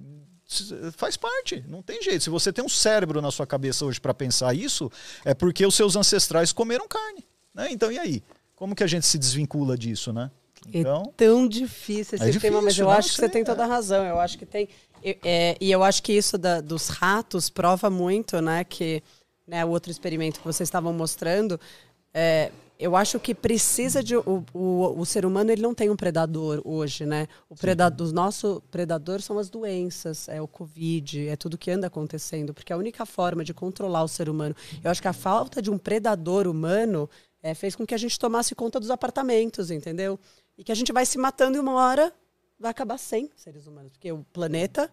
[0.95, 2.24] Faz parte, não tem jeito.
[2.24, 4.89] Se você tem um cérebro na sua cabeça hoje para pensar isso,
[5.26, 7.68] é porque os seus ancestrais comeram carne, né?
[7.72, 8.24] Então, e aí?
[8.56, 10.30] Como que a gente se desvincula disso, né?
[10.68, 13.45] Então, É tão difícil esse É tema, mas eu acho que você sei, tem é.
[13.45, 14.06] toda a razão.
[14.06, 14.70] Eu acho que tem.
[15.04, 18.64] E- é, e eu acho que isso da- dos ratos prova muito, né?
[18.64, 19.02] Que
[19.47, 21.60] né, o outro experimento que vocês estavam mostrando.
[22.14, 24.16] é, eu acho que precisa de.
[24.18, 27.28] O, o, o ser humano ele não tem um predador hoje, né?
[27.47, 31.86] O predador, o nosso predador são as doenças, é o Covid, é tudo que anda
[31.88, 32.56] acontecendo.
[32.56, 34.56] Porque a única forma de controlar o ser humano.
[34.84, 37.08] Eu acho que a falta de um predador humano
[37.43, 40.20] é, fez com que a gente tomasse conta dos apartamentos, entendeu?
[40.58, 42.12] E que a gente vai se matando e uma hora
[42.62, 43.91] vai acabar sem seres humanos.
[43.91, 44.89] Porque o planeta,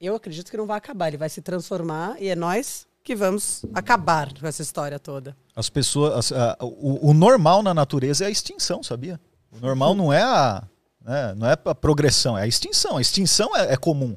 [0.00, 3.64] eu acredito que não vai acabar, ele vai se transformar e é nós que vamos
[3.72, 5.34] acabar com essa história toda.
[5.56, 6.12] as pessoas.
[6.14, 9.18] as- a- o, o normal na natureza é a extinção, sabia?
[9.50, 10.62] O normal não é a.
[11.02, 12.98] né, não é a progressão, é a extinção.
[12.98, 14.14] A extinção é, é comum.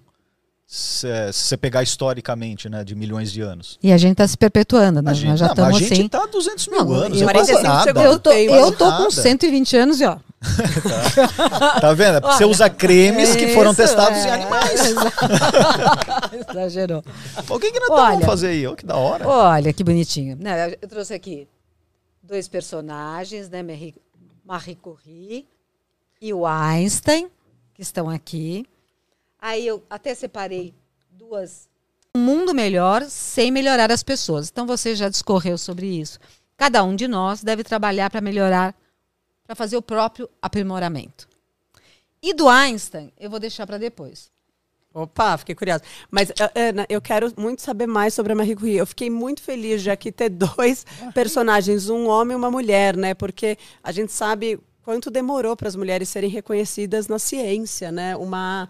[0.68, 3.78] Se se você pegar historicamente, né, de milhões de anos.
[3.84, 5.12] E a gente está se perpetuando, né?
[5.12, 6.06] A gente, Nós já estamos a gente assim.
[6.06, 7.22] está há 200 mil Não, anos.
[7.22, 7.84] eu- é quase 45 nada.
[7.84, 8.12] segundos.
[8.14, 9.12] Eu tô, eu tô com nada.
[9.12, 10.18] 120 anos e ó,
[11.82, 12.20] Tá vendo?
[12.22, 14.28] Você usa cremes que foram Isso, testados é.
[14.28, 14.82] em animais.
[16.50, 17.04] Exagerou.
[17.50, 18.12] O que, que nós Olha.
[18.12, 18.68] vamos fazer aí?
[18.68, 19.28] Ó, que da hora.
[19.28, 20.38] Olha que bonitinho.
[20.40, 21.48] Não, eu eu trouxe aqui
[22.24, 23.62] dois personagens, né?
[23.62, 23.96] Marie,
[24.44, 25.46] Marie Curie
[26.22, 27.30] e o Einstein,
[27.74, 28.66] que estão aqui.
[29.40, 30.74] Aí eu até separei
[31.12, 31.70] duas.
[32.16, 34.50] Um mundo melhor sem melhorar as pessoas.
[34.50, 36.20] Então você já discorreu sobre isso.
[36.58, 38.76] Cada um de nós deve trabalhar para melhorar,
[39.52, 41.28] para fazer o próprio aprimoramento.
[42.24, 44.32] E do Einstein, eu vou deixar para depois.
[44.94, 45.84] Opa, fiquei curiosa.
[46.10, 48.78] Mas, ah, Ana, eu quero muito saber mais sobre a Marie Curie.
[48.78, 53.14] Eu fiquei muito feliz de aqui ter dois personagens, um homem e uma mulher, né?
[53.14, 58.16] Porque a gente sabe quanto demorou para as mulheres serem reconhecidas na ciência, né?
[58.16, 58.70] Uma,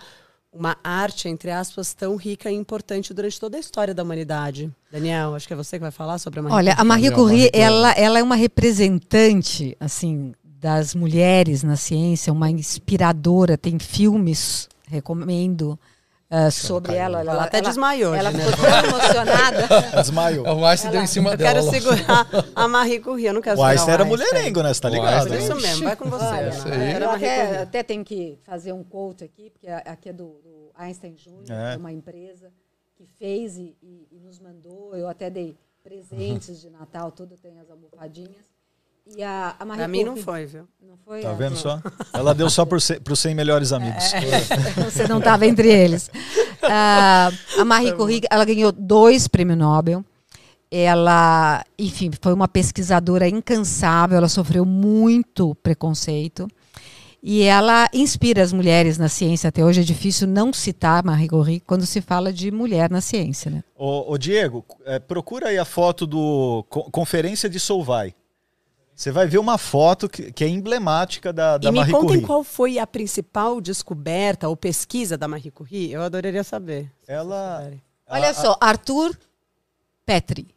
[0.52, 4.72] uma arte, entre aspas, tão rica e importante durante toda a história da humanidade.
[4.92, 6.88] Daniel, acho que é você que vai falar sobre a Marie Olha, a Curie.
[6.88, 7.64] Marie Marie Curie, Curie.
[7.64, 13.58] ela, ela é uma representante, assim, das mulheres na ciência, uma inspiradora.
[13.58, 15.78] Tem filmes, recomendo,
[16.30, 17.22] ah, sobre ela.
[17.22, 18.46] Ela, Ela até desmaiou, Ela né?
[18.46, 19.68] ficou tão emocionada.
[20.02, 20.46] Desmaiou.
[20.46, 21.54] O Einstein deu em cima Eu dela.
[21.62, 24.74] quero segurar a Marie Curie, eu não quero O Einstein segurar era mulherengo, né?
[24.74, 25.14] Você tá ligado?
[25.14, 25.44] Einstein- né?
[25.44, 26.26] Isso mesmo, vai com você.
[26.26, 26.76] Olha, Isso Ana.
[26.76, 26.92] aí.
[26.92, 30.72] Era eu até, até tenho que fazer um quote aqui, porque aqui é do, do
[30.76, 31.16] Einstein
[31.50, 31.74] É.
[31.74, 32.52] é uma empresa
[32.96, 34.96] que fez e, e- e nos mandou.
[34.96, 38.51] Eu até dei presentes de Natal, tudo tem as almofadinhas.
[39.18, 40.68] E a, a Marie Pra mim não foi, viu?
[40.82, 41.22] Não foi?
[41.22, 41.82] Tá Ah, vendo só?
[42.14, 44.04] Ela deu só para os 100 melhores amigos.
[44.86, 46.10] Você não estava entre eles.
[46.64, 50.04] Ah, a Marie Curie, ela ganhou dois prêmios Nobel.
[50.70, 54.18] Ela, enfim, foi uma pesquisadora incansável.
[54.18, 56.48] Ela sofreu muito preconceito.
[57.24, 59.50] E ela inspira as mulheres na ciência.
[59.50, 63.52] Até hoje é difícil não citar Marie Curie quando se fala de mulher na ciência,
[63.52, 63.64] né?
[63.76, 68.16] Ô, ô, Diego, é, procura aí a foto do co- Conferência de Solvay.
[69.02, 72.08] Você vai ver uma foto que, que é emblemática da, da e me Marie contem
[72.10, 72.22] Curie.
[72.24, 75.92] qual foi a principal descoberta ou pesquisa da Marie Curie.
[75.92, 76.92] Eu adoraria saber.
[77.08, 77.74] Ela,
[78.08, 79.18] Olha só, Arthur
[80.06, 80.54] Petri.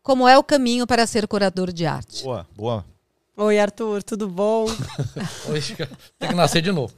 [0.00, 2.22] Como é o caminho para ser curador de arte?
[2.22, 2.84] boa, boa.
[3.36, 4.66] Oi, Arthur, tudo bom?
[5.50, 5.74] Hoje
[6.20, 6.94] Tem que nascer de novo.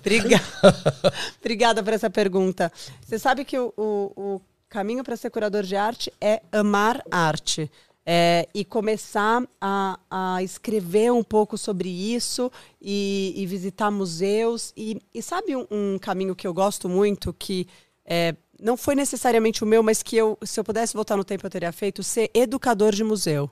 [0.00, 0.42] Obrigada.
[1.38, 2.72] Obrigada por essa pergunta.
[3.06, 7.70] Você sabe que o, o- o caminho para ser curador de arte é amar arte.
[8.12, 12.50] É, e começar a, a escrever um pouco sobre isso
[12.82, 14.72] e, e visitar museus.
[14.76, 17.68] E, e sabe um, um caminho que eu gosto muito, que
[18.04, 21.46] é, não foi necessariamente o meu, mas que eu, se eu pudesse voltar no tempo,
[21.46, 23.48] eu teria feito, ser educador de museu.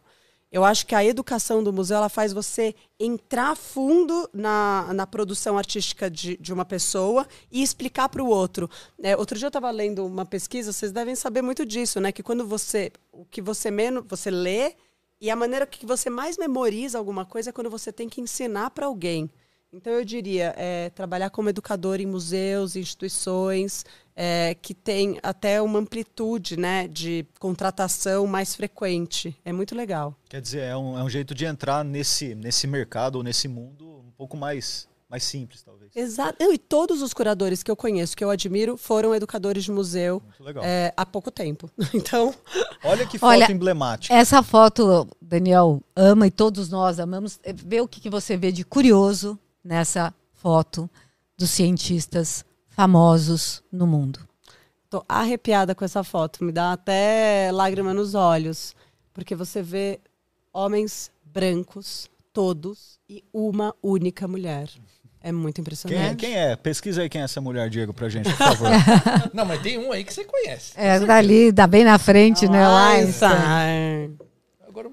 [0.51, 5.59] Eu acho que a educação do museu ela faz você entrar fundo na, na produção
[5.59, 8.69] artística de, de uma pessoa e explicar para o outro.
[9.03, 12.13] É, outro dia eu estava lendo uma pesquisa, vocês devem saber muito disso, né?
[12.13, 12.91] Que quando você.
[13.13, 14.05] O que você menos.
[14.09, 14.75] Você lê
[15.21, 18.71] e a maneira que você mais memoriza alguma coisa é quando você tem que ensinar
[18.71, 19.31] para alguém.
[19.73, 23.85] Então eu diria, é, trabalhar como educador em museus, instituições,
[24.17, 29.37] é, que tem até uma amplitude né, de contratação mais frequente.
[29.45, 30.17] É muito legal.
[30.29, 34.03] Quer dizer, é um, é um jeito de entrar nesse, nesse mercado ou nesse mundo
[34.07, 35.95] um pouco mais, mais simples, talvez.
[35.95, 36.43] Exato.
[36.43, 40.23] Eu, e todos os curadores que eu conheço, que eu admiro, foram educadores de museu
[40.25, 40.65] Muito legal.
[40.65, 41.71] é, há pouco tempo.
[41.95, 42.35] Então,
[42.83, 44.15] Olha que foto Olha, emblemática.
[44.15, 47.39] Essa foto, Daniel ama e todos nós amamos.
[47.43, 50.89] É, Vê o que, que você vê de curioso nessa foto
[51.37, 54.21] dos cientistas famosos no mundo.
[54.91, 56.45] tô arrepiada com essa foto.
[56.45, 58.75] Me dá até lágrima nos olhos.
[59.13, 60.01] Porque você vê
[60.53, 64.69] homens brancos, todos, e uma única mulher.
[65.21, 66.17] É muito Quem é, impressionante.
[66.17, 66.55] quem é?
[66.57, 68.71] Pesquisa aí quem é essa mulher, Diego, pra gente, por favor.
[69.35, 70.73] Não, mas tem um aí que você conhece.
[70.77, 72.67] É, dali, dá bem na frente, né?
[72.67, 73.33] o Einstein.
[73.33, 73.41] Einstein.
[73.41, 73.88] Agora,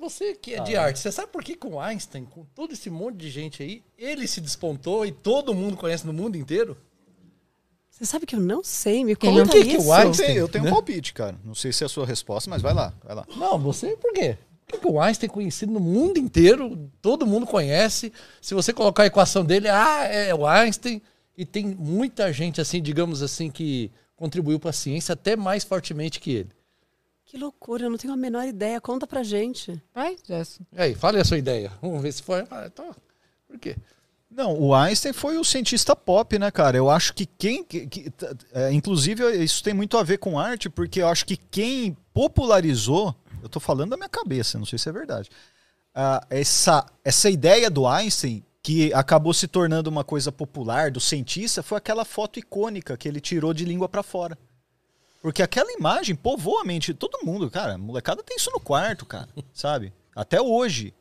[0.10, 3.18] você que é de arte, você sabe por que com Einstein, com todo esse monte
[3.18, 6.78] de gente aí, ele se despontou e todo mundo conhece no mundo inteiro?
[7.90, 9.88] Você sabe que eu não sei, me Quem conta não- que que isso.
[9.88, 10.70] o Einstein- Eu tenho né?
[10.70, 11.38] um palpite, cara.
[11.46, 13.26] Não sei se é a sua resposta, mas vai lá, vai lá.
[13.38, 14.38] Não, você por quê?
[14.68, 16.90] Por que que o Einstein é conhecido no mundo inteiro?
[17.02, 18.12] Todo mundo conhece.
[18.42, 21.02] Se você colocar a equação dele, ah, é o Einstein.
[21.38, 26.20] E tem muita gente, assim, digamos assim, que contribuiu para a ciência até mais fortemente
[26.20, 26.50] que ele.
[27.36, 28.80] Que loucura, eu não tenho a menor ideia.
[28.80, 29.84] Conta pra gente.
[29.94, 30.64] Vai, Gerson.
[30.72, 31.70] E aí, fale a sua ideia.
[31.82, 32.46] Vamos ver se foi.
[32.50, 32.96] Ah, então,
[33.46, 33.76] por quê?
[34.32, 36.78] Não, o Einstein foi o cientista pop, né, cara?
[36.78, 37.62] Eu acho que quem.
[37.62, 38.10] que- que-
[38.54, 43.14] é, inclusive, isso tem muito a ver com arte, porque eu acho que quem popularizou.
[43.44, 45.30] Eu tô falando da minha cabeça, não sei se é verdade.
[45.94, 51.62] ah, essa, essa ideia do Einstein, que acabou se tornando uma coisa popular do cientista,
[51.62, 54.38] foi aquela foto icônica que ele tirou de língua para fora.
[55.26, 57.74] Porque aquela imagem povoou a mente de todo mundo, cara.
[57.74, 59.92] A molecada tem isso no quarto, cara, sabe?
[60.16, 60.94] Até hoje.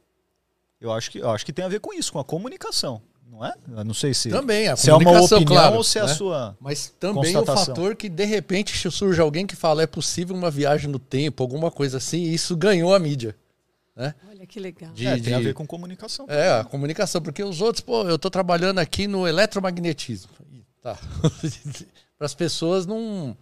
[0.80, 3.02] Eu acho que, eu acho que tem a ver com isso, com a comunicação.
[3.30, 3.52] Não é?
[3.68, 6.06] Eu não sei se, Também, a se é uma opinião claro, ou se é a
[6.06, 6.14] né?
[6.14, 6.56] sua.
[6.58, 10.88] Mas também o fator que de repente surge alguém que fala é possível uma viagem
[10.88, 13.36] no tempo, alguma coisa assim, e isso ganhou a mídia.
[14.26, 14.90] Olha que legal.
[14.94, 16.24] De, É, tem a de- ver com comunicação.
[16.30, 20.30] É, a comunicação, porque os outros, pô, eu tô trabalhando aqui no eletromagnetismo.
[20.82, 20.96] Tá.
[22.16, 23.36] Para as pessoas não.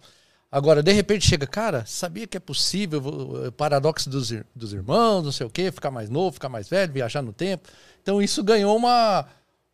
[0.55, 5.31] Agora, de repente chega, cara, sabia que é possível, vo- paradoxo dos, dos irmãos, não
[5.31, 7.67] sei o quê, ficar mais novo, ficar mais velho, viajar no tempo.
[8.03, 9.25] Então isso ganhou uma.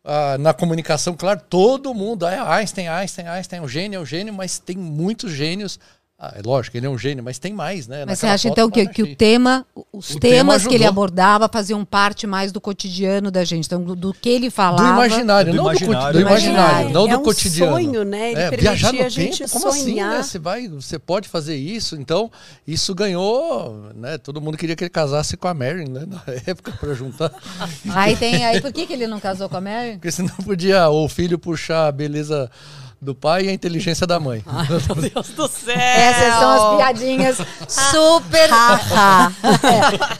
[0.02, 2.24] ah, na comunicação, claro, todo mundo.
[2.24, 5.78] Ah, é Einstein, Einstein, Einstein é um gênio, é um gênio, mas tem muitos gênios.
[6.22, 8.04] Ah, é lógico, ele é um gênio, mas tem mais, né?
[8.04, 10.74] Mas você Naquela acha foto, então que, que o tema, os O tema temas que
[10.74, 14.52] ele abordava faziam parte mais do cotidiano da gente, então do, do que ele Do
[14.52, 15.06] falava.
[15.06, 16.12] imaginário, Do não do, imaginário.
[16.12, 17.72] do imaginário, É, não é do um cotidiano.
[17.72, 18.32] sonho, né?
[18.32, 20.10] Ele é, viajar no a gente tempo, como assim, sonhar.
[20.10, 20.22] né?
[20.22, 21.96] Você vai, você pode fazer isso.
[21.96, 22.30] Então,
[22.66, 24.18] isso ganhou, né?
[24.18, 26.04] Todo mundo queria que ele casasse com a Mary, né?
[26.06, 27.32] Na época para juntar,
[27.94, 29.92] Aí tem aí, por que, que ele não casou com a Mary?
[29.92, 32.50] porque senão podia o filho puxar a beleza
[33.00, 34.44] do pai e a inteligência da mãe.
[34.68, 34.78] Meu
[35.10, 35.74] Deus do céu!
[35.74, 37.36] Essas são as piadinhas
[37.68, 38.50] super.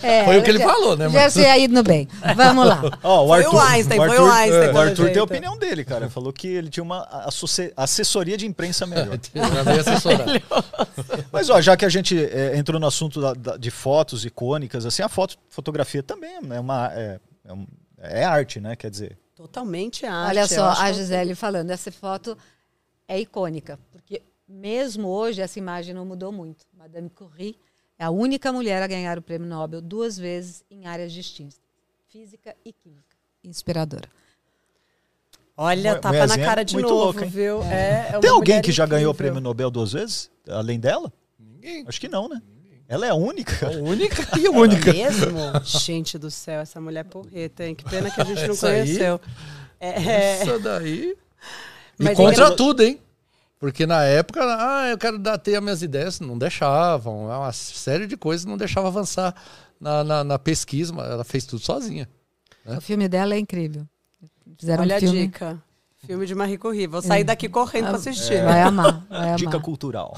[0.02, 2.08] É, é, Foi o que ele já- falou, né, Já mas- sei aí no bem.
[2.36, 2.80] Vamos lá.
[3.02, 5.24] Ó, o Foi Arthur, o Einstein, foi o Arthur, Einstein, é, o Arthur tem a
[5.24, 6.08] opinião dele, cara.
[6.08, 7.06] Falou que ele tinha uma
[7.76, 9.18] assessoria de imprensa melhor.
[11.32, 14.86] Mas ó, já que a gente é, entrou no assunto da- da- de fotos icônicas,
[14.86, 18.76] assim, a foto, fotografia também é uma é, é é arte, né?
[18.76, 20.30] Quer dizer, Totalmente arte.
[20.30, 22.36] Olha só, a que- Gisele falando, essa foto
[23.12, 26.64] é icônica, porque mesmo hoje essa imagem não mudou muito.
[26.76, 27.58] Madame Curie
[27.98, 31.60] é a única mulher a ganhar o prêmio Nobel duas vezes em áreas distintas,
[32.08, 33.16] física e química.
[33.42, 34.08] Inspiradora.
[35.56, 37.30] Olha, tapa na cara de muito novo, louca, hein?
[37.30, 37.62] viu?
[37.64, 39.32] É, é uma tem alguém que já ganhou o incrível.
[39.34, 40.30] prêmio Nobel duas vezes?
[40.48, 41.12] Além dela?
[41.38, 41.84] Ninguém.
[41.86, 42.40] Acho que não, né?
[42.88, 43.66] Ela é a única.
[43.66, 44.92] A única e a É única.
[44.92, 45.36] mesmo?
[45.64, 47.74] Gente do céu, essa mulher porreta, hein?
[47.74, 49.20] Que pena que a gente não Essa aí- conheceu.
[49.78, 51.16] É, Isso daí.
[52.00, 52.98] E Mas contra engra- tudo, hein?
[53.58, 57.30] Porque na época, ah, eu quero dar, ter as minhas ideias, não deixavam.
[57.30, 59.34] É Uma série de coisas não deixava avançar
[59.78, 62.08] na, na, na pesquisa, mas ela fez tudo sozinha.
[62.64, 63.86] O filme dela é incrível.
[64.58, 65.26] Fizeram olha um a filme.
[65.26, 65.62] dica.
[66.06, 66.86] Filme de Marie Curie.
[66.86, 68.42] Vou sair daqui correndo pra assistir.
[68.42, 69.36] Vai amar, vai amar.
[69.38, 70.16] Dica cultural.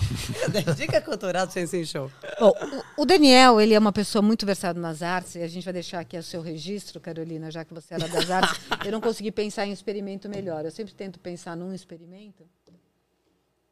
[0.76, 2.11] Dica cultural do Sensei Show.
[2.39, 2.53] Bom,
[2.97, 6.01] o Daniel, ele é uma pessoa muito versada nas artes, e a gente vai deixar
[6.01, 8.61] aqui o seu registro, Carolina, já que você era das artes.
[8.87, 10.64] Eu não consegui pensar em experimento melhor.
[10.64, 12.45] Eu sempre tento pensar num experimento,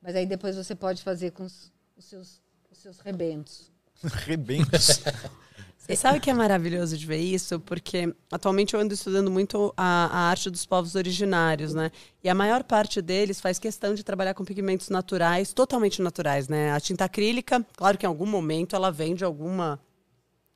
[0.03, 2.43] mas aí depois você pode fazer com os, os seus,
[2.73, 3.71] os seus rebentos.
[4.27, 5.03] Rebentos.
[5.91, 7.59] Você sabe que é maravilhoso de ver isso?
[7.61, 11.91] Porque atualmente eu ando estudando muito a, a arte dos povos originários, né?
[12.22, 16.72] E a maior parte deles faz questão de trabalhar com pigmentos naturais, totalmente naturais, né?
[16.72, 19.80] A tinta acrílica, claro que em algum momento ela vem de alguma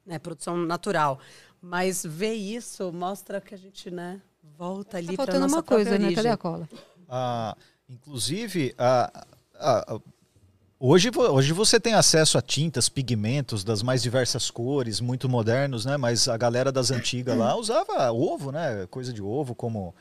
[0.07, 1.19] né, produção natural.
[1.61, 4.21] Mas ver isso mostra que a gente, né,
[4.57, 5.97] volta ali Tá para faltando nossa uma coisa, né?
[6.07, 6.15] origem.
[6.15, 6.69] Cadê a cola?
[7.09, 7.57] Ah,
[7.89, 9.27] inclusive, a-
[9.59, 10.01] a- a-
[10.85, 15.97] hoje, hoje você tem acesso a tintas, pigmentos das mais diversas cores, muito modernos, né?
[15.97, 18.87] Mas a galera das antigas lá usava ovo, né?
[18.91, 19.95] Coisa de ovo como.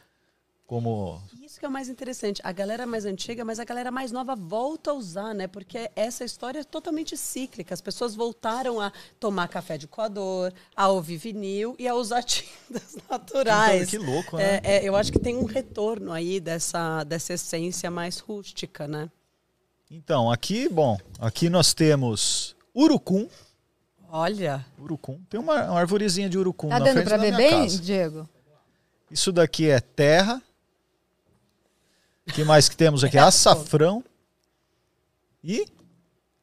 [0.68, 2.42] como Isso que é o mais interessante.
[2.44, 5.48] A galera mais antiga, mas a galera mais nova volta a usar, né?
[5.48, 7.74] Porque essa história é totalmente cíclica.
[7.74, 12.98] As pessoas voltaram a tomar café de coador, a ouvir vinil e a usar tintas
[13.10, 13.90] naturais.
[13.90, 14.60] Que louco, né?
[14.62, 19.10] É, é, eu acho que tem um retorno aí dessa, dessa essência mais rústica, né?
[19.96, 23.28] Então, aqui, bom, aqui nós temos urucum.
[24.10, 25.20] Olha, Urucum.
[25.30, 27.62] Tem uma, uma arvorezinha de urucum Tá na dando frente pra da ver minha bem,
[27.64, 27.80] casa.
[27.80, 28.30] Diego?
[29.12, 30.42] Isso daqui é terra.
[32.28, 33.18] O que mais que temos aqui?
[33.20, 34.04] Açafrão.
[35.44, 35.68] E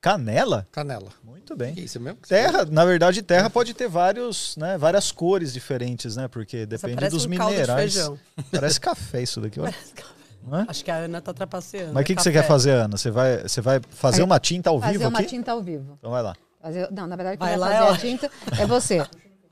[0.00, 0.66] canela.
[0.70, 1.12] Canela.
[1.24, 1.74] Muito bem.
[1.74, 2.20] Que isso mesmo?
[2.28, 6.28] Terra, na verdade, terra pode ter vários, né, várias cores diferentes, né?
[6.28, 7.94] Porque depende parece dos um caldo de minerais.
[7.94, 8.18] feijão.
[8.52, 9.74] Parece café isso daqui, olha.
[9.96, 10.19] Não
[10.52, 10.64] é?
[10.68, 11.92] Acho que a Ana tá trapaceando.
[11.92, 12.96] Mas o que, é que você quer fazer, Ana?
[12.96, 15.28] Você vai, você vai fazer uma tinta ao Fazer vivo uma aqui?
[15.28, 15.96] tinta ao vivo.
[15.98, 16.34] Então vai lá.
[16.62, 18.10] Fazer- não, na verdade, quem Vai vai, lá, fazer é a ótimo.
[18.10, 18.30] tinta
[18.62, 19.06] é você.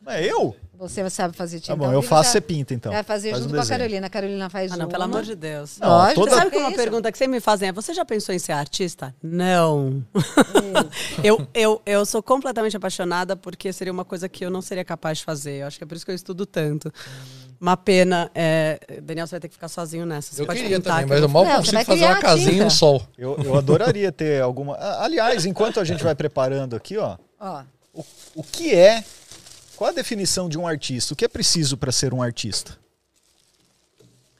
[0.06, 0.56] É eu?
[0.78, 2.92] Você sabe fazer tinta Tá bom, eu faço, você pinta então.
[2.92, 3.66] Vai fazer Faz junto um com a.
[3.66, 4.06] Carolina.
[4.06, 5.76] A Carolina faz Ah, não, pelo amor de Deus.
[5.80, 8.32] Não, Lógico, toda- Sabe que uma pergunta que sempre me fazem é: você já pensou
[8.32, 9.12] em ser artista?
[9.20, 10.04] Não.
[11.24, 15.18] eu, eu, eu sou completamente apaixonada porque seria uma coisa que eu não seria capaz
[15.18, 15.62] de fazer.
[15.62, 16.92] Eu acho que é por isso que eu estudo tanto.
[17.60, 18.30] Uma pena.
[18.32, 18.78] É...
[19.02, 20.32] Daniel, você vai ter que ficar sozinho nessa.
[20.32, 22.70] Você Eu pode queria também, que mas eu mal Não, consigo fazer uma casinha no
[22.70, 23.02] sol.
[23.18, 24.76] Eu, eu adoraria ter alguma.
[25.00, 27.62] Aliás, enquanto a gente vai preparando aqui, ó, Ó,
[27.92, 28.04] o,
[28.36, 29.02] o que é.
[29.78, 31.14] Qual a definição de um artista?
[31.14, 32.76] O que é preciso para ser um artista?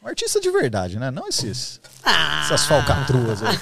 [0.02, 1.12] Um artista de verdade, né?
[1.12, 1.80] Não esses,
[2.42, 3.56] essas falcatruas aí.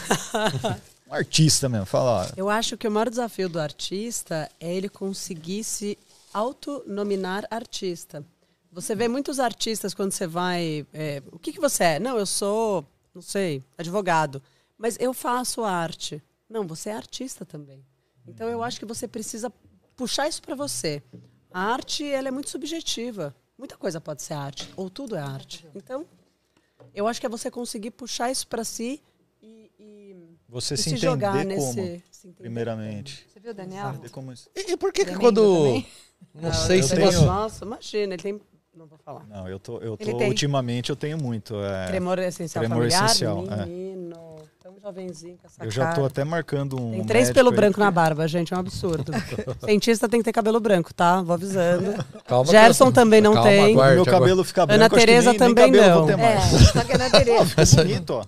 [1.06, 1.84] Um artista mesmo.
[1.84, 5.98] Fala, ó, Eu acho que o maior desafio do artista é ele conseguir se
[6.32, 8.24] autonominar artista.
[8.72, 10.86] Você vê muitos artistas quando você vai.
[10.94, 11.98] é, o que, que você é?
[12.00, 14.42] Não, eu sou, não sei, advogado.
[14.78, 16.22] Mas eu faço arte.
[16.48, 17.84] Não, você é artista também.
[18.26, 19.52] Então eu acho que você precisa
[19.94, 21.02] puxar isso para você.
[21.56, 23.34] A arte, ela é muito subjetiva.
[23.56, 25.66] Muita coisa pode ser arte, ou tudo é arte.
[25.74, 26.04] Então,
[26.94, 29.02] eu acho que é você conseguir puxar isso para si
[29.42, 31.72] e, e- Você e se se, entender jogar como, nesse.
[32.10, 33.26] se entender primeiramente.
[33.32, 33.94] Você viu, Daniel?
[34.12, 34.34] Como.
[34.34, 35.40] E, e por que, que quando.
[35.40, 35.86] também.
[36.34, 37.24] Não Ah, sei se tenho- você.
[37.24, 38.40] Nossa, imagina, ele tem.
[38.76, 39.24] Não vou falar.
[39.26, 40.28] Não, eu tô, eu tô tem.
[40.28, 41.54] ultimamente eu tenho muito.
[41.56, 43.64] é, Tremor essencial tremor familiar, essencial, é.
[43.64, 46.06] menino, tão jovenzinho com essa eu já tô cara.
[46.08, 46.90] até marcando um.
[46.92, 49.12] Tem três pelo aí, branco na barba, gente, é um absurdo.
[49.64, 51.22] Cientista tem que ter cabelo branco, tá?
[51.22, 52.04] Vou avisando.
[52.26, 53.72] Calma, Gerson que- também não calma, tem.
[53.72, 55.98] aguarde, Meu cabelo fica branco, Ana acho que Tereza nem, nem também eu não.
[55.98, 56.52] vou ter mais.
[56.54, 57.46] É, só que é na Tereza.
[57.66, 58.22] Ficou bonito, ó.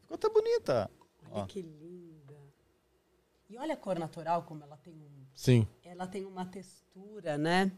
[0.00, 0.90] Ficou até bonita.
[1.30, 1.38] Ó.
[1.38, 2.34] Olha que linda.
[3.50, 5.66] E olha a cor natural, como ela tem um, Sim.
[5.84, 7.70] ela tem uma textura, né?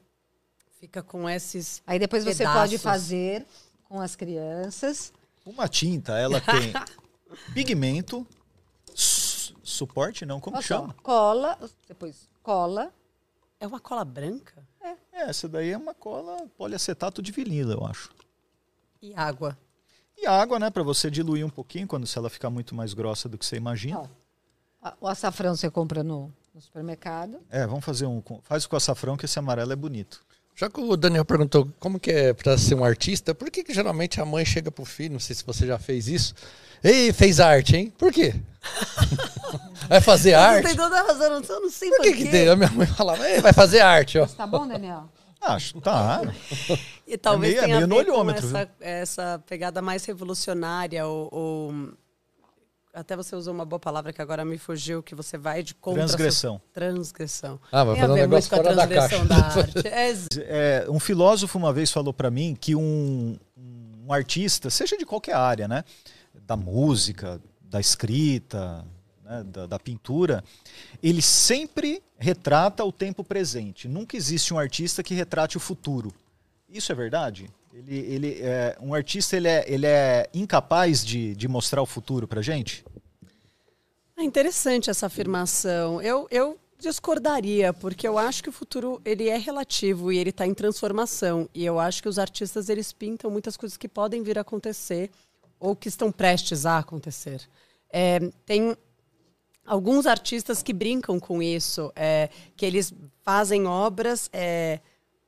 [0.84, 1.82] Fica com esses.
[1.86, 2.60] Aí depois você Pedaços.
[2.60, 3.46] pode fazer
[3.88, 5.14] com as crianças.
[5.46, 6.74] Uma tinta, ela tem
[7.54, 8.26] pigmento,
[8.94, 10.94] su- suporte não, como Olha que só, chama?
[11.02, 11.58] cola,
[11.88, 12.92] depois cola.
[13.58, 14.94] É uma cola branca É,
[15.30, 18.10] essa daí é uma cola poliacetato de vinilo, eu acho.
[19.00, 19.56] e água.
[20.18, 23.26] E água, né, Pra você diluir um pouquinho quando se ela ficar muito mais grossa
[23.26, 24.10] do que você imagina.
[24.82, 24.92] Ó.
[25.00, 27.40] O açafrão você compra no, no supermercado.
[27.48, 30.22] É, vamos fazer um, com- faz com açafrão que esse amarelo é bonito.
[30.56, 33.74] Já que o Daniel perguntou como que é pra ser um artista, por que, que
[33.74, 36.34] geralmente a mãe chega pro filho, não sei se você já fez isso,
[36.82, 37.92] Ei, fez arte, hein?
[37.96, 38.34] Por quê?
[39.88, 40.66] vai fazer Você arte?
[40.66, 42.48] tem toda a razão, eu não sei Por que, que tem?
[42.48, 44.26] A minha mãe falava, Ei, vai fazer arte, ó.
[44.26, 45.08] Tá bom, Daniel?
[45.40, 46.22] Acho, tá.
[47.06, 50.04] E talvez meio- é tenha meio a no ver com olhômetro, essa, essa pegada mais
[50.04, 51.74] revolucionária, ou, ou-
[52.94, 56.06] até você usou uma boa palavra que agora me fugiu, que você vai de contra
[56.06, 56.60] sua- Transgressão.
[56.72, 57.60] Transgressão.
[57.72, 59.52] Ah, vai fazer um negócio muito com a fora da transgressão caixa.
[59.52, 59.88] da arte.
[59.88, 60.14] É,
[60.84, 63.36] É, um filósofo uma vez falou para mim que um,
[64.06, 65.84] um artista, seja de qualquer área, né,
[66.46, 68.84] da música, da escrita,
[69.24, 70.44] né, da, da pintura,
[71.02, 73.88] ele sempre retrata o tempo presente.
[73.88, 76.12] Nunca existe um artista que retrate o futuro.
[76.68, 77.48] Isso é verdade?
[77.74, 82.28] Ele, ele é, um artista ele é, ele é incapaz de, de mostrar o futuro
[82.28, 82.84] para gente?
[84.16, 86.00] É interessante essa afirmação.
[86.00, 90.46] Eu, eu discordaria, porque eu acho que o futuro ele é relativo e ele está
[90.46, 91.48] em transformação.
[91.52, 95.10] E eu acho que os artistas eles pintam muitas coisas que podem vir a acontecer
[95.58, 97.42] ou que estão prestes a acontecer.
[97.90, 98.76] É, tem
[99.66, 102.94] alguns artistas que brincam com isso, é, que eles
[103.24, 104.78] fazem obras, é,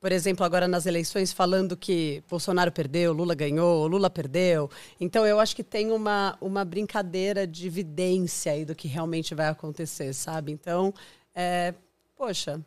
[0.06, 4.70] por exemplo, agora nas eleições, falando que Bolsonaro perdeu, Lula ganhou, Lula perdeu.
[5.00, 9.48] Então, eu acho que tem uma, uma brincadeira de evidência aí do que realmente vai
[9.48, 10.52] acontecer, sabe?
[10.52, 10.94] Então,
[11.34, 11.74] é,
[12.16, 12.64] poxa,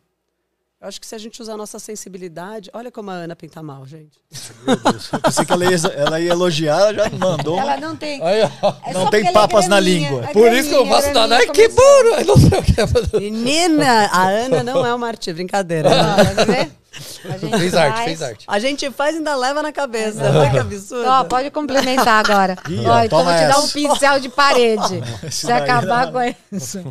[0.80, 2.70] eu acho que se a gente usar a nossa sensibilidade.
[2.72, 4.18] Olha como a Ana pinta mal, gente.
[4.66, 7.58] Meu Deus, eu pensei que ela ia, ela ia elogiar, ela já mandou.
[7.58, 8.22] Ela não tem.
[8.22, 10.24] Aí, é Não tem é papas na graminha, língua.
[10.30, 12.14] é Por isso que eu faço da Ai, que burro!
[12.16, 13.20] Aí não sei o que é fazer.
[13.20, 15.88] Menina, a Ana não é uma artista, brincadeira.
[15.90, 16.72] Ó, quer ver?
[17.26, 18.44] A gente Fez arte, faz- fez arte.
[18.48, 20.22] A gente faz e ainda leva na cabeça.
[20.30, 21.06] Olha que absurdo.
[21.06, 22.56] Ó, pode complementar agora.
[22.68, 25.02] Ih, ó, ó, então eu vou te dar um pincel de parede.
[25.30, 26.20] Se acabar com
[26.56, 26.82] isso.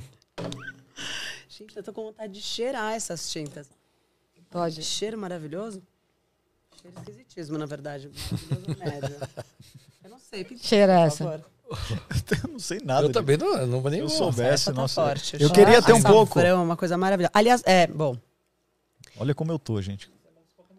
[1.49, 3.67] Gente, eu tô com vontade de cheirar essas tintas.
[4.49, 4.83] Pode.
[4.83, 5.81] Cheiro maravilhoso?
[6.81, 8.09] Cheiro esquisitíssimo, na verdade.
[8.49, 9.15] Maravilhoso médio.
[10.03, 10.43] Eu não sei.
[10.43, 11.23] pinta, Cheira por essa.
[11.23, 11.45] favor.
[12.43, 13.03] Eu não sei nada.
[13.03, 15.01] Eu de- também não, não vou nem eu soubesse, tá nossa.
[15.03, 15.37] forte.
[15.41, 16.39] Eu queria ter um pouco.
[16.39, 17.31] é uma coisa maravilhosa.
[17.33, 18.17] Aliás, é, bom,
[19.19, 20.09] Olha como eu tô, gente.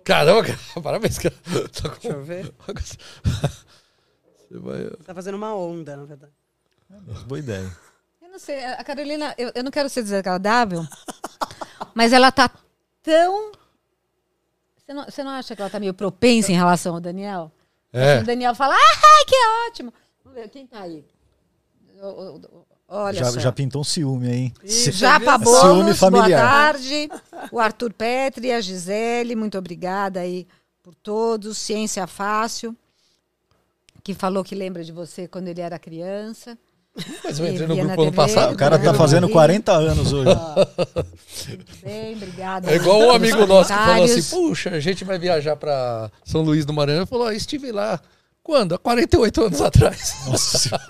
[0.02, 1.34] Caramba, cara, parabéns, cara.
[1.80, 1.94] Tá com...
[2.00, 2.52] deixa eu ver.
[2.74, 4.90] Você vai...
[5.04, 6.32] Tá fazendo uma onda, na verdade.
[7.26, 7.70] Boa ideia.
[8.22, 10.84] Eu não sei, a Carolina, eu, eu não quero ser desagradável,
[11.94, 12.50] mas ela tá
[13.02, 13.52] tão.
[14.91, 17.53] Você não, você não acha que ela tá meio propensa em relação ao Daniel?
[17.93, 18.18] É.
[18.18, 19.36] O Daniel fala, ah, que
[19.68, 19.95] ótimo.
[20.24, 21.05] Vamos ver, quem tá aí?
[22.03, 23.38] O- o- o- Olha Já, só.
[23.38, 24.53] já pintou um ciúme aí.
[24.64, 25.45] Viu?
[25.45, 27.09] Boulos, Ciúme boa tarde.
[27.53, 30.45] O Arthur Petri, a Gisele, muito obrigada aí
[30.82, 31.57] por todos.
[31.57, 32.76] Ciência Fácil,
[34.03, 36.59] que falou que lembra de você quando ele era criança.
[37.24, 38.53] Mas eu entrei no grupo ano TV, passado.
[38.53, 39.32] O cara tá fazendo não.
[39.32, 40.30] 40 anos hoje.
[41.82, 42.70] Bem, obrigada.
[42.70, 46.43] É igual um amigo nosso que falou assim: puxa, a gente vai viajar pra São
[46.43, 47.01] Luís do Maranhão.
[47.01, 48.01] Ele falou: ah, estive lá.
[48.43, 48.74] Quando?
[48.74, 50.14] Há 48 anos atrás.
[50.26, 50.80] Nossa.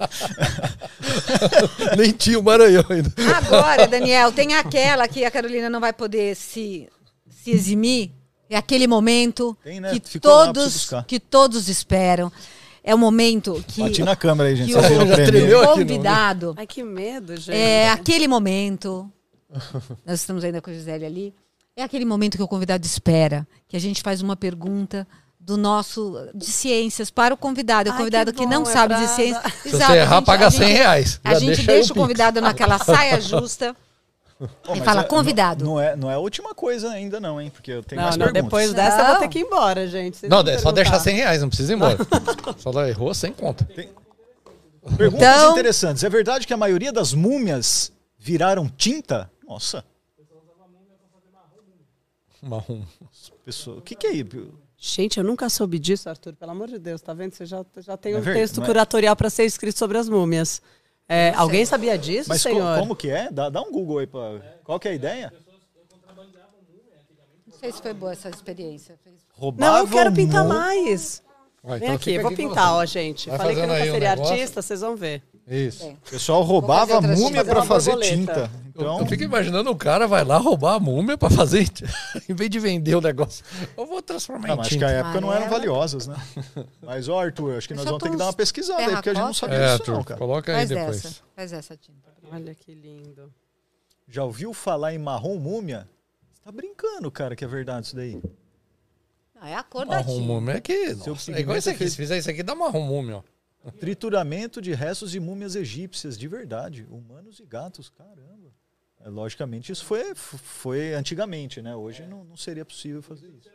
[1.98, 3.12] Nem tinha o Maranhão ainda.
[3.36, 6.88] Agora, Daniel, tem aquela que a Carolina não vai poder se,
[7.28, 8.12] se eximir.
[8.48, 9.90] É aquele momento Tem, né?
[9.90, 12.32] que, Ficou todos, que todos esperam.
[12.82, 14.72] É o momento que Bati na câmera aí, gente.
[14.72, 17.54] viram o- tremeu convidado Ai, que medo, gente.
[17.56, 19.10] É aquele momento.
[20.06, 21.34] Nós estamos ainda com a Gisele ali.
[21.76, 25.06] É aquele momento que o convidado espera, que a gente faz uma pergunta
[25.38, 27.88] do nosso de ciências para o convidado.
[27.88, 29.52] O Ai, convidado que que, não bom, é sabe pra- de ciências.
[29.62, 31.20] Se Exato, você errar, gente- paga a 100 gente- reais.
[31.24, 33.74] A Já gente deixa deixa o o convidado naquela saia justa.
[34.66, 35.64] Mas fala, é- convidado.
[35.64, 37.51] Não, não é, não é a última coisa ainda, não, hein?
[37.51, 38.45] Porque eu tenho Não, mais não, perguntas.
[38.45, 39.20] depois dessa eu vou Não.
[39.20, 40.16] ter que ir embora, gente.
[40.16, 41.11] Vocês Não, vão é só deixar perguntar.
[41.11, 41.99] 100 reais, não precisa ir embora.
[42.59, 43.64] só dá- errou sem conta.
[44.97, 46.03] Perguntas Então- interessantes.
[46.05, 49.30] É verdade que a maioria das múmias viraram tinta?
[49.47, 49.84] Nossa,
[52.43, 52.82] Marrom.
[53.45, 54.55] pessoa, o que, que é isso?
[54.78, 56.34] Gente, eu nunca soube disso, Arthur.
[56.34, 57.34] Pelo amor de Deus, tá vendo?
[57.34, 59.99] Você já, já tem É um ver- texto não é- curatorial para ser escrito sobre
[59.99, 60.62] as múmias.
[61.12, 62.78] É, alguém sabia disso, Mas co- senhor?
[62.78, 63.28] como que é?
[63.32, 64.06] Dá, dá um Google aí.
[64.06, 64.40] Pra...
[64.62, 65.32] Qual que é a ideia?
[67.46, 68.94] Não sei se foi boa essa experiência.
[69.04, 71.20] Não, eu Roubavam quero pintar mais.
[71.62, 73.28] Vai, Vem então aqui, vou pintar, ó, gente.
[73.28, 74.32] Vai Falei que nunca um seria negócio.
[74.32, 75.22] artista, vocês vão ver.
[75.47, 75.88] Isso.
[75.88, 77.45] O pessoal roubava outra múmia tinta.
[77.45, 78.16] para Fazer uma fazer borboleta.
[78.16, 78.51] tinta.
[78.66, 81.68] Eu, Então, eu fico imaginando o cara vai lá roubar a múmia pra fazer.
[82.28, 83.45] em vez de vender o negócio,
[83.76, 84.86] eu vou transformar não, em mas acho que tinta.
[84.86, 85.59] a época não eram Amarela.
[85.59, 86.16] valiosas, né?
[86.82, 89.14] Mas, ó, Arthur, acho que nós vamos ter que dar uma pesquisada aí, porque a
[89.14, 90.18] gente não sabia É, disso, não, Arthur, cara.
[90.20, 91.05] coloca aí Faz depois.
[91.05, 91.14] essa.
[91.36, 92.11] Faz essa tinta.
[92.32, 93.32] Olha que lindo.
[94.09, 95.88] Já ouviu falar em marrom múmia?
[96.32, 98.22] Você tá brincando, cara, que é verdade isso daí.
[99.34, 100.26] Não, é a cor da Marrom tinta.
[100.26, 100.95] múmia é que.
[100.95, 101.78] Nossa, é igual isso aqui.
[101.78, 103.22] fez- Se fizer isso aqui, dá marrom múmia, ó.
[103.78, 106.86] Trituramento de restos de múmias egípcias, de verdade.
[106.90, 108.50] Humanos e gatos, caramba.
[109.00, 111.74] É, logicamente, isso foi, foi antigamente, né?
[111.74, 113.48] Hoje não, não seria possível fazer isso.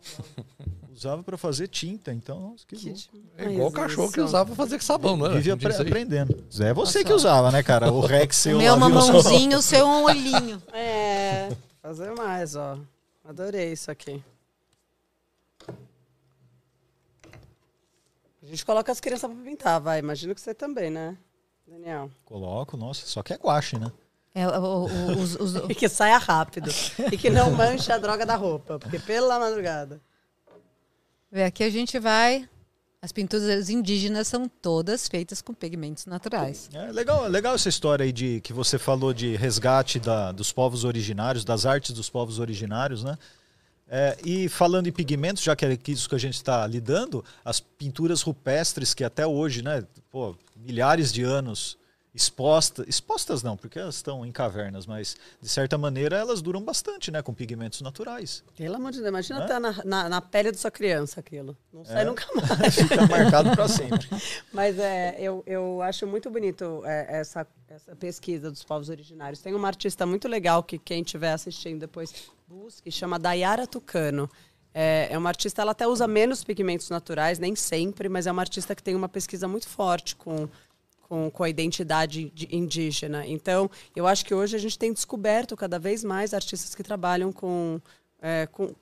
[0.92, 3.00] Usava para fazer tinta, então, nossa, que louco.
[3.38, 5.30] É igual o cachorro que usava pra fazer sabão, é?
[5.34, 6.44] Vive Não tinha apre- aprendendo.
[6.60, 7.90] É você que usava, né, cara?
[7.92, 10.62] O Rex seu O meu é lá, uma mãozinha, o seu é um olhinho.
[10.74, 11.48] É,
[11.80, 12.78] fazer mais, ó.
[13.24, 14.22] Adorei isso aqui.
[18.50, 19.98] Gente coloca as crianças pra pintar, vai.
[19.98, 21.16] Imagino que você também, né,
[21.66, 22.10] Daniel?
[22.24, 23.90] Coloco, nossa, só que é guache, né?
[24.34, 26.70] É, o- o- os- os- E que saia rápido.
[27.12, 30.00] e que não manche a droga da roupa, porque pela madrugada.
[31.30, 32.48] Vê, aqui a gente vai.
[33.02, 36.68] As pinturas indígenas são todas feitas com pigmentos naturais.
[36.72, 40.84] É legal, legal essa história aí de que você falou de resgate da, dos povos
[40.84, 43.16] originários, das artes dos povos originários, né?
[43.92, 47.58] É, e falando em pigmentos, já que é isso que a gente está lidando, as
[47.58, 51.76] pinturas rupestres que até hoje, né, pô, milhares de anos
[52.14, 57.10] expostas, expostas não, porque elas estão em cavernas, mas de certa maneira elas duram bastante,
[57.10, 58.42] né, com pigmentos naturais.
[58.56, 59.44] Pelo amor de Deus, imagina Né?
[59.44, 61.56] estar na, na, na pele da sua criança aquilo.
[61.72, 62.04] Não sai É.
[62.04, 62.74] nunca mais.
[62.74, 64.08] Fica marcado para sempre.
[64.52, 69.40] Mas é, eu, eu acho muito bonito é, essa, essa pesquisa dos povos originários.
[69.40, 72.12] Tem uma artista muito legal que quem estiver assistindo depois
[72.48, 74.28] busque, chama Dayara Tucano.
[74.74, 78.42] É, é uma artista, ela até usa menos pigmentos naturais, nem sempre, mas é uma
[78.42, 80.48] artista que tem uma pesquisa muito forte com,
[81.10, 83.26] com, com a identidade de- indígena.
[83.26, 87.32] Então, eu acho que hoje a gente tem descoberto cada vez mais artistas que trabalham
[87.32, 87.80] com,
[88.22, 88.72] é, com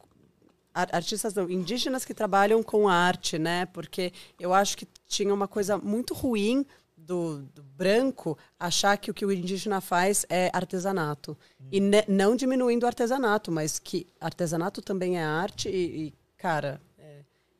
[0.74, 3.64] ar- artistas não, indígenas que trabalham com arte, né?
[3.64, 9.14] Porque eu acho que tinha uma coisa muito ruim do, do branco achar que o
[9.14, 11.34] que o indígena faz é artesanato.
[11.72, 16.78] E ne- não diminuindo o artesanato, mas que artesanato também é arte e, e, cara,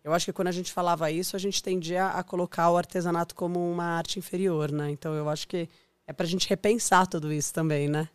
[0.08, 3.34] eu acho que quando a gente falava isso, a gente tendia a colocar o artesanato
[3.34, 4.90] como uma arte inferior, né?
[4.90, 5.68] Então eu acho que
[6.06, 8.08] é pra gente repensar tudo isso também, né?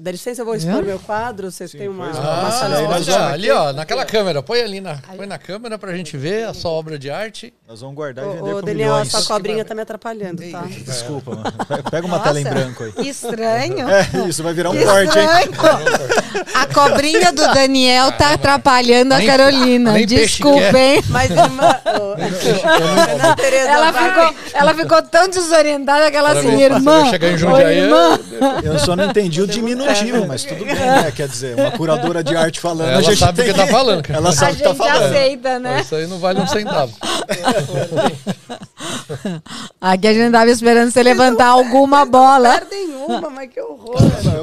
[0.00, 1.50] Dá licença, eu vou expor meu quadro.
[1.50, 2.20] Vocês têm uma, pois é.
[2.20, 4.42] uma Ah, sala nós vamos ali, ó, naquela câmera.
[4.42, 7.52] Põe ali na, põe na câmera pra gente ver a sua obra de arte.
[7.68, 9.14] Nós vamos guardar e vender Ô, por Daniel, milhões.
[9.14, 10.62] essa cobrinha tá me atrapalhando, tá?
[10.66, 11.52] Desculpa, mano.
[11.68, 13.08] Pe- Pega uma tela em Nossa, branco aí.
[13.08, 13.86] Estranho.
[13.92, 15.26] É, isso vai virar um corte, hein?
[15.50, 16.42] estranho.
[16.54, 19.92] A cobrinha do Daniel tá atrapalhando a Nem- Carolina.
[19.92, 21.02] nem Desculpa, hein?
[21.08, 21.68] Mas, irmã,
[23.68, 27.02] Ela ficou, ela ficou tão desorientada que ela assim, irmã.
[27.70, 28.18] irmã.
[28.62, 29.46] Eu só não entendi o
[29.82, 31.12] diminutivo, mas tudo bem, né?
[31.14, 32.88] Quer dizer, uma curadora de arte falando.
[32.90, 34.18] Ela a gente sabe o tem- que tá falando, cara.
[34.18, 35.02] Ela sabe o que tá gente falando.
[35.04, 35.80] aceita, né?
[35.80, 36.92] Isso aí não vale um centavo.
[39.80, 42.60] Aqui a gente tava esperando você levantar alguma bola.
[42.60, 43.96] Perdem uma, mas que horror.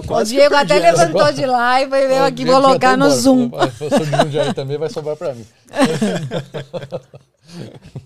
[0.09, 1.03] O Diego até essa.
[1.03, 3.19] levantou de lá e veio aqui colocar no embora.
[3.19, 3.49] Zoom.
[3.49, 5.45] Vai, Eu sou de Jundiaí também, vai sobrar pra mim.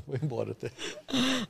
[0.08, 0.72] Vou embora até.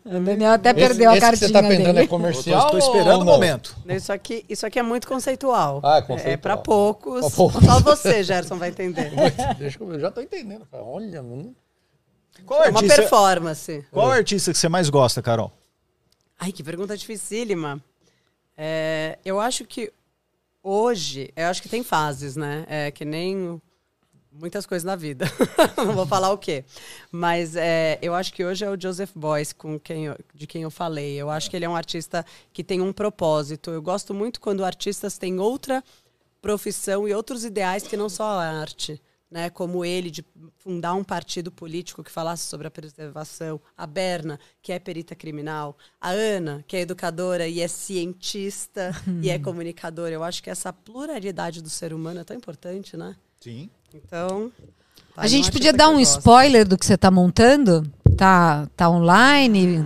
[0.05, 1.99] O Daniel até perdeu esse, a esse que cartinha você tá pensando dele.
[1.99, 2.65] é comercial?
[2.65, 3.33] Estou esperando o não?
[3.33, 3.75] momento.
[3.87, 5.79] Isso aqui, isso aqui é muito conceitual.
[5.83, 6.33] Ah, é conceitual.
[6.33, 7.19] É pra poucos.
[7.19, 7.63] Pra poucos.
[7.63, 9.11] Só você, Gerson, vai entender.
[9.59, 10.65] Deixa eu ver, já tô entendendo.
[10.71, 11.53] Olha, mano.
[12.45, 13.85] Qual É uma artista, performance.
[13.91, 15.51] qual artista que você mais gosta, Carol?
[16.39, 17.81] Ai, que pergunta dificílima.
[18.57, 19.91] É, eu acho que
[20.61, 22.65] hoje, eu acho que tem fases, né?
[22.67, 23.61] É que nem
[24.31, 25.25] muitas coisas na vida.
[25.77, 26.65] Não vou falar o quê.
[27.11, 30.63] Mas é, eu acho que hoje é o Joseph Boyce com quem eu- de quem
[30.63, 31.15] eu falei.
[31.15, 33.71] Eu acho que ele é um artista que tem um propósito.
[33.71, 35.83] Eu gosto muito quando artistas têm outra
[36.41, 39.01] profissão e outros ideais que não só a arte.
[39.33, 40.23] Né, como ele, de
[40.59, 45.75] fundar um partido político que falasse sobre a preservação, a Berna, que é perita criminal,
[45.99, 48.91] a Ana, que é educadora e é cientista
[49.23, 50.13] e é comunicadora.
[50.13, 53.15] Eu acho que essa pluralidade do ser humano é tão importante, né?
[53.39, 53.71] Sim.
[53.91, 54.51] Então.
[55.15, 56.19] tá A gente podia dar um eu gosto.
[56.19, 57.91] spoiler do que você está montando?
[58.15, 59.83] Tá, tá online?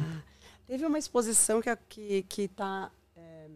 [0.67, 2.91] Teve uma exposição que, que, que tá.
[3.15, 3.47] é,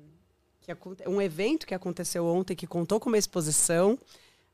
[0.61, 0.73] que
[1.09, 3.99] um evento que aconteceu ontem que contou com uma exposição.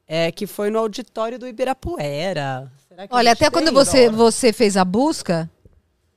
[0.08, 2.72] É, que foi no auditório do Ibirapuera.
[2.88, 5.50] Será que a Olha, até quando você, você fez a busca,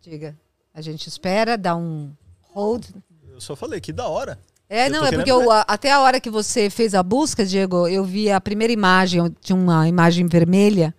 [0.01, 0.39] diga,
[0.73, 2.13] a gente espera, dá um
[2.53, 2.87] hold.
[3.29, 4.39] Eu só falei que da hora.
[4.69, 7.89] É, Eu não, é porque eu- até a hora que você fez a busca, Diego,
[7.89, 10.95] eu vi a primeira imagem, tinha uma imagem vermelha,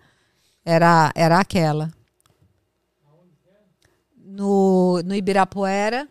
[0.62, 1.90] era, era aquela.
[4.16, 6.08] No, no Ibirapuera.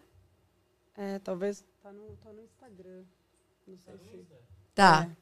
[0.98, 3.02] É, talvez tá no, tá no Instagram.
[3.68, 4.26] Não sei se.
[4.76, 5.02] Tá.
[5.04, 5.18] Gente,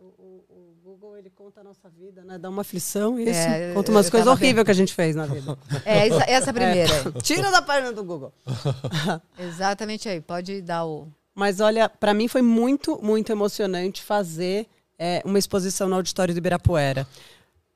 [0.00, 2.38] o, o- Google ele conta a nossa vida, né?
[2.38, 3.30] Dá uma aflição isso.
[3.40, 5.58] É, conta eu- umas coisas horríveis que a gente fez na vida.
[5.84, 6.92] É, essa, essa primeira.
[6.94, 7.10] É.
[7.22, 8.32] Tira da página do Google.
[9.38, 10.20] Exatamente aí.
[10.20, 11.08] Pode dar o.
[11.34, 14.66] Mas olha, para mim foi muito, muito emocionante fazer
[14.98, 17.06] é, uma exposição no auditório do Ibirapuera.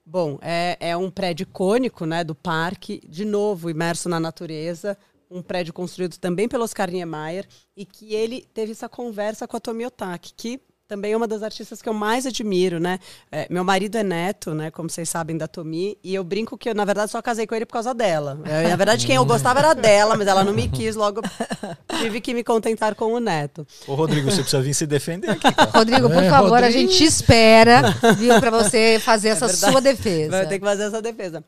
[0.06, 4.96] Bom, é, é um prédio icônico né, do parque, de novo, imerso na natureza,
[5.30, 7.46] um prédio construído também pelo Oscar Niemeyer,
[7.76, 10.60] e que ele teve essa conversa com a Tomi Otaki, que
[10.90, 12.98] também é uma das artistas que eu mais admiro, né?
[13.30, 14.72] É, meu marido é neto, né?
[14.72, 17.54] Como vocês sabem, da Tomi, e eu brinco que eu, na verdade, só casei com
[17.54, 18.40] ele por causa dela.
[18.44, 21.22] É, na verdade, quem eu gostava era dela, mas ela não me quis, logo
[22.00, 23.64] tive que me contentar com o neto.
[23.86, 25.70] Ô, Rodrigo, você precisa vir se defender aqui, cara.
[25.70, 26.72] Rodrigo, por É, favor, a Rodrigo.
[26.72, 27.82] gente te espera,
[28.18, 29.70] viu, para você fazer essa verdade.
[29.72, 30.30] sua defesa.
[30.30, 31.44] Vai ter que fazer essa defesa.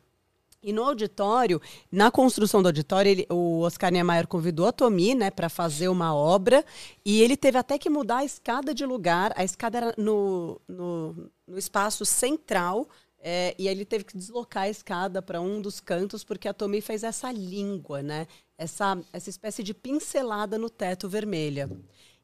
[0.62, 1.60] E no auditório,
[1.90, 6.14] na construção do auditório, ele- o Oscar Niemeyer convidou a Tomi, né, para fazer uma
[6.14, 6.64] obra,
[7.04, 9.32] e ele teve até que mudar a escada de lugar.
[9.34, 12.88] A escada era no, no, no espaço central,
[13.18, 16.54] é, e aí ele teve que deslocar a escada para um dos cantos, porque a
[16.54, 21.68] Tomi fez essa língua, né, essa, essa espécie de pincelada no teto vermelha.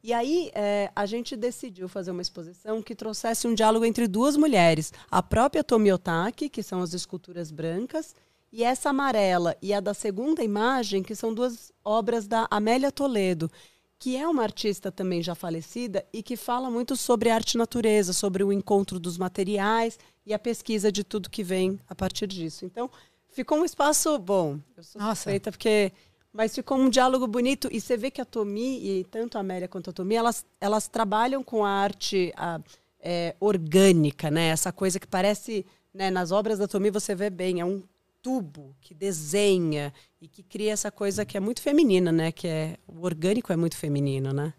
[0.01, 4.37] E aí é, a gente decidiu fazer uma exposição que trouxesse um diálogo entre duas
[4.37, 8.15] mulheres, a própria Tomi Otaki, que são as esculturas brancas,
[8.51, 13.49] e essa amarela e a da segunda imagem, que são duas obras da Amélia Toledo,
[13.97, 18.13] que é uma artista também já falecida e que fala muito sobre arte e natureza,
[18.13, 22.65] sobre o encontro dos materiais e a pesquisa de tudo que vem a partir disso.
[22.65, 22.89] Então,
[23.27, 24.59] ficou um espaço bom.
[24.77, 25.15] Eu sou Nossa.
[25.15, 25.91] suspeita porque
[26.31, 29.67] mas ficou um diálogo bonito e você vê que a Tomi e tanto a Amélia
[29.67, 32.61] quanto a Tomi elas, elas trabalham com a arte a,
[32.99, 34.49] é, orgânica, né?
[34.49, 36.11] Essa coisa que parece, né?
[36.11, 37.81] Nas obras da Tomi você vê bem, é um
[38.21, 42.31] tubo que desenha e que cria essa coisa que é muito feminina, né?
[42.31, 44.53] Que é o orgânico é muito feminino, né?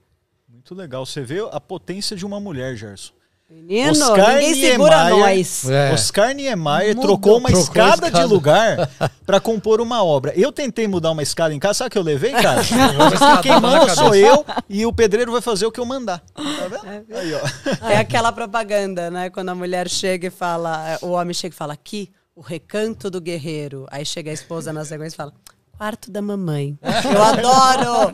[0.49, 1.05] Muito legal.
[1.07, 3.13] Você vê a potência de uma mulher, Gerson.
[3.53, 5.69] Menino, Oscar ninguém segura Niemeyer- nós.
[5.69, 5.93] É.
[5.93, 7.03] Oscar Niemeyer Mudou.
[7.03, 8.21] trocou uma Trocou escada, escada.
[8.21, 8.89] de lugar
[9.27, 10.33] para compor uma obra.
[10.37, 12.63] Eu tentei mudar uma escada em casa, sabe o que eu levei, cara?
[13.43, 16.21] Quem manda sou eu e o pedreiro vai fazer o que eu mandar.
[16.33, 17.13] Tá vendo?
[17.17, 17.89] Aí, ó.
[17.91, 19.31] É aquela propaganda, né?
[19.31, 23.21] Quando a mulher chega e fala, o homem chega e fala aqui, o recanto do
[23.21, 23.87] guerreiro.
[23.91, 25.33] Aí chega a esposa na sequência e fala,
[25.77, 26.79] quarto da mamãe.
[26.83, 28.11] Eu adoro!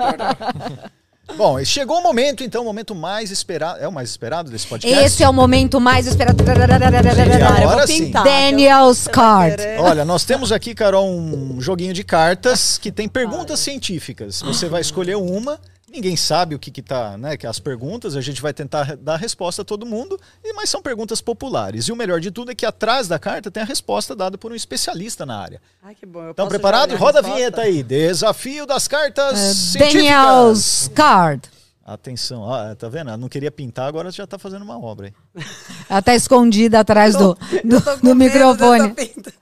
[1.37, 3.81] Bom, e chegou o momento, então, o momento mais esperado.
[3.81, 5.05] É o mais esperado desse podcast?
[5.05, 6.41] Esse é o momento mais esperado.
[6.49, 8.07] agora eu vou sim.
[8.07, 8.25] pintar.
[8.25, 9.57] Daniel's Card.
[9.81, 14.41] Olha, nós temos aqui, Carol, um joguinho de cartas que tem perguntas científicas.
[14.43, 15.61] Você vai escolher uma,
[15.91, 19.15] ninguém sabe o que que tá, né, que as perguntas, a gente vai tentar dar
[19.15, 21.89] a resposta a todo mundo, e mas são perguntas populares.
[21.89, 24.53] E o melhor de tudo é que atrás da carta tem a resposta dada por
[24.53, 25.61] um especialista na área.
[25.83, 26.25] Ai, que bom.
[26.25, 26.91] eu posso preparado?
[26.91, 27.83] já olhar Roda a vinheta aí.
[27.83, 29.95] Desafio das cartas científicas.
[29.95, 31.49] É, Daniel's Card.
[31.85, 33.11] Atenção, ó, tá vendo?
[33.11, 35.15] Ela não queria pintar, agora já tá fazendo uma obra aí.
[35.89, 38.93] Ela tá escondida atrás do, do, tô com do medo microfone.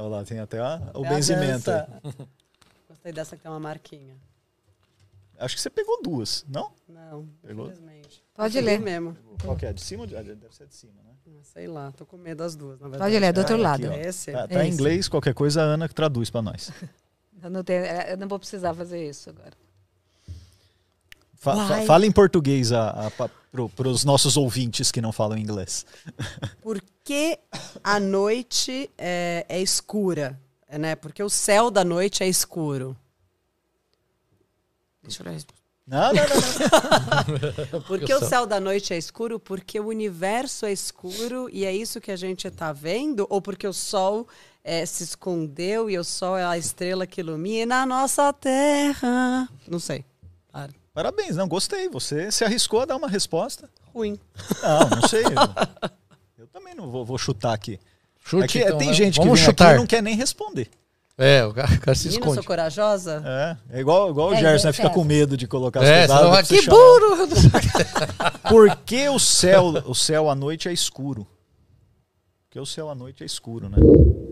[0.00, 1.70] Olha lá, tem até a- o É benzimento.
[2.88, 4.16] Gostei dessa que tem uma marquinha.
[5.38, 6.70] Acho que você pegou duas, não?
[6.88, 7.66] Não, Pegou?
[7.66, 8.22] infelizmente.
[8.34, 8.78] Pode ler.
[8.80, 9.16] mesmo.
[9.42, 9.72] Qual que é?
[9.72, 10.02] De cima?
[10.02, 11.10] ou de- ah, Deve ser de cima, né?
[11.26, 13.10] Ah, Sei lá, tô com medo das duas, na verdade.
[13.10, 13.86] Pode ler, do outro Aqui, lado.
[13.86, 14.32] É esse?
[14.32, 14.74] Tá, tá em Esse.
[14.74, 16.70] inglês, qualquer coisa a Ana que traduz pra nós.
[17.42, 19.52] Eu não, tenho- eu não vou precisar fazer isso agora.
[21.40, 25.86] Fa- fala em português a, a, pa- pro, pros nossos ouvintes que não falam inglês.
[26.62, 27.38] Por que
[27.82, 30.38] a noite é, é escura?
[30.68, 30.94] É, né?
[30.94, 32.94] Porque o céu da noite é escuro.
[35.02, 35.60] Deixa eu ler a resposta.
[35.86, 37.72] Não, não, não.
[37.72, 37.82] não.
[37.88, 39.40] Por que o céu da noite é escuro?
[39.40, 43.26] Porque o universo é escuro e é isso que a gente está vendo?
[43.30, 44.28] Ou porque o sol
[44.62, 49.48] eh, se escondeu e o sol é a estrela que ilumina a nossa terra?
[49.66, 50.04] Não sei.
[51.02, 51.12] Para.
[51.12, 51.88] Parabéns, não, gostei.
[51.88, 53.68] Você se arriscou a dar uma resposta.
[53.94, 54.18] Ruim.
[54.62, 55.24] Não, não sei.
[55.24, 55.30] Eu,
[56.38, 57.78] eu também não vou, vou chutar aqui.
[58.24, 58.94] Chute, É que então, tem né?
[58.94, 59.66] gente que Vamos vem chutar.
[59.68, 60.68] aqui e não quer nem responder.
[61.18, 62.34] É, o cara, o cara se esconde.
[62.34, 63.22] sou corajosa?
[63.70, 64.70] É, é igual, igual o É, Gerson, né?
[64.70, 64.90] é, Fica é.
[64.90, 67.28] com medo de colocar as É, vai, você que burro!
[68.48, 71.26] Por que o céu, o céu à noite é escuro?
[72.48, 73.76] Porque o céu à noite é escuro, né?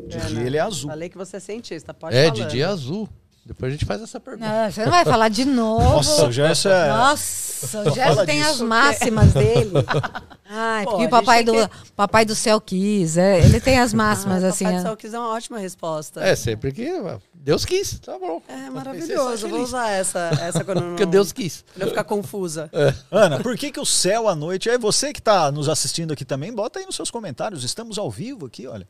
[0.08, 0.46] De É, dia né?
[0.46, 0.88] ele é azul.
[0.90, 2.42] Falei que você é cientista, pode É, falando.
[2.46, 3.08] de dia azul.
[3.49, 4.46] Depois a gente faz essa pergunta.
[4.46, 5.82] Não, você não vai falar de novo.
[5.82, 6.88] Nossa, o Gerson é.
[6.90, 8.51] Nossa, o Gerson tem disso.
[8.51, 9.72] as máximas dele.
[10.44, 13.16] Ai, Pô, porque o papai do, tem papai do céu quis.
[13.16, 14.64] é, ele tem as máximas, ah, assim.
[14.64, 14.86] Papai do é.
[14.86, 16.20] Céu quis é uma ótima resposta.
[16.22, 16.90] É, sempre que
[17.32, 18.42] Deus quis, tá bom.
[18.46, 19.38] É maravilhoso.
[19.38, 21.64] sai Vou usar essa, essa quando não, Porque Deus quis.
[21.72, 22.70] quando eu ficar confusa.
[23.11, 24.68] Ana, por que, que o céu à noite.
[24.68, 27.64] É você que está nos assistindo aqui também, bota aí nos seus comentários.
[27.64, 28.86] Estamos ao vivo aqui, olha.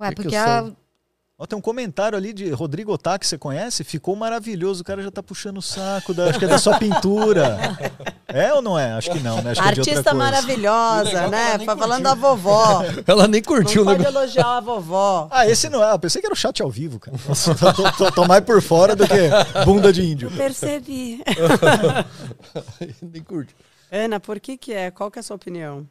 [0.00, 0.76] Ué, que que porque o a, céu-
[1.42, 4.82] Ó, tem um comentário ali de Rodrigo Otá, que você conhece, ficou maravilhoso.
[4.82, 7.56] O cara já tá puxando o saco, da, acho que é da sua pintura.
[8.28, 8.92] É ou não é?
[8.92, 9.52] Acho que não, né?
[9.52, 10.14] Acho que é de outra Artista coisa.
[10.14, 11.58] maravilhosa, né?
[11.64, 12.82] Falando da vovó.
[13.06, 14.18] Ela nem curtiu o pode negócio.
[14.18, 15.28] elogiar a vovó.
[15.30, 15.90] Ah, esse não é.
[15.92, 17.16] Eu pensei que era o chat ao vivo, cara.
[17.26, 20.30] Nossa, tô, tô- tô- mais por fora do que bunda de índio.
[20.32, 21.24] Percebi.
[23.00, 23.56] nem curtiu.
[23.90, 24.90] Ana, por que que é?
[24.90, 25.88] Qual que é a sua opinião?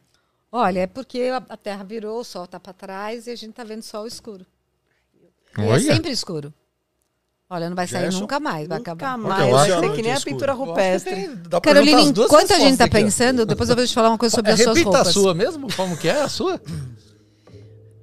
[0.52, 3.62] olha, é porque a, terra virou, o sol tá para trás e a gente tá
[3.64, 4.44] vendo sol escuro.
[5.58, 5.80] E é Olha.
[5.80, 6.52] sempre escuro.
[7.52, 8.20] Olha, não vai sair Gerson?
[8.20, 9.18] nunca mais, vai Nunca acabar.
[9.18, 9.40] mais.
[9.44, 10.34] eu Vai acho- ser que nem a Escuro.
[10.36, 11.30] pintura rupestre.
[11.60, 14.54] Carolina, enquanto a gente tá pensando, depois eu vou te falar uma coisa sobre É,
[14.54, 15.12] as suas repita a roupas.
[15.12, 15.66] sua mesmo?
[15.74, 16.60] Como que é a sua?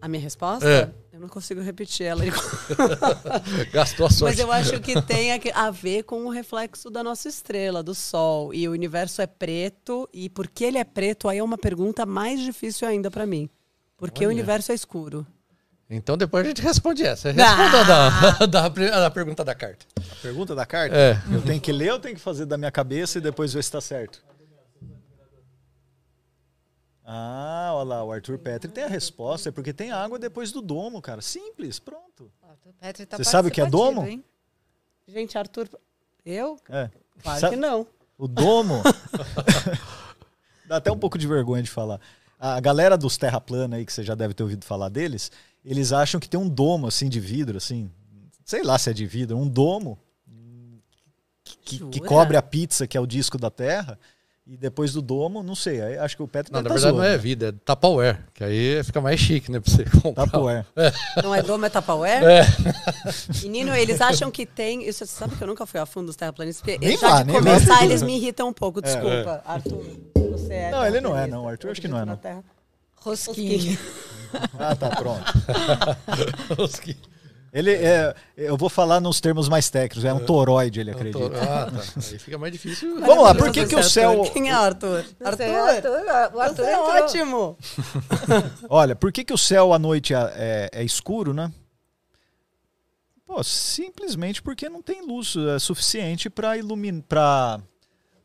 [0.02, 0.68] A minha resposta?
[0.68, 0.92] É.
[1.14, 2.24] Eu não consigo repetir ela.
[3.72, 4.36] Gastou a sorte.
[4.36, 7.96] Mas eu acho que tem a que- ver com o reflexo da nossa estrela, do
[7.96, 8.54] Sol.
[8.54, 10.08] E o universo é preto.
[10.14, 11.28] E por que ele é preto?
[11.28, 13.50] Aí é uma pergunta mais difícil ainda pra mim.
[13.98, 14.36] Porque o Olha.
[14.36, 15.26] universo é escuro.
[15.90, 17.32] Então depois a gente responde essa.
[17.32, 19.86] Responda da, da, da pergunta da carta.
[20.12, 20.96] A pergunta da carta?
[20.96, 21.22] É.
[21.32, 23.72] Eu tenho que ler ou tenho que fazer da minha cabeça e depois ver se
[23.72, 24.22] tá certo?
[27.06, 30.62] Ah, olha lá, o Arthur Petri tem a resposta, é porque tem água depois do
[30.62, 31.22] domo, cara.
[31.22, 32.30] Simples, pronto.
[32.82, 34.06] Petri tá Você sabe o que é domo?
[34.06, 34.22] hein?
[35.08, 35.70] Gente, Arthur.
[36.26, 36.60] Eu?
[36.68, 36.90] É.
[37.24, 37.88] Claro Sabe- que não.
[38.18, 38.84] O domo.
[40.68, 42.02] Dá até um pouco de vergonha de falar.
[42.38, 45.32] A galera dos terra plana aí, que você já deve ter ouvido falar deles,
[45.70, 47.92] eles acham que tem um domo assim de vidro, assim.
[48.46, 50.00] Sei lá se é de vidro, um domo
[51.44, 54.00] que, que cobre a pizza, que é o disco da Terra.
[54.50, 55.82] E depois do domo, não sei.
[55.82, 57.22] aí Acho que o Petro Não, na tá verdade não é zoando.
[57.22, 58.20] vida, é Tupperware.
[58.34, 59.60] Que aí fica mais chique, né?
[59.60, 60.24] Pra você comprar.
[60.24, 60.66] Tupperware.
[61.22, 62.24] Não é doma, é Tupperware?
[62.24, 62.46] É.
[63.44, 64.88] Menino, eles acham que tem.
[64.88, 66.62] Isso, você sabe que eu nunca fui a fundo dos terraplanistas?
[66.62, 68.82] Porque Nem já vá, de começar, eles me irritam um pouco.
[68.82, 69.84] Desculpa, Arthur.
[70.32, 71.46] Você é Não, ele não é, não.
[71.46, 72.44] Arthur, acho que não é, na não.
[72.96, 73.78] Rosquinha.
[74.60, 75.24] Ah, tá, pronto.
[77.54, 78.14] Ele é.
[78.36, 81.26] Eu vou falar nos termos mais técnicos, é um toroide, ele acredita.
[81.42, 81.82] Ah, tá.
[82.12, 83.00] Aí fica mais difícil.
[83.00, 84.12] Vamos lá, por que, que o céu.
[84.22, 84.34] Arthur.
[84.34, 85.06] Quem é Arthur?
[85.24, 85.44] Arthur?
[85.46, 87.58] Arthur, o Arthur é ótimo.
[88.70, 91.52] Olha, por que, que o céu à noite é, é- é escuro, né?
[93.26, 97.04] Pô, simplesmente porque não tem luz é, suficiente para iluminar.
[97.08, 97.60] Pra...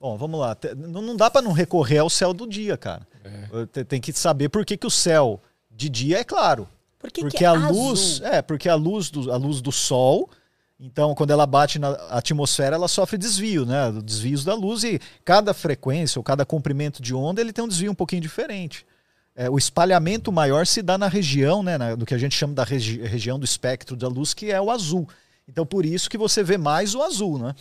[0.00, 0.56] Bom, vamos lá.
[0.76, 3.06] Não, não dá para não recorrer ao céu do dia, cara.
[3.24, 3.66] É.
[3.66, 5.40] Te- Tem que saber por que, que o céu
[5.82, 6.68] de dia é claro.
[6.98, 7.88] Por que porque que é a azul?
[7.88, 8.20] luz.
[8.22, 10.30] É, porque a luz, do, a luz do sol.
[10.78, 13.92] Então, quando ela bate na atmosfera, ela sofre desvio, né?
[14.04, 17.92] Desvios da luz e cada frequência ou cada comprimento de onda ele tem um desvio
[17.92, 18.84] um pouquinho diferente.
[19.34, 22.52] É, o espalhamento maior se dá na região, né, na- do que a gente chama
[22.52, 25.08] da regi- região do espectro da luz, que é o azul.
[25.48, 27.54] Então, por isso que você vê mais o azul, né?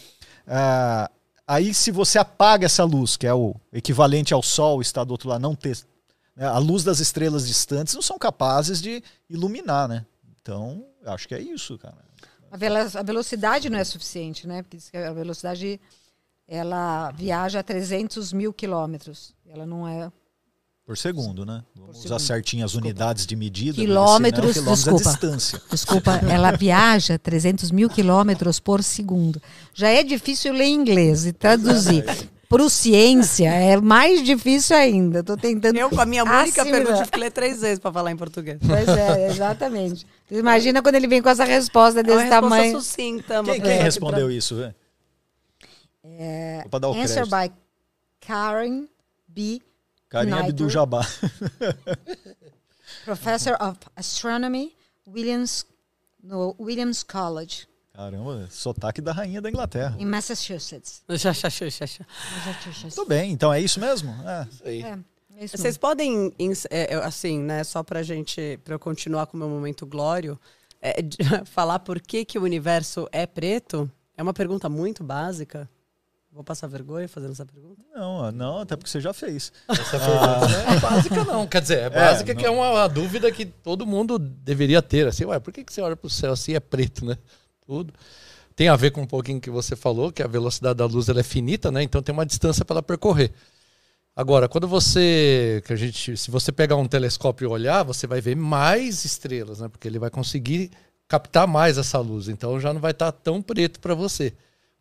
[0.47, 1.09] Ah,
[1.47, 5.30] aí, se você apaga essa luz, que é o equivalente ao Sol estar do outro
[5.30, 5.78] lado, não ter
[6.46, 10.05] a luz das estrelas distantes, não são capazes de iluminar, né?
[10.42, 11.97] Então, acho que é isso, cara.
[12.51, 14.63] A, velo- a velocidade não é suficiente, né?
[14.63, 15.80] Porque a velocidade
[16.47, 19.34] ela viaja a 300 mil quilômetros.
[19.47, 20.12] Ela não é
[20.86, 21.63] Por segundo, né?
[21.76, 23.76] Vamos usar certinho as unidades de medida.
[23.76, 25.09] Quilômetros, senão, quilômetros é desculpa.
[25.30, 25.62] distância.
[25.70, 29.42] Desculpa, ela viaja 300 mil quilômetros por segundo.
[29.74, 32.04] Já é difícil ler inglês e traduzir.
[32.51, 35.19] Para ciência é mais difícil ainda.
[35.21, 35.78] Estou tentando.
[35.78, 36.71] Eu, com a minha única assimilar.
[36.82, 38.59] pergunta, tive que ler três vezes para falar em português.
[38.65, 40.05] Pois é, exatamente.
[40.29, 42.73] Imagina quando ele vem com essa resposta É uma desse resposta tamanho.
[42.82, 43.43] sucinta.
[43.45, 44.75] Quem, quem respondeu isso, velho?
[46.03, 47.53] É, para dar o Answer crédito.
[47.53, 47.61] by
[48.19, 48.86] Karen
[49.28, 49.61] B.
[50.13, 50.37] Nigel.
[50.39, 51.07] Abdul Jabbar.
[53.05, 54.75] Professor of Astronomy,
[55.07, 55.65] Williams,
[56.21, 59.96] no Williams College, Caramba, sotaque da rainha da Inglaterra.
[60.00, 60.05] em
[62.46, 62.96] Massachusetts.
[62.96, 64.12] Tudo bem, então é isso mesmo?
[64.26, 64.47] É.
[64.66, 64.82] Aí.
[64.82, 65.00] É,
[65.38, 65.80] é isso Vocês mesmo.
[65.82, 66.34] podem,
[66.70, 70.39] é, é, assim, né, só pra gente, pra eu continuar com o meu momento glório,
[70.82, 70.96] é,
[71.46, 73.92] falar por que, que o universo é preto?
[74.18, 75.70] É uma pergunta muito básica.
[76.34, 77.82] Vou passar vergonha fazendo essa pergunta?
[77.93, 79.51] Não, não, até porque você já fez.
[79.68, 81.46] Essa pergunta não é básica, não.
[81.46, 85.08] Quer dizer, é básica que é uma, uma dúvida que todo mundo deveria ter.
[85.08, 87.18] Assim, ué, por que, que você olha para o céu assim é preto, né?
[87.72, 87.93] Tudo.
[88.54, 91.22] Tem a ver com um pouquinho que você falou, que a velocidade da luz ela
[91.22, 91.82] é finita, né?
[91.82, 93.32] Então tem uma distância para ela percorrer.
[94.14, 98.20] Agora, quando você, que a gente, se você pegar um telescópio e olhar, você vai
[98.20, 99.70] ver mais estrelas, né?
[99.70, 100.70] Porque ele vai conseguir
[101.08, 102.28] captar mais essa luz.
[102.28, 104.34] Então já não vai estar tão preto para você.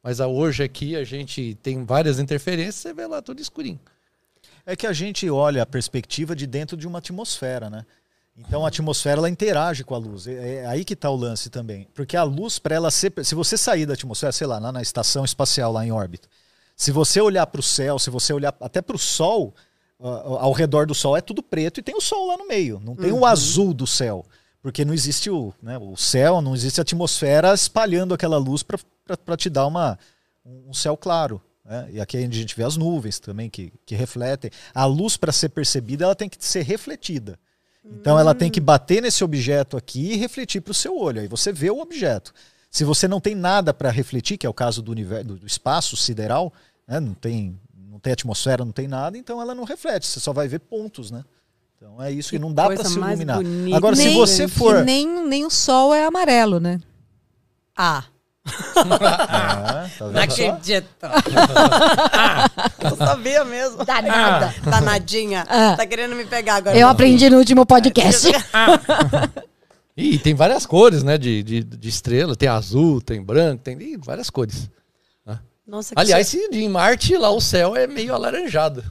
[0.03, 3.79] Mas hoje aqui a gente tem várias interferências, você vê lá tudo escurinho.
[4.67, 7.87] É que a gente olha a perspectiva de dentro de uma atmosfera, né?
[8.47, 10.27] Então a atmosfera ela interage com a luz.
[10.27, 11.87] É, é aí que está o lance também.
[11.95, 13.13] Porque a luz, para ela ser.
[13.25, 16.29] Se você sair da atmosfera, sei lá, lá na estação espacial, lá em órbita,
[16.77, 19.55] se você olhar para o céu, se você olhar até para o Sol,
[19.99, 22.81] uh, ao redor do Sol é tudo preto e tem o Sol lá no meio.
[22.85, 23.21] Não tem uhum.
[23.21, 24.25] o azul do céu.
[24.63, 28.79] Porque não existe o, né, o céu, não existe a atmosfera espalhando aquela luz para
[29.17, 29.99] para te dar uma,
[30.45, 31.41] um céu claro.
[31.65, 31.89] Né?
[31.93, 34.51] E aqui a gente vê as nuvens também que, que refletem.
[34.75, 37.39] A luz, para ser percebida, ela tem que ser refletida.
[37.85, 41.21] Então ela tem que bater nesse objeto aqui e refletir para o seu olho.
[41.21, 42.33] Aí você vê o objeto.
[42.71, 45.97] Se você não tem nada para refletir, que é o caso do, universo, do espaço
[45.97, 46.53] sideral,
[46.87, 47.01] né?
[47.01, 50.07] não, tem, não tem atmosfera, não tem nada, então ela não reflete.
[50.07, 51.25] Você só vai ver pontos, né?
[51.77, 53.41] Então é isso que, que não dá para se iluminar.
[53.75, 54.85] Agora, nem, se você for.
[54.85, 56.79] Nem, nem o sol é amarelo, né?
[57.75, 58.05] Ah
[58.47, 60.89] ah, tá Não acredito.
[62.83, 63.85] eu sabia mesmo.
[63.85, 64.55] Danada.
[64.67, 64.71] Ah.
[64.71, 65.47] Danadinha.
[65.49, 65.77] Ah.
[65.77, 66.77] Tá querendo me pegar agora.
[66.77, 68.29] Eu aprendi no último podcast.
[69.97, 71.19] e tem várias cores, né?
[71.19, 72.35] De, de, de, estrela.
[72.35, 74.71] Tem azul, tem branco, tem várias cores.
[75.67, 78.83] Nossa, Aliás, se em Marte lá o céu é meio alaranjado.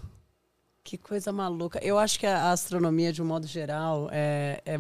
[0.82, 1.78] Que coisa maluca.
[1.84, 4.78] Eu acho que a astronomia, de um modo geral, é, é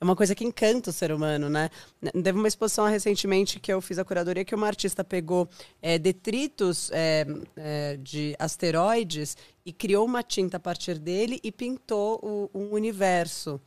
[0.00, 1.70] é uma coisa que encanta o ser humano, né?
[2.12, 5.48] Teve uma exposição recentemente que eu fiz a curadoria que uma artista pegou
[5.82, 7.26] é, detritos é,
[7.56, 13.60] é, de asteroides e criou uma tinta a partir dele e pintou o, um universo.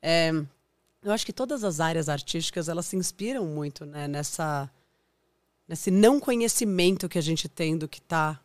[0.00, 0.30] É,
[1.02, 4.70] eu acho que todas as áreas artísticas elas se inspiram muito né, nessa
[5.66, 8.38] nesse não conhecimento que a gente tem do que está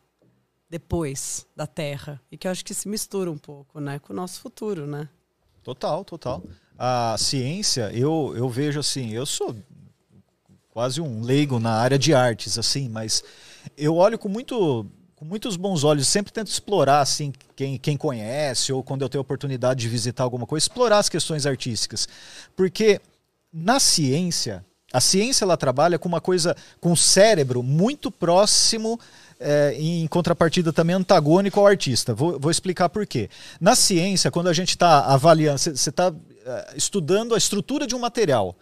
[0.68, 4.16] depois da Terra e que eu acho que se mistura um pouco, né, com o
[4.16, 5.08] nosso futuro, né?
[5.62, 6.42] Total, total
[6.78, 9.56] a ciência, eu, eu vejo assim, eu sou
[10.70, 13.24] quase um leigo na área de artes, assim, mas
[13.76, 14.86] eu olho com muito
[15.16, 19.20] com muitos bons olhos, sempre tento explorar assim quem, quem conhece ou quando eu tenho
[19.20, 22.06] oportunidade de visitar alguma coisa, explorar as questões artísticas.
[22.54, 23.00] Porque
[23.52, 29.00] na ciência, a ciência ela trabalha com uma coisa com o cérebro muito próximo
[29.40, 32.14] é, em contrapartida também antagônico ao artista.
[32.14, 33.28] Vou, vou explicar por quê.
[33.60, 36.14] Na ciência, quando a gente está avaliando, você está
[36.74, 38.56] estudando a estrutura de um material.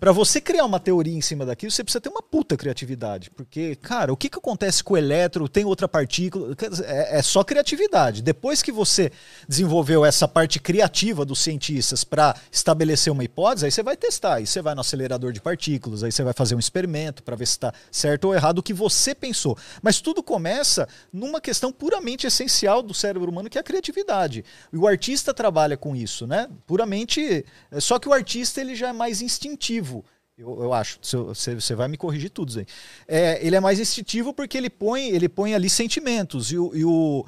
[0.00, 3.30] Para você criar uma teoria em cima daquilo, você precisa ter uma puta criatividade.
[3.30, 5.46] Porque, cara, o que, que acontece com o elétron?
[5.46, 6.54] Tem outra partícula?
[6.84, 8.20] É, é só criatividade.
[8.20, 9.10] Depois que você
[9.48, 14.34] desenvolveu essa parte criativa dos cientistas para estabelecer uma hipótese, aí você vai testar.
[14.34, 17.46] Aí você vai no acelerador de partículas, aí você vai fazer um experimento para ver
[17.46, 19.56] se está certo ou errado o que você pensou.
[19.80, 24.44] Mas tudo começa numa questão puramente essencial do cérebro humano, que é a criatividade.
[24.72, 26.48] E o artista trabalha com isso, né?
[26.66, 27.44] Puramente.
[27.78, 29.93] Só que o artista ele já é mais instintivo
[30.36, 30.98] eu, eu acho.
[31.00, 32.66] Você, você vai me corrigir tudo aí.
[33.06, 36.50] É, ele é mais instintivo porque ele põe, ele põe ali sentimentos.
[36.50, 37.24] E o, e o,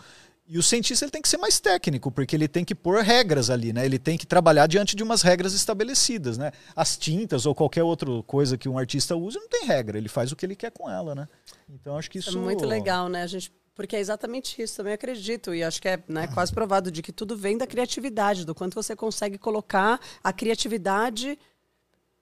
[0.49, 3.49] e o cientista ele tem que ser mais técnico, porque ele tem que pôr regras
[3.49, 3.85] ali, né?
[3.85, 6.51] Ele tem que trabalhar diante de umas regras estabelecidas, né?
[6.75, 10.33] As tintas ou qualquer outra coisa que um artista use não tem regra, ele faz
[10.33, 11.29] o que ele quer com ela, né?
[11.69, 13.23] Então acho que isso, isso é muito legal, né?
[13.23, 15.55] A gente porque é exatamente isso, também acredito.
[15.55, 18.75] E acho que é né, quase provado de que tudo vem da criatividade, do quanto
[18.75, 21.39] você consegue colocar a criatividade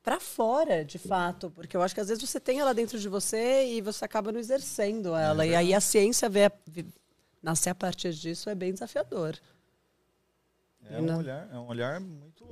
[0.05, 3.09] para fora, de fato, porque eu acho que às vezes você tem ela dentro de
[3.09, 5.47] você e você acaba não exercendo ela.
[5.47, 6.53] É e aí a ciência vê,
[7.43, 9.35] nascer a partir disso é bem desafiador.
[10.91, 12.45] É um, olhar, é um olhar muito.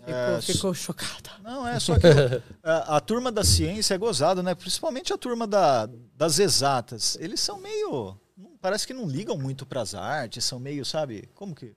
[0.00, 1.30] Ficou, é, ficou chocada.
[1.40, 2.06] Não, é só que
[2.64, 4.52] a, a, turma da ciência é gozado, né?
[4.56, 7.16] Principalmente a turma da, das exatas.
[7.20, 8.18] Eles são meio.
[8.60, 11.28] Parece que não ligam muito para as artes, são meio, sabe?
[11.36, 11.76] Como que.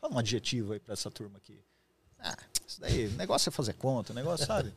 [0.00, 1.60] Fala um adjetivo aí para essa turma aqui.
[2.20, 2.36] Ah,
[2.66, 4.72] isso daí, o negócio é fazer conta, o negócio, sabe?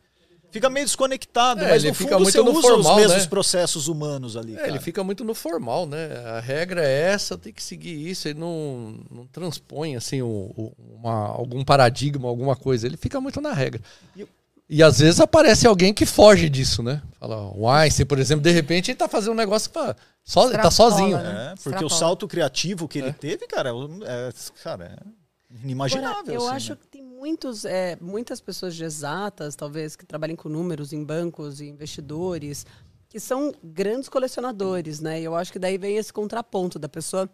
[0.52, 3.28] Fica meio desconectado, é, mas no fundo você usa formal, os mesmos né?
[3.28, 4.54] processos humanos ali.
[4.58, 6.14] É, ele fica muito no formal, né?
[6.26, 8.28] A regra é essa, tem que seguir isso.
[8.28, 12.86] Ele não, não transpõe assim o, o, uma, algum paradigma, alguma coisa.
[12.86, 13.80] Ele fica muito na regra.
[14.14, 14.26] E,
[14.68, 17.00] e às vezes aparece alguém que foge disso, né?
[17.18, 20.50] Fala, o Einstein, por exemplo, de repente ele tá fazendo um negócio que fala, só,
[20.50, 21.16] tá sozinho.
[21.16, 21.54] Né?
[21.54, 23.12] É, porque o salto criativo que ele é.
[23.12, 24.30] teve, cara, é,
[24.62, 25.21] cara, é
[25.62, 26.18] inimaginável.
[26.18, 26.78] Agora, eu assim, acho né?
[26.80, 31.60] que tem muitos, é, muitas pessoas de exatas, talvez, que trabalhem com números em bancos
[31.60, 32.66] e investidores,
[33.08, 35.20] que são grandes colecionadores, né?
[35.20, 37.28] E eu acho que daí vem esse contraponto da pessoa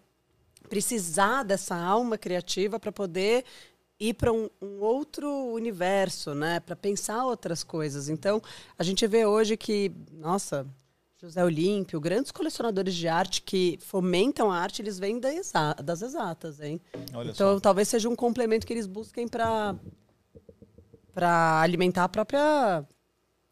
[0.68, 3.44] precisar dessa alma criativa para poder
[4.00, 6.60] ir para um, um, outro universo, né?
[6.60, 8.08] Para pensar outras coisas.
[8.08, 8.42] Então,
[8.78, 10.66] a gente vê hoje que, nossa,
[11.20, 16.00] José Olímpio, grandes colecionadores de arte que fomentam a arte, eles vêm da exa das
[16.00, 16.80] exatas, hein?
[17.12, 17.60] Olha então, só.
[17.60, 19.74] talvez seja um complemento que eles busquem para
[21.12, 22.84] para alimentar a própria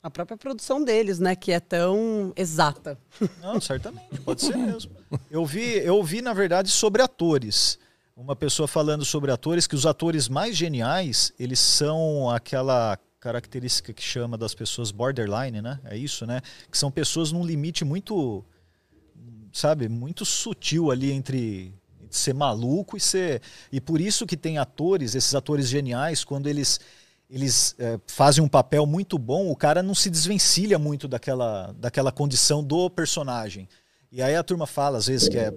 [0.00, 2.96] a própria produção deles, né, que é tão exata.
[3.42, 4.92] Não, certamente, pode ser mesmo.
[5.28, 7.80] Eu vi, eu vi na verdade sobre atores.
[8.16, 12.96] Uma pessoa falando sobre atores que os atores mais geniais, eles são aquela
[13.26, 15.80] característica que chama das pessoas borderline, né?
[15.84, 16.40] É isso, né?
[16.70, 18.44] Que são pessoas num limite muito
[19.52, 21.74] sabe, muito sutil ali entre
[22.08, 23.42] ser maluco e ser
[23.72, 26.78] e por isso que tem atores, esses atores geniais, quando eles
[27.28, 32.12] eles é, fazem um papel muito bom, o cara não se desvencilha muito daquela, daquela
[32.12, 33.68] condição do personagem.
[34.12, 35.52] E aí a turma fala, às vezes, que é.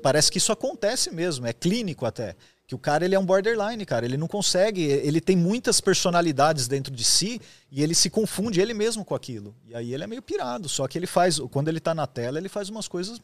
[0.00, 2.36] Parece que isso acontece mesmo, é clínico até.
[2.68, 4.04] Que o cara ele é um borderline, cara.
[4.04, 7.40] Ele não consegue, ele tem muitas personalidades dentro de si
[7.72, 9.56] e ele se confunde ele mesmo com aquilo.
[9.66, 10.68] E aí ele é meio pirado.
[10.68, 13.18] Só que ele faz, quando ele tá na tela, ele faz umas coisas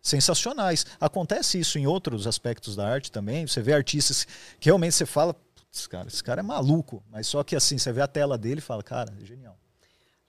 [0.00, 0.86] sensacionais.
[0.98, 3.46] Acontece isso em outros aspectos da arte também.
[3.46, 4.26] Você vê artistas
[4.58, 7.04] que realmente você fala, putz, cara, esse cara é maluco.
[7.10, 9.58] Mas só que assim, você vê a tela dele e fala, cara, é genial.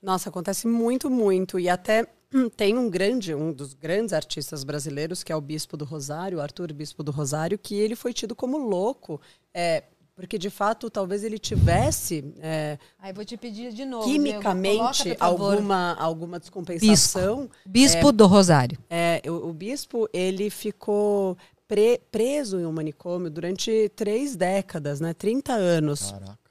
[0.01, 1.57] Nossa, acontece muito, muito.
[1.57, 2.05] E até
[2.55, 6.73] tem um grande, um dos grandes artistas brasileiros, que é o Bispo do Rosário, Arthur
[6.73, 9.19] Bispo do Rosário, que ele foi tido como louco.
[9.53, 9.83] É,
[10.15, 15.23] porque de fato talvez ele tivesse é, Aí vou te pedir de novo quimicamente coloca,
[15.23, 21.37] alguma alguma descompensação bispo, bispo é, do Rosário é o, o, bispo ele ficou
[21.67, 25.13] pre, preso em um manicômio durante três décadas, né?
[25.13, 26.11] 30 anos.
[26.11, 26.46] Caraca.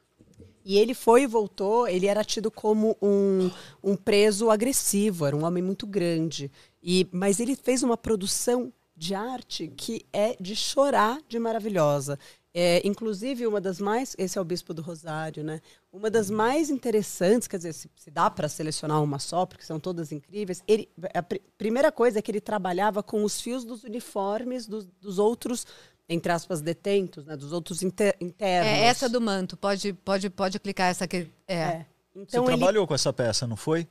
[0.68, 3.48] E ele foi e voltou, ele era tido como um,
[3.80, 6.50] um preso agressivo, era um homem muito grande.
[6.82, 12.18] E, mas ele fez uma produção de arte que é de chorar de maravilhosa.
[12.52, 14.16] É, inclusive, uma das mais.
[14.18, 15.60] Esse é o Bispo do Rosário, né?
[15.92, 19.78] Uma das mais interessantes, quer dizer, se, se dá para selecionar uma só, porque são
[19.78, 20.64] todas incríveis.
[20.66, 24.86] Ele, a pr primeira coisa é que ele trabalhava com os fios dos uniformes dos,
[24.86, 25.64] dos outros,
[26.08, 27.36] entre aspas, detentos, né?
[27.36, 28.72] Dos outros inter, internos.
[28.72, 29.56] É essa do manto.
[29.56, 31.28] Pode, pode, pode clicar essa aqui.
[31.46, 31.54] É.
[31.54, 31.86] é.
[32.14, 32.58] Então Você ele...
[32.58, 33.86] trabalhou com essa peça, não foi?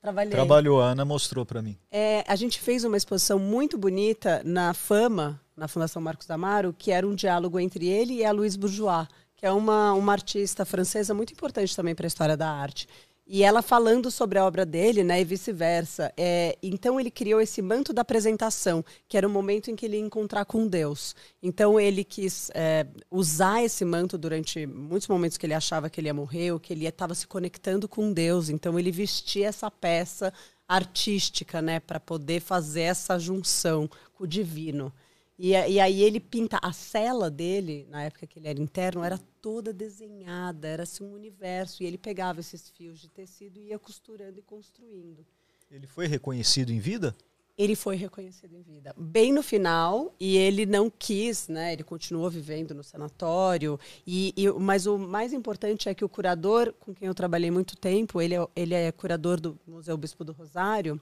[0.00, 0.32] Trabalhei.
[0.32, 1.78] Trabalhou, a Ana mostrou para mim.
[1.90, 6.90] É, a gente fez uma exposição muito bonita na Fama, na Fundação Marcos Amaro, que
[6.90, 9.06] era um diálogo entre ele e a Louise Bourgeois,
[9.36, 12.88] que é uma, uma artista francesa muito importante também para a história da arte.
[13.34, 16.12] E ela falando sobre a obra dele, né, e vice-versa.
[16.18, 19.96] É, então ele criou esse manto da apresentação, que era o momento em que ele
[19.96, 21.16] ia encontrar com Deus.
[21.42, 26.08] Então ele quis é, usar esse manto durante muitos momentos que ele achava que ele
[26.08, 28.50] ia morrer, ou que ele estava se conectando com Deus.
[28.50, 30.30] Então ele vestia essa peça
[30.68, 34.92] artística, né, para poder fazer essa junção com o divino.
[35.38, 39.18] E, e, aí ele pinta a cela dele, na época que ele era interno, era
[39.40, 41.82] toda desenhada, era assim um universo.
[41.82, 45.26] E ele pegava esses fios de tecido e ia costurando e construindo.
[45.70, 47.16] Ele foi reconhecido em vida?
[47.56, 48.94] Ele foi reconhecido em vida.
[48.96, 51.72] Bem no final, e ele não quis, né?
[51.72, 53.78] Ele continuou vivendo no sanatório.
[54.06, 57.76] E, e, mas o mais importante é que o curador, com quem eu trabalhei muito
[57.76, 61.00] tempo, ele é, ele é curador do Museu Bispo do Rosário.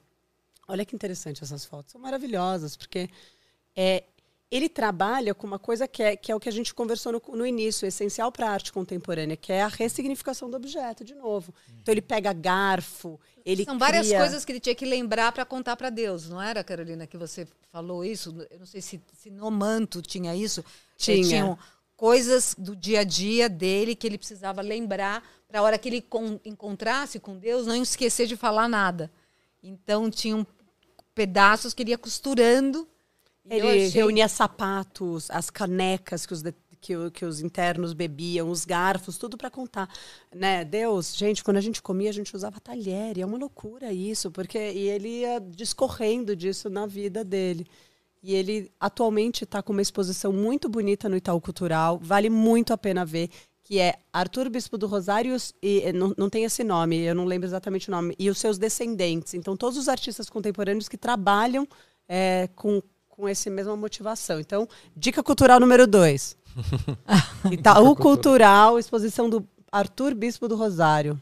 [0.66, 1.92] Olha que interessante essas fotos.
[1.92, 3.08] São maravilhosas, porque
[3.76, 4.04] é,
[4.50, 7.22] ele trabalha com uma coisa que é, que é o que a gente conversou no,
[7.36, 11.54] no início, essencial para a arte contemporânea, que é a ressignificação do objeto, de novo.
[11.80, 14.18] Então ele pega garfo, ele São várias cria...
[14.18, 17.46] coisas que ele tinha que lembrar para contar para Deus, não era, Carolina, que você
[17.70, 18.34] falou isso?
[18.50, 20.64] Eu não sei se, se no manto tinha isso.
[20.96, 21.22] Tinha.
[21.22, 21.58] Tinham
[21.96, 26.00] coisas do dia a dia dele que ele precisava lembrar para a hora que ele
[26.00, 29.10] com, encontrasse com Deus, não esquecer de falar nada.
[29.62, 30.46] Então tinham
[31.14, 32.88] pedaços que ele ia costurando
[33.48, 33.88] ele achei...
[33.88, 39.36] reunia sapatos, as canecas que os, de, que, que, os internos bebiam, os garfos, tudo
[39.36, 39.88] para contar.
[40.34, 40.64] Né?
[40.64, 43.18] Deus, gente, quando a gente comia, a gente usava talher.
[43.18, 47.66] E é uma loucura isso, porque e ele ia discorrendo disso na vida dele.
[48.22, 52.76] E ele atualmente está com uma exposição muito bonita no Itaú Cultural, vale muito a
[52.76, 53.30] pena ver,
[53.64, 57.48] que é Arthur Bispo do Rosário, e não, não tem esse nome, eu não lembro
[57.48, 59.32] exatamente o nome, e os seus descendentes.
[59.32, 61.66] Então, todos os artistas contemporâneos que trabalham
[62.06, 62.82] é, com
[63.20, 64.40] com essa mesma motivação.
[64.40, 64.66] Então,
[64.96, 66.36] dica cultural número dois.
[67.52, 71.20] Itaú Cultural, exposição do Arthur Bispo do Rosário.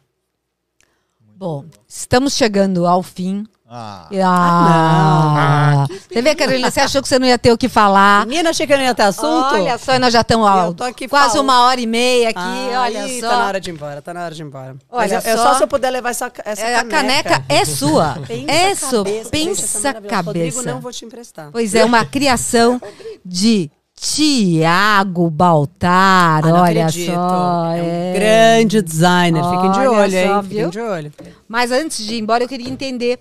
[1.20, 7.27] Bom, estamos chegando ao fim Ah, Ah, você vê, Carolina, você achou que você não
[7.27, 8.27] ia ter o que falar.
[8.27, 9.55] Menina, achei que eu não ia ter assunto.
[9.55, 11.45] Olha só, nós já estamos Eu tô aqui quase falando.
[11.45, 13.28] uma hora e meia aqui, Ah, olha ih, só.
[13.28, 14.77] Tá na hora de ir embora, tá na hora de ir embora.
[14.90, 15.49] Olha Mas eu, eu só.
[15.49, 18.19] só se eu puder levar essa, essa É, a caneca é sua.
[18.27, 19.05] Pensa é sua.
[19.05, 20.23] cabeça, gente, Pensa essa a maravilhosa.
[20.23, 20.73] Rodrigo, cabeça.
[20.73, 21.49] não vou te emprestar.
[21.53, 22.81] Pois é, uma criação
[23.23, 23.70] de
[24.01, 27.12] Tiago Baltar, Ah, olha acredito.
[27.12, 27.73] só.
[27.73, 28.12] É um é.
[28.15, 29.43] grande designer.
[29.43, 30.28] Fiquem de Olha olho, só, hein?
[30.43, 30.43] viu?
[30.43, 31.12] Fiquem de olho.
[31.49, 33.19] Mas antes de ir embora, eu queria entender.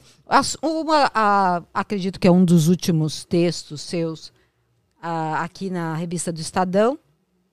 [0.62, 4.34] Uma, a- acredito que é um dos últimos textos seus
[5.02, 6.98] ah, aqui na revista do Estadão,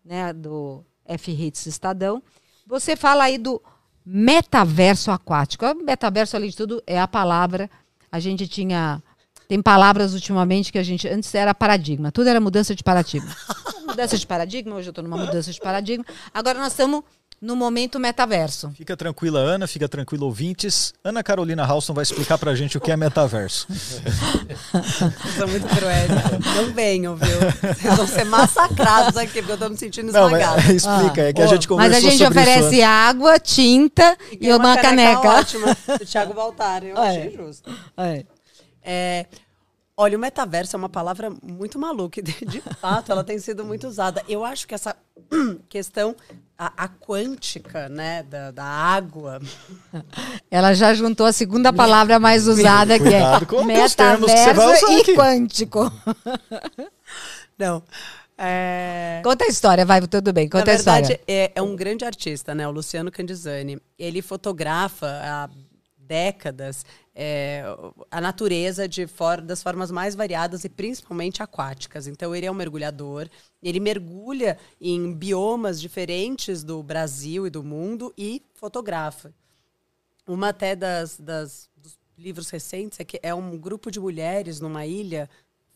[0.05, 2.23] né, do F-Hits Estadão.
[2.67, 3.63] Você fala aí do
[4.05, 5.65] metaverso aquático.
[5.67, 7.71] O metaverso, além de tudo, é a palavra.
[8.11, 9.03] A gente tinha.
[9.47, 11.07] Tem palavras ultimamente que a gente.
[11.09, 12.11] Antes era paradigma.
[12.11, 13.35] Tudo era mudança de paradigma.
[13.87, 16.05] mudança de paradigma, hoje eu estou numa mudança de paradigma.
[16.33, 17.03] Agora nós estamos
[17.41, 18.71] no momento metaverso.
[18.77, 20.93] fica tranquila, Ana, fica tranquila, ouvintes.
[21.05, 23.67] Ana Carolina Halston vai explicar pra gente o que é metaverso.
[23.69, 24.03] Vocês
[25.37, 26.09] são muito cruéis.
[26.57, 27.39] Não venham, viu?
[27.75, 30.63] Vocês vão ser massacrados aqui, porque eu tô me sentindo Não, esmagada.
[30.63, 32.85] mas explica, é que a Ó, gente conversou Mas a gente sobre isso oferece antes.
[32.85, 35.29] água, tinta e, Tem uma, caneca.
[35.29, 36.83] ótima do Thiago Baltar.
[36.85, 37.09] Eu É.
[37.11, 37.71] achei justo.
[37.97, 38.25] É.
[38.87, 39.27] É,
[39.97, 42.21] olha, o metaverso é uma palavra muito maluca.
[42.21, 44.23] e De, de fato, ela tem sido muito usada.
[44.29, 44.97] Eu acho que essa
[45.69, 46.15] questão,
[46.59, 49.41] a, a quântica, né, da, da água,
[50.51, 55.15] Ela já juntou a segunda palavra mais usada, que é com metaverso e aqui.
[55.15, 55.93] quântico.
[57.59, 57.83] não.
[58.37, 61.23] É, Conta a história, vai, tudo bem, conta Na a verdade, história.
[61.29, 62.67] é, é um grande artista, né?
[62.67, 63.81] O Luciano Candizani.
[63.97, 65.49] Ele fotografa há
[65.97, 66.85] décadas
[67.15, 67.63] é,
[68.11, 72.07] a natureza de for- das formas mais variadas e principalmente aquáticas.
[72.07, 73.29] Então, ele é um mergulhador,
[73.63, 79.33] ele mergulha em biomas diferentes do Brasil e do mundo e fotografa.
[80.27, 84.87] Uma até das, das- dos livros recentes é que é um grupo de mulheres numa
[84.87, 85.29] ilha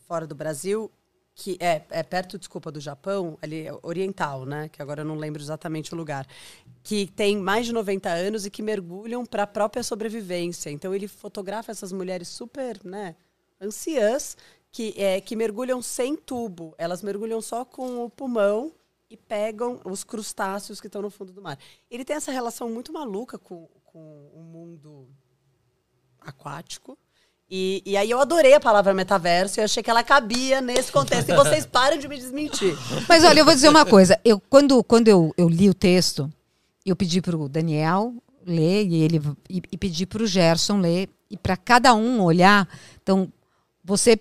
[0.07, 0.91] fora do Brasil
[1.39, 4.67] que é, é perto, desculpa, do Japão, ali é oriental, né?
[4.67, 6.27] Que agora eu não lembro exatamente o lugar.
[6.83, 10.69] Que tem mais de 90 anos e que mergulham para a própria sobrevivência.
[10.69, 13.15] Então ele fotografa essas mulheres super, né?
[13.61, 14.35] Anciãs
[14.69, 16.75] que, é, que mergulham sem tubo.
[16.77, 18.73] Elas mergulham só com o pulmão
[19.09, 21.57] e pegam os crustáceos que estão no fundo do mar.
[21.89, 25.07] Ele tem essa relação muito maluca com, com o mundo
[26.19, 26.97] aquático.
[27.51, 31.29] E, e aí eu adorei a palavra metaverso e achei que ela cabia nesse contexto.
[31.29, 32.77] E vocês param de me desmentir.
[33.07, 34.19] Mas olha, eu vou dizer uma coisa.
[34.23, 36.31] Eu, quando quando eu, eu li o texto,
[36.85, 38.13] eu pedi para o Daniel
[38.45, 42.67] ler e, ele, e, e pedi para o Gerson ler e para cada um olhar.
[43.01, 43.31] Então,
[43.83, 44.19] você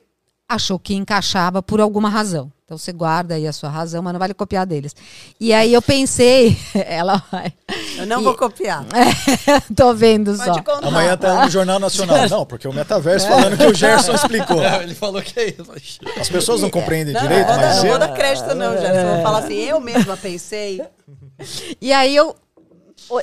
[0.48, 2.50] achou que encaixava por alguma razão.
[2.68, 4.94] Então, você guarda aí a sua razão, mas não vale copiar deles.
[5.40, 7.50] E aí eu pensei, ela vai.
[7.96, 8.84] Eu não E- vou copiar.
[9.74, 10.44] Tô vendo só.
[10.44, 10.86] Pode contar.
[10.86, 12.18] Amanhã tá no Jornal Nacional.
[12.28, 14.62] Não, porque o metaverso falando que o Gerson explicou.
[14.62, 16.00] É, ele falou que é isso.
[16.20, 17.98] As pessoas não compreendem Não, direito, não, mas não vou eu...
[17.98, 19.00] dar crédito, não, Gerson.
[19.00, 20.82] Eu vou falar assim, eu mesma pensei.
[21.80, 22.36] E aí eu,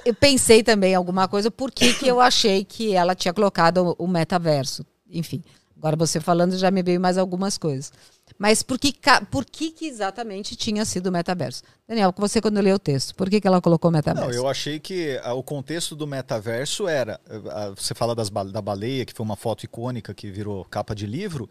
[0.03, 4.07] eu pensei também alguma coisa, por que, que eu achei que ela tinha colocado o
[4.07, 4.83] metaverso.
[5.07, 5.43] Enfim,
[5.77, 7.91] agora você falando já me veio mais algumas coisas.
[8.37, 8.93] Mas por que,
[9.29, 11.63] por que, que exatamente tinha sido o metaverso?
[11.87, 14.29] Daniel, você quando leu o texto, por que, que ela colocou metaverso?
[14.29, 17.19] Não, eu achei que ah, o contexto do metaverso era.
[17.51, 21.05] ah, você fala das, da baleia, que foi uma foto icônica que virou capa de
[21.05, 21.49] livro,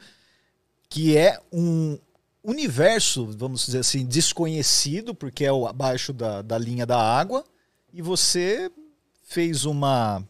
[0.89, 1.99] que é um
[2.43, 7.45] universo, vamos dizer assim, desconhecido, porque é o abaixo da, da linha da água,
[7.93, 8.71] e você
[9.23, 10.23] fez uma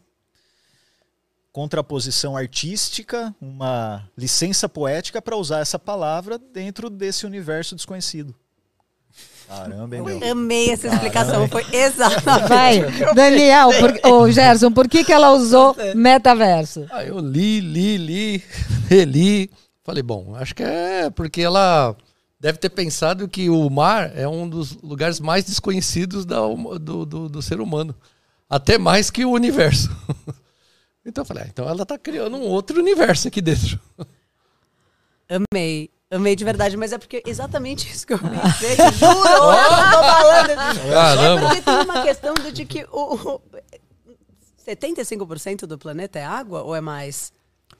[1.55, 8.35] contraposição artística, uma licença poética para usar essa palavra dentro desse universo desconhecido.
[9.47, 10.31] Caramba, hein, meu?
[10.31, 11.47] Amei essa explicação.
[11.47, 12.49] Foi exatamente.
[12.49, 16.87] Vai, Daniel, por, ô, Gerson, por que, que ela usou metaverso?
[16.91, 18.43] Ah, eu li, li, li,
[18.89, 19.49] reli.
[19.81, 21.95] Falei, bom, acho que é porque ela
[22.37, 26.39] deve ter pensado que o mar é um dos lugares mais desconhecidos da
[26.81, 27.95] do, do, do ser humano.
[28.49, 29.89] Até mais que o universo.
[31.05, 33.79] Então eu falei, ah, então ela está criando um outro universo aqui dentro.
[35.29, 35.89] Amei.
[36.09, 38.75] Amei de verdade, mas é porque exatamente isso que eu pensei.
[38.75, 40.49] Juro, eu tô falando.
[40.51, 41.47] É Caramba.
[41.47, 43.41] porque tem uma questão de que o, o
[44.65, 47.31] 75% do planeta é água ou é mais?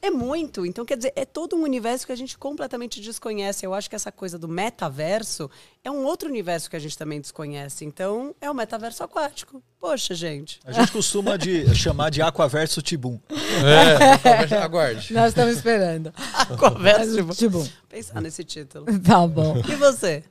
[0.05, 0.67] É muito.
[0.67, 3.65] Então, quer dizer, é todo um universo que a gente completamente desconhece.
[3.65, 5.49] Eu acho que essa coisa do metaverso
[5.83, 7.83] é um outro universo que a gente também desconhece.
[7.83, 9.63] Então, é o metaverso aquático.
[9.79, 10.59] Poxa, gente.
[10.63, 13.19] A gente costuma de, chamar de Aquaverso Tibum.
[13.31, 15.11] É, aguarde.
[15.11, 16.13] Nós estamos esperando.
[16.59, 17.23] Conversa.
[17.33, 18.85] Tipo, Pensar nesse título.
[19.01, 19.59] tá bom.
[19.67, 20.23] E você?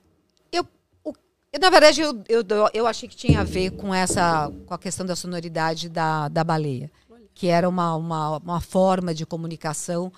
[1.61, 2.43] Na verdade, eu, eu,
[2.73, 6.43] eu achei que tinha a ver com essa com a questão da sonoridade da, da
[6.43, 6.91] baleia.
[7.35, 10.13] Que era uma, uma, uma forma de comunicação.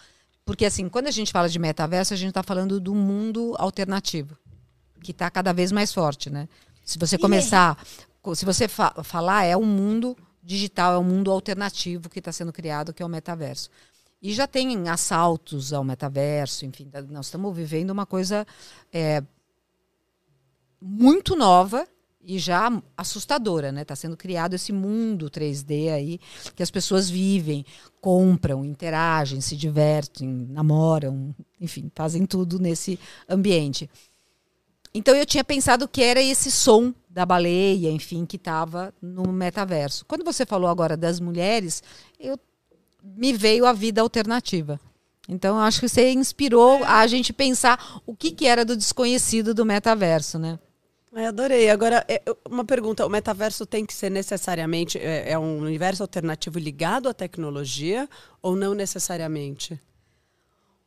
[0.44, 4.36] Porque, assim, quando a gente fala de metaverso, a gente está falando do mundo alternativo,
[5.02, 6.48] que está cada vez mais forte, né?
[6.84, 7.76] Se você começar,
[8.34, 12.52] se você fa falar, é um mundo digital, é um mundo alternativo que está sendo
[12.52, 13.68] criado, que é o metaverso.
[14.22, 18.46] E já tem assaltos ao metaverso, enfim, nós estamos vivendo uma coisa
[18.92, 19.22] é,
[20.80, 21.86] muito nova
[22.26, 23.82] e já assustadora, né?
[23.82, 26.20] Está sendo criado esse mundo 3D aí
[26.56, 27.64] que as pessoas vivem,
[28.00, 32.98] compram, interagem, se divertem, namoram, enfim, fazem tudo nesse
[33.28, 33.88] ambiente.
[34.92, 40.04] Então eu tinha pensado que era esse som da baleia, enfim, que estava no metaverso.
[40.06, 41.80] Quando você falou agora das mulheres,
[42.18, 42.36] eu
[43.04, 44.80] me veio a vida alternativa.
[45.28, 49.54] Então eu acho que você inspirou a gente pensar o que, que era do desconhecido
[49.54, 50.58] do metaverso, né?
[51.18, 51.70] Ai, adorei.
[51.70, 56.02] Agora, é, eu- uma pergunta: o metaverso tem que ser necessariamente é, é um universo
[56.02, 58.06] alternativo ligado à tecnologia
[58.42, 59.80] ou não necessariamente?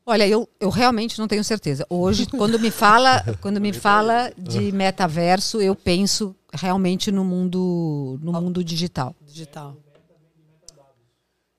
[0.06, 1.84] Olha, eu, eu realmente não tenho certeza.
[1.90, 8.32] Hoje, quando me fala, quando me fala de metaverso, eu penso realmente no mundo, no
[8.40, 9.16] mundo digital.
[9.26, 9.76] Digital.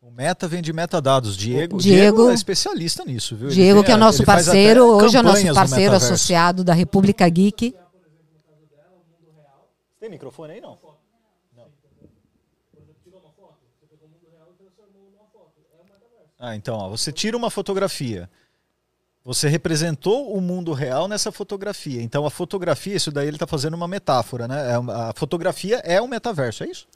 [0.01, 1.36] O Meta vem de metadados.
[1.36, 3.48] Diego, Diego- Diego é especialista nisso, viu?
[3.48, 7.74] Diego, que é o nosso parceiro, hoje é o nosso parceiro associado da República Geek.
[10.01, 10.78] Tem microfone aí, não?
[16.39, 18.31] Ah, então, ó, você tira uma fotografia.
[19.22, 22.01] Você representou o mundo real nessa fotografia.
[22.01, 24.70] Então, a fotografia, isso daí ele está fazendo uma metáfora, né?
[24.70, 26.89] É a fotografia é um metaverso, é isso?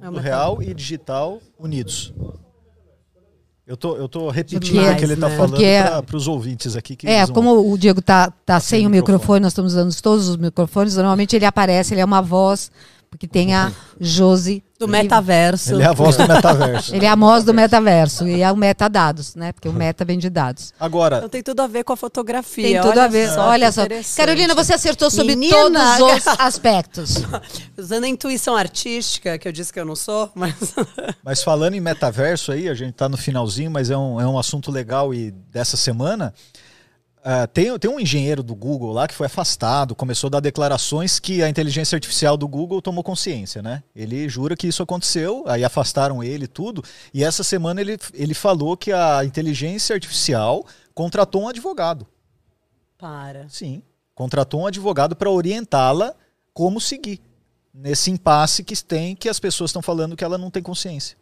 [0.00, 2.12] É Mundo uma- real e digital unidos.
[3.68, 5.36] Eu tô, eu tô repetindo Demais, o que ele está né?
[5.36, 6.96] falando para os ouvintes aqui.
[6.96, 9.12] Que É, como o Diego tá, tá sem o microfone.
[9.12, 12.70] microfone, nós estamos usando todos os microfones, normalmente ele aparece, ele é uma voz,
[13.10, 13.70] porque tem a
[14.00, 14.64] Josi.
[14.78, 15.74] Do metaverso.
[15.74, 16.94] Ele é a voz do metaverso.
[16.94, 19.50] Ele é a voz do metaverso e é o metadados, né?
[19.52, 20.72] Porque o meta vem de dados.
[20.78, 22.62] Agora, Então tem tudo a ver com a fotografia.
[22.64, 23.28] Tem tudo Olha a ver.
[23.28, 23.82] só Olha só.
[24.16, 25.96] Carolina, você acertou sobre Menina!
[25.98, 27.14] todos os aspectos.
[27.76, 30.54] Usando a intuição artística, que eu disse que eu não sou, mas.
[31.24, 34.38] Mas falando em metaverso aí, a gente tá no finalzinho, mas é um, é um
[34.38, 36.32] assunto legal e dessa semana.
[37.24, 41.18] Ah, tem, tem um engenheiro do Google lá que foi afastado, começou a dar declarações
[41.18, 43.82] que a inteligência artificial do Google tomou consciência, né?
[43.94, 46.82] Ele jura que isso aconteceu, aí afastaram ele e tudo.
[47.12, 50.64] E essa semana ele, ele falou que a inteligência artificial
[50.94, 52.06] contratou um advogado.
[52.96, 53.48] Para.
[53.48, 53.82] Sim.
[54.14, 56.14] Contratou um advogado para orientá-la
[56.52, 57.20] como seguir
[57.72, 61.16] nesse impasse que tem que as pessoas estão falando que ela não tem consciência.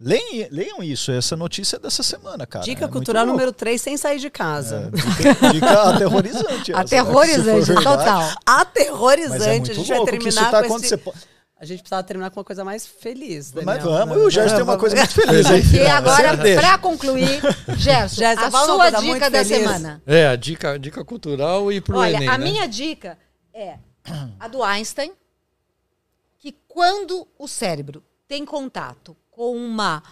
[0.00, 2.64] Leiam, leiam isso, essa notícia é dessa semana, cara.
[2.64, 4.90] Dica É cultural número 3, sem sair de casa.
[4.94, 6.72] É, dica, dica aterrorizante.
[6.72, 7.84] essa, Aterrorizante, verdade.
[7.84, 8.20] total.
[8.20, 9.70] Mas é Aterrorizante.
[9.70, 10.98] a gente vai terminar tá com esse...
[11.60, 13.52] A gente precisava terminar com uma coisa mais feliz.
[13.52, 14.06] Mas Daniel.
[14.06, 15.62] vamos, o Gerson tem uma coisa muito feliz aí.
[15.74, 17.38] E agora, para concluir,
[17.76, 19.48] Gerson, Gerson, a uma sua dica da feliz.
[19.48, 20.02] semana.
[20.06, 22.44] É, a dica, dica cultural e pro Olha, Enem, a né?
[22.44, 23.18] minha dica
[23.52, 23.74] é
[24.38, 25.12] a do Einstein,
[26.38, 30.02] que quando o cérebro tem contato com uma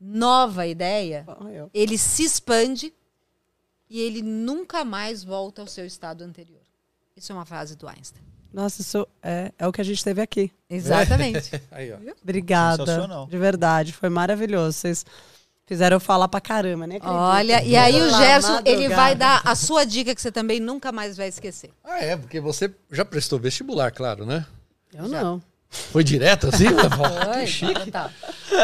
[0.00, 1.24] nova ideia,
[1.72, 2.92] ele se expande
[3.88, 6.62] e ele nunca mais volta ao seu estado anterior.
[7.16, 8.24] Isso é uma frase do Einstein.
[8.52, 10.50] Nossa, isso é, é o que a gente teve aqui.
[10.68, 11.62] Exatamente.
[11.70, 11.98] Aí, ó.
[12.24, 12.84] Obrigada.
[12.84, 13.28] Sensacional.
[13.28, 14.72] De verdade, foi maravilhoso.
[14.78, 15.06] Vocês
[15.64, 16.98] fizeram eu falar pra caramba, né?
[17.04, 20.90] Olha, e aí o Gerson, ele vai dar a sua dica que você também nunca
[20.90, 21.70] mais vai esquecer.
[21.84, 24.44] Ah, é, porque você já prestou vestibular, claro, né?
[24.92, 25.40] Eu não.
[25.90, 26.66] Foi direto assim?
[26.68, 27.84] Oi, que chique.
[27.86, 28.10] total.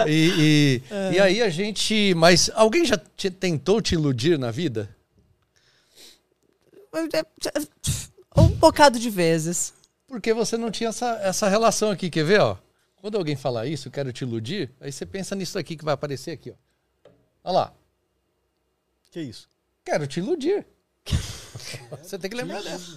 [0.06, 2.14] E, e, e aí a gente.
[2.14, 4.94] Mas alguém já te- tentou te iludir na vida?
[8.36, 9.72] Um bocado de vezes.
[10.06, 12.08] Porque você não tinha essa, essa relação aqui.
[12.10, 12.56] Quer ver, ó?
[13.00, 16.32] Quando alguém falar isso, quero te iludir, aí você pensa nisso aqui que vai aparecer
[16.32, 16.54] aqui, ó.
[17.44, 17.72] Olha lá.
[19.10, 19.48] Que isso?
[19.84, 20.66] Quero te iludir.
[22.02, 22.96] Você tem que lembrar dessa.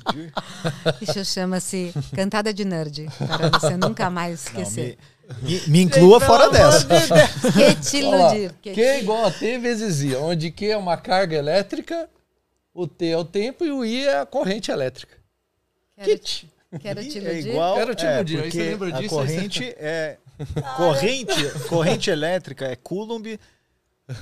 [1.01, 4.97] Isso chama-se cantada de nerd, para você nunca mais Não, esquecer.
[5.41, 6.87] me, me- me inclua fora dessa.
[7.53, 8.53] Que te iludir.
[8.61, 12.09] Q Que é igual a T vezes I, onde Q é uma carga elétrica,
[12.73, 15.15] o T é o tempo e o I é a corrente elétrica.
[15.97, 17.49] Quero te, quero te É iludir.
[17.49, 20.17] igual, Quero te é, iludir, aí porque você lembra disso, a corrente é
[20.77, 23.39] corrente, corrente elétrica é coulomb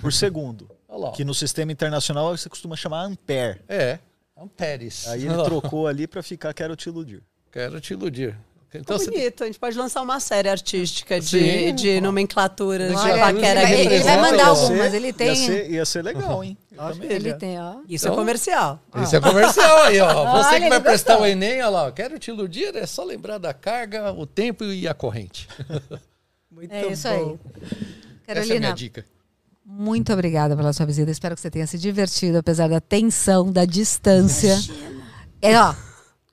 [0.01, 0.69] por segundo,
[1.15, 3.61] que no sistema internacional você costuma chamar ampere.
[3.67, 3.99] É,
[4.37, 5.07] amperes.
[5.07, 7.21] Aí ele trocou ali para ficar quero te iludir.
[7.51, 8.35] Quero te iludir.
[8.71, 11.73] Então, Ficou você- bonito, a gente pode lançar uma série artística de, Sim.
[11.73, 15.71] de nomenclaturas de paquera ele- ele vai mandar Ia algumas, ser- ele Ia tem- ser,
[15.71, 16.55] ia ser legal, hein?
[17.01, 17.77] Ele tem, ó.
[17.89, 18.79] Isso Então- é comercial.
[19.03, 20.07] Isso é comercial aí, ó.
[20.37, 21.27] Você Olha, que vai prestar gostou.
[21.27, 24.87] o Enem, olha lá, quero te iludir, é só lembrar da carga, o tempo e
[24.87, 25.47] a corrente.
[26.51, 27.13] Muito É isso bom.
[27.15, 27.39] aí.
[27.65, 29.05] Essa é a Carolina, minha dica.
[29.71, 31.11] Muito obrigada pela sua visita.
[31.11, 34.57] Espero que você tenha se divertido, apesar da tensão, da distância.
[35.41, 35.73] É, ó,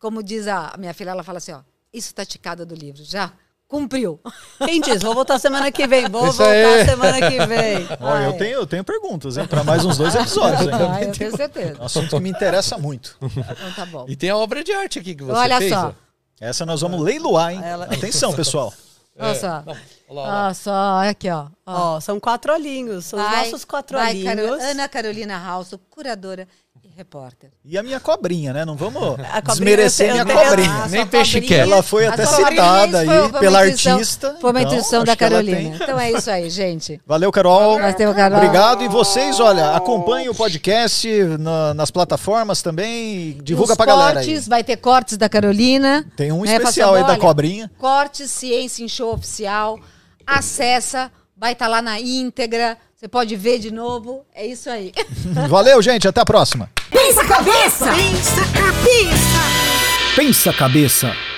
[0.01, 1.61] como diz a minha filha, ela fala assim, ó,
[1.93, 3.31] isso tá ticada do livro, já
[3.69, 4.21] cumpriu.
[4.65, 5.03] Quem diz?
[5.03, 6.09] Vou voltar semana que vem.
[6.09, 6.85] Vou Isso voltar aí.
[6.87, 7.89] semana que vem.
[8.01, 9.47] Ó, eu, tenho, eu tenho perguntas, hein?
[9.47, 10.69] Para mais uns dois episódios.
[10.73, 11.09] Ah, Hein?
[11.09, 11.81] eu tenho certeza.
[11.81, 13.17] Um assunto que me interessa muito.
[13.21, 14.07] Então tá bom.
[14.09, 15.73] E tem a obra de arte aqui que você Olha fez.
[15.73, 15.89] só.
[15.89, 15.93] ó.
[16.41, 17.61] Essa nós vamos leiloar, hein?
[17.65, 18.73] Ela- Atenção, pessoal.
[19.19, 19.65] Olha só.
[20.09, 20.45] Não, olha lá, olha lá.
[20.47, 21.47] Olha só, aqui, ó.
[21.67, 21.97] ó.
[21.97, 23.05] Ó, são quatro olhinhos.
[23.07, 24.63] São os Vai- nossos quatro vai, olhinhos.
[24.63, 26.47] Ana Carolina House, curadora
[26.85, 27.51] e repórter.
[27.65, 28.65] E a minha cobrinha, né?
[28.65, 29.03] Não vamos
[29.33, 30.87] A cobrinha, desmerecer minha cobrinha.
[30.89, 31.61] Nem peixe quer.
[31.67, 34.37] Ela foi A até citada aí foi- foi pela intuição- artista.
[34.41, 35.57] Foi uma então, intuição da Carolina.
[35.59, 37.01] tem- Então é isso aí, gente.
[37.05, 37.79] Valeu, Carol.
[37.81, 38.39] Nós temos Carol.
[38.39, 38.85] Obrigado.
[38.85, 41.09] E vocês, olha, acompanhem o podcast
[41.41, 43.39] na- nas plataformas também.
[43.43, 44.27] Divulga Os pra galera aí.
[44.27, 46.07] cortes, vai ter cortes da Carolina.
[46.17, 47.71] Tem um né, especial Faça- aí da olha, cobrinha.
[47.79, 49.81] Cortes Ciência em Show Oficial.
[50.27, 52.77] Acessa, vai estar lá na íntegra.
[52.95, 54.25] Você pode ver de novo.
[54.35, 54.93] É isso aí.
[55.49, 56.09] Valeu, gente.
[56.09, 56.71] Até a próxima.
[56.91, 57.87] Pensa cabeça!
[57.95, 60.17] Pensa cabeça!
[60.17, 61.36] Pensa cabeça.